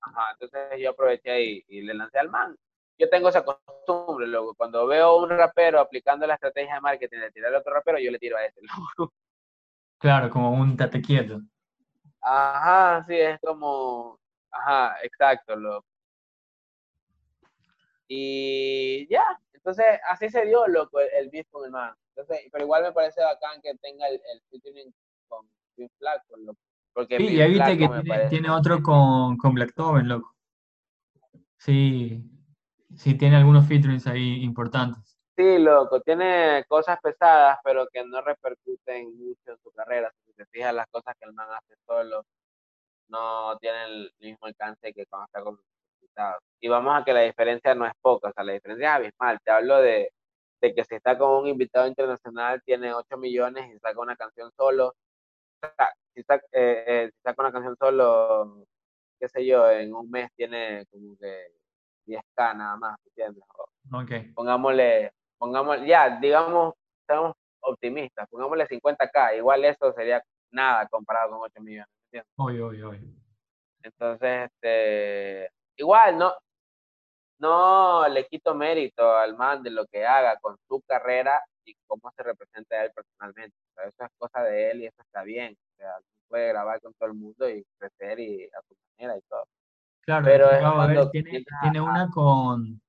[0.00, 2.56] Ajá, entonces yo aproveché y, y, le lancé al man.
[2.98, 7.30] Yo tengo esa costumbre, luego, cuando veo un rapero aplicando la estrategia de marketing de
[7.30, 8.60] tirar a otro rapero, yo le tiro a este.
[10.02, 11.40] Claro, como un tate quieto.
[12.20, 14.18] Ajá, sí, es como,
[14.50, 15.86] ajá, exacto, loco.
[18.08, 19.22] Y ya,
[19.52, 21.94] entonces así se dio, loco, el, el beef con el man.
[22.08, 24.92] Entonces, pero igual me parece bacán que tenga el, el featuring
[25.28, 25.46] con
[25.76, 26.58] Big Flag, loco.
[26.92, 30.34] Porque Sí, ya viste Flaco que tiene otro con, con Black Toven, loco.
[31.58, 32.28] Sí,
[32.96, 35.11] sí tiene algunos featurings ahí importantes.
[35.36, 40.12] Sí, loco, tiene cosas pesadas, pero que no repercuten mucho en su carrera.
[40.26, 42.22] Si te fijas, las cosas que el man hace solo
[43.08, 45.64] no tienen el mismo alcance que cuando está con los
[46.02, 46.42] invitados.
[46.60, 49.38] Y vamos a que la diferencia no es poca, o sea, la diferencia es abismal.
[49.44, 50.10] Te hablo de,
[50.60, 54.50] de que si está con un invitado internacional, tiene 8 millones y saca una canción
[54.56, 54.88] solo.
[54.88, 58.66] O sea, si saca, eh, eh, si saca una canción solo,
[59.20, 61.48] qué sé yo, en un mes tiene como que
[62.06, 63.44] 10k nada más, ¿entiendes?
[63.58, 63.68] O-
[64.02, 65.12] Ok, pongámosle,
[65.42, 66.74] pongámosle, ya, digamos,
[67.04, 71.88] seamos optimistas, pongámosle 50k, igual eso sería nada comparado con 8 millones,
[72.36, 73.00] obvio, obvio, obvio.
[73.82, 76.32] Entonces, este, igual, no,
[77.40, 82.12] no le quito mérito al man de lo que haga con su carrera y cómo
[82.16, 83.56] se representa a él personalmente.
[83.70, 85.56] O sea, eso es cosa de él y eso está bien.
[85.72, 85.90] O sea,
[86.28, 89.44] puede grabar con todo el mundo y crecer y a su manera y todo.
[90.02, 92.80] Claro, Pero es de ver, tiene, tiene una con,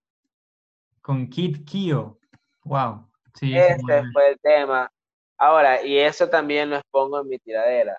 [1.01, 2.19] con Kid Kio.
[2.65, 3.07] Wow.
[3.35, 4.89] Sí, Ese fue el tema.
[5.37, 7.97] Ahora, y eso también lo expongo en mi tiradera.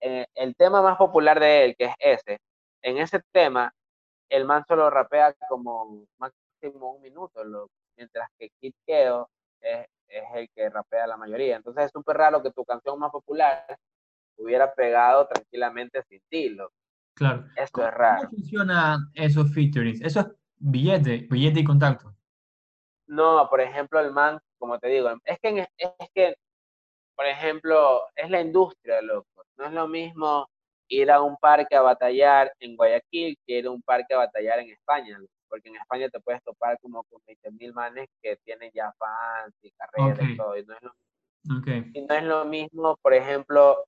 [0.00, 2.38] Eh, el tema más popular de él, que es ese,
[2.82, 3.72] en ese tema,
[4.30, 9.28] el man solo rapea como máximo un minuto, lo- mientras que Kid Keo
[9.60, 11.56] es, es el que rapea la mayoría.
[11.56, 13.64] Entonces es súper raro que tu canción más popular
[14.38, 16.50] hubiera pegado tranquilamente sin ti.
[16.50, 16.74] loco.
[17.14, 17.46] Claro.
[17.56, 18.18] Esto ¿Cómo, es raro.
[18.20, 20.00] cómo funciona esos featurings?
[20.02, 20.26] Eso es
[20.58, 22.11] billete, billete y contacto.
[23.06, 26.34] No, por ejemplo, el man, como te digo, es que, es que,
[27.16, 29.44] por ejemplo, es la industria, loco.
[29.56, 30.48] No es lo mismo
[30.88, 34.60] ir a un parque a batallar en Guayaquil que ir a un parque a batallar
[34.60, 38.36] en España, loco, porque en España te puedes topar como con 20 mil manes que
[38.44, 40.28] tienen ya fans y carrera Ok.
[40.28, 40.56] y todo.
[40.56, 40.90] Y no, es lo,
[41.58, 43.84] Ok, y no es lo mismo, por ejemplo,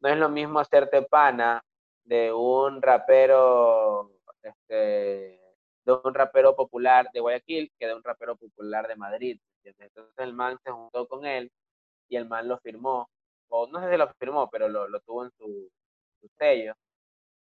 [0.00, 1.62] no es lo mismo hacerte pana
[2.04, 4.10] de un rapero,
[4.42, 5.40] este,
[5.84, 9.38] de un rapero popular de Guayaquil que de un rapero popular de Madrid.
[9.62, 11.50] Entonces el man se juntó con él
[12.08, 13.08] y el man lo firmó,
[13.48, 15.70] o no sé si lo firmó, pero lo, lo tuvo en su,
[16.20, 16.74] su sello.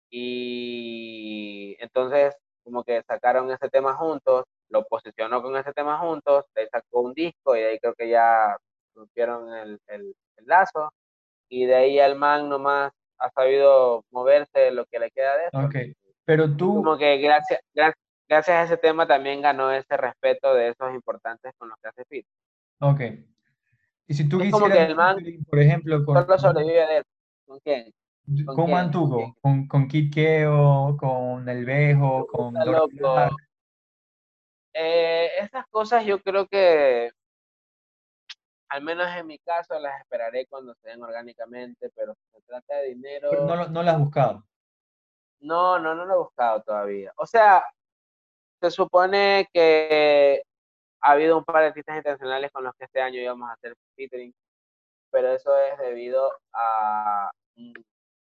[0.10, 6.68] Y entonces como que sacaron ese tema juntos, lo posicionó con ese tema juntos, le
[6.70, 8.56] sacó un disco y de ahí creo que ya
[8.96, 10.92] rompieron el, el, el lazo
[11.50, 15.58] y de ahí el man nomás ha sabido moverse lo que le queda de eso.
[15.58, 15.76] ok.
[16.26, 18.03] Pero tú, como que gracias, gracias,
[18.34, 22.06] gracias a ese tema también ganó ese respeto de esos importantes con los que hace
[22.06, 22.26] fit.
[22.80, 23.02] ok.
[24.06, 25.18] Y si tú Es como que quisieras, el man
[25.50, 27.10] por ejemplo, con, Solo sobrevive de eso.
[27.46, 27.94] ¿Con quién?
[28.46, 29.34] ¿con con quién?
[29.42, 32.56] Con, con con El Bejo, con.
[34.76, 37.12] Eh, esas cosas yo creo que,
[38.70, 42.78] al menos en mi caso, las esperaré cuando se den orgánicamente, pero si se trata
[42.78, 44.44] de dinero, Pero no, no lo has buscado.
[45.42, 47.14] no, no, no lo he buscado todavía.
[47.18, 47.64] O sea,
[48.64, 50.42] se supone que
[51.02, 53.76] ha habido un par de artistas internacionales con los que este año íbamos a hacer
[53.96, 54.34] featuring,
[55.12, 57.74] pero eso es debido a, un-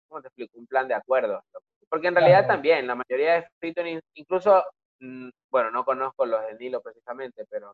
[0.08, 0.58] ¿cómo te explico?
[0.60, 1.44] Un plan de acuerdo.
[1.90, 2.54] Porque en realidad Claro.
[2.56, 4.64] también, la mayoría de featuring, incluso,
[4.99, 7.74] mm, bueno, no conozco los de Nilo precisamente, pero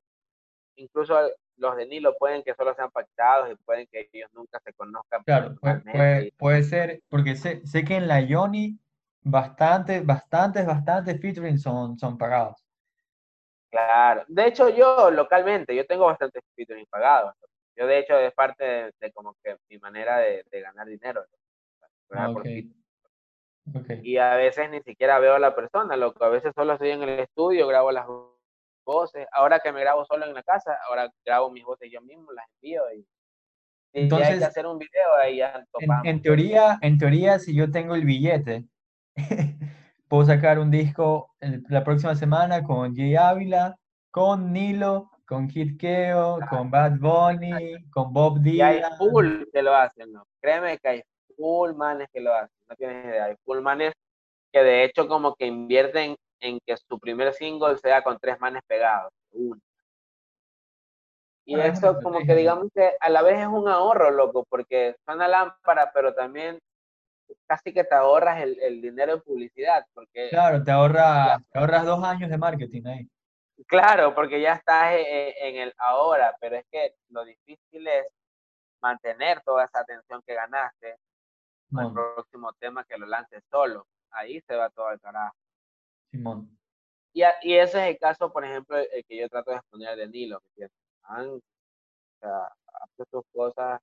[0.76, 1.20] incluso
[1.58, 5.24] los de Nilo pueden que solo sean pactados y pueden que ellos nunca se conozcan
[5.24, 8.78] Claro, puede, puede ser, porque sé, sé que en la Yoni
[9.24, 12.66] bastantes, bastantes, bastantes featuring son, son pagados.
[13.72, 14.24] Claro.
[14.28, 17.34] De hecho, yo localmente, yo tengo bastantes featuring pagados.
[17.76, 21.22] Yo, de hecho, es parte de, de como que mi manera de, de ganar dinero.
[21.22, 21.38] ¿no?
[22.08, 22.68] Cobrar por Ok, feat.
[23.74, 23.90] ok.
[24.02, 26.24] Y a veces ni siquiera veo a la persona, loco.
[26.24, 28.06] A veces solo estoy en el estudio, grabo las
[28.86, 29.28] voces.
[29.32, 32.46] Ahora que me grabo solo en la casa, ahora grabo mis voces yo mismo, las
[32.56, 33.08] envío y,
[33.94, 37.40] y ya hay que Entonces, hacer un video, ahí ya En, en teoría, en teoría,
[37.40, 38.66] si yo tengo el billete,
[40.08, 43.76] puedo sacar un disco el- la próxima semana con Jay Ávila,
[44.12, 48.98] con Nilo, con Kid Keo, con Bad Bunny, con Bob Y hay Dylan.
[48.98, 50.26] full que lo hacen, ¿no?
[50.42, 51.04] Créeme que hay
[51.38, 53.26] full manes que lo hacen, no tienes idea.
[53.26, 53.94] Hay full manes
[54.52, 58.62] que de hecho como que invierten en que su primer single sea con tres manes
[58.68, 59.12] pegados.
[59.32, 59.60] uno.
[61.46, 64.96] Y una eso como que digamos que a la vez es un ahorro, loco, porque
[65.06, 66.60] suena lámpara, pero también
[67.48, 71.86] casi que te ahorras el, el dinero en publicidad, porque Claro, te ahorra, te ahorras
[71.86, 73.10] dos años de marketing ahí.
[73.68, 78.08] Claro, porque ya estás eh, eh, en el ahora, pero es que lo difícil es
[78.82, 80.98] mantener toda esa atención que ganaste
[81.72, 83.88] el próximo tema que lo lance solo.
[84.12, 85.36] Ahí se va todo al carajo.
[86.12, 86.58] Simón.
[87.14, 90.08] Y, y ese es el caso, por ejemplo, el que yo trato de exponer de
[90.08, 90.38] Nilo.
[90.38, 91.40] o
[92.20, 93.80] sea, hace sus cosas,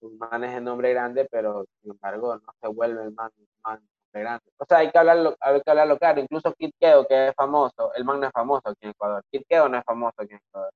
[0.00, 3.30] sus manes en nombre grande, pero sin embargo no se vuelve el man,
[3.62, 3.80] man
[4.12, 4.44] grande.
[4.56, 6.20] O sea, hay que hablarlo, hay que hablarlo claro.
[6.20, 9.22] Incluso Kid Keo, que es famoso, el man no es famoso aquí en Ecuador.
[9.30, 10.72] Kid Keo no es famoso aquí en Ecuador.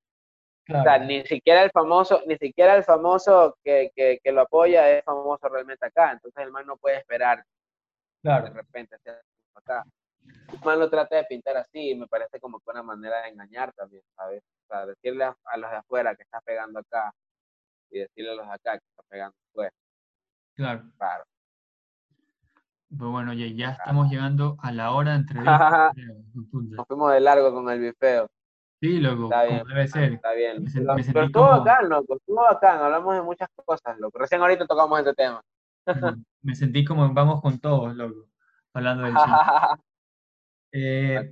[0.66, 4.90] O sea, ni siquiera el famoso, ni siquiera el famoso que, que, que, lo apoya
[4.90, 6.12] es famoso realmente acá.
[6.12, 7.44] Entonces el man no puede esperar
[8.22, 8.44] claro.
[8.44, 8.96] de repente
[9.54, 9.84] acá.
[10.52, 13.28] El man lo trata de pintar así y me parece como que una manera de
[13.28, 14.42] engañar también, ¿sabes?
[14.62, 17.12] O sea, decirle a, los de afuera que está pegando acá
[17.90, 19.72] y decirle a los acá que está pegando afuera.
[20.54, 20.82] Claro.
[20.98, 21.24] Claro.
[22.96, 25.92] Pues bueno, ya, ya estamos llegando a la hora de entrevista.
[26.52, 28.28] Nos fuimos de largo con el bifeo.
[28.80, 30.12] Sí, loco, Está bien, debe ser.
[30.12, 30.62] Está bien.
[30.62, 32.16] Me Pero me pero estuvo como- bacán, loco.
[32.16, 32.80] Estuvo bacán.
[32.82, 34.18] Hablamos de muchas cosas, loco.
[34.18, 35.40] Recién ahorita tocamos este tema.
[36.42, 38.28] Me sentí como en vamos con todos, loco,
[38.72, 39.36] hablando del cine.
[40.76, 41.30] Eh.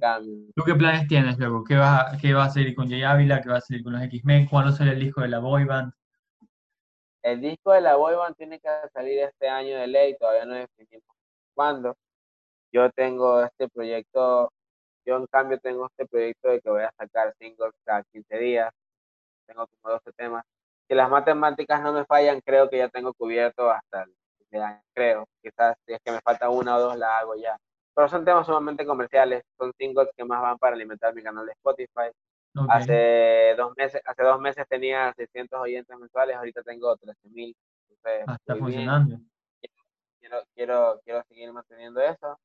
[0.55, 1.65] ¿tú qué planes tienes, loco?
[1.65, 3.41] ¿Qué va, qué va a salir con Jay Ávila?
[3.41, 4.47] ¿Qué va a salir con los X-Men?
[4.47, 5.93] ¿Cuándo sale el disco de la boy band?
[7.23, 10.55] El disco de la boy band tiene que salir este año de ley, todavía no
[10.55, 11.16] definimos
[11.55, 11.97] cuándo.
[12.73, 14.53] Yo tengo este proyecto,
[15.07, 18.73] yo en cambio tengo este proyecto de que voy a sacar singles cada 15 días.
[19.47, 20.44] Tengo como 12 temas.
[20.89, 24.07] Si las matemáticas no me fallan, creo que ya tengo cubierto hasta
[24.51, 25.27] el año, creo.
[25.43, 27.57] Quizás si es que me falta una o dos, la hago ya.
[27.94, 31.53] Pero son temas sumamente comerciales, son singles que más van para alimentar mi canal de
[31.53, 32.11] Spotify.
[32.55, 37.57] Ok, Hace dos meses, hace dos meses tenía 600 oyentes mensuales, ahorita tengo 13.000.
[37.89, 38.65] Entonces, ah, está bien.
[38.65, 39.19] funcionando.
[40.20, 42.39] Quiero, quiero, quiero seguir manteniendo eso.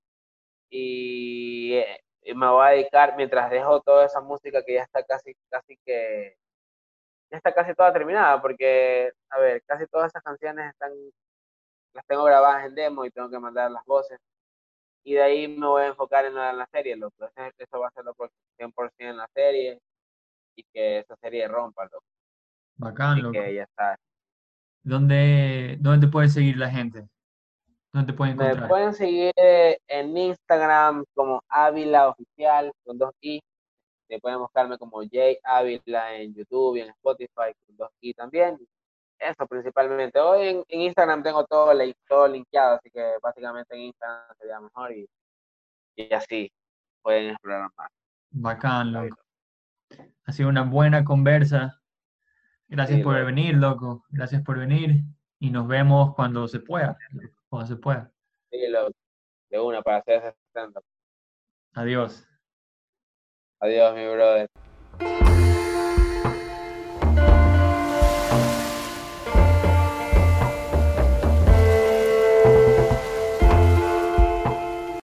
[0.69, 5.03] Y, eh, y me voy a dedicar, mientras dejo toda esa música que ya está
[5.03, 6.35] casi, casi que,
[7.29, 10.91] ya está casi toda terminada, porque, a ver, casi todas esas canciones están,
[11.93, 14.19] las tengo grabadas en demo y tengo que mandar las voces.
[15.03, 17.25] Y de ahí me voy a enfocar en la, en la serie, loco.
[17.25, 19.81] Eso, eso va a ser lo por 100% en la serie
[20.57, 22.03] y que esa serie rompa, loco.
[22.75, 23.31] Bacán, loco.
[23.33, 23.97] que ya está.
[24.83, 27.07] ¿Dónde, dónde te puede seguir la gente?
[27.93, 28.69] ¿Dónde te pueden Me encontrar?
[28.69, 33.41] pueden seguir eh, en Instagram como Ávila Oficial con dos i.
[34.07, 38.57] Se pueden buscarme como Jay Ávila en YouTube y en Spotify con dos i también.
[39.19, 40.19] Eso principalmente.
[40.19, 41.73] Hoy en, en Instagram tengo todo,
[42.07, 45.09] todo linkeado, así que básicamente en Instagram sería mejor y,
[45.95, 46.51] y así
[47.01, 47.89] pueden explorar más.
[48.29, 49.17] Bacán, loco.
[50.25, 51.81] Ha sido una buena conversa.
[52.67, 53.25] Gracias Sí, por loco.
[53.25, 54.05] venir, loco.
[54.09, 55.03] Gracias por venir.
[55.39, 56.97] Y nos vemos cuando se pueda.
[57.49, 58.11] Cuando se pueda.
[58.51, 58.91] Sí, lo-
[59.49, 60.35] de una para hacer ese.
[61.73, 62.27] Adiós.
[63.59, 65.36] Adiós, mi brother.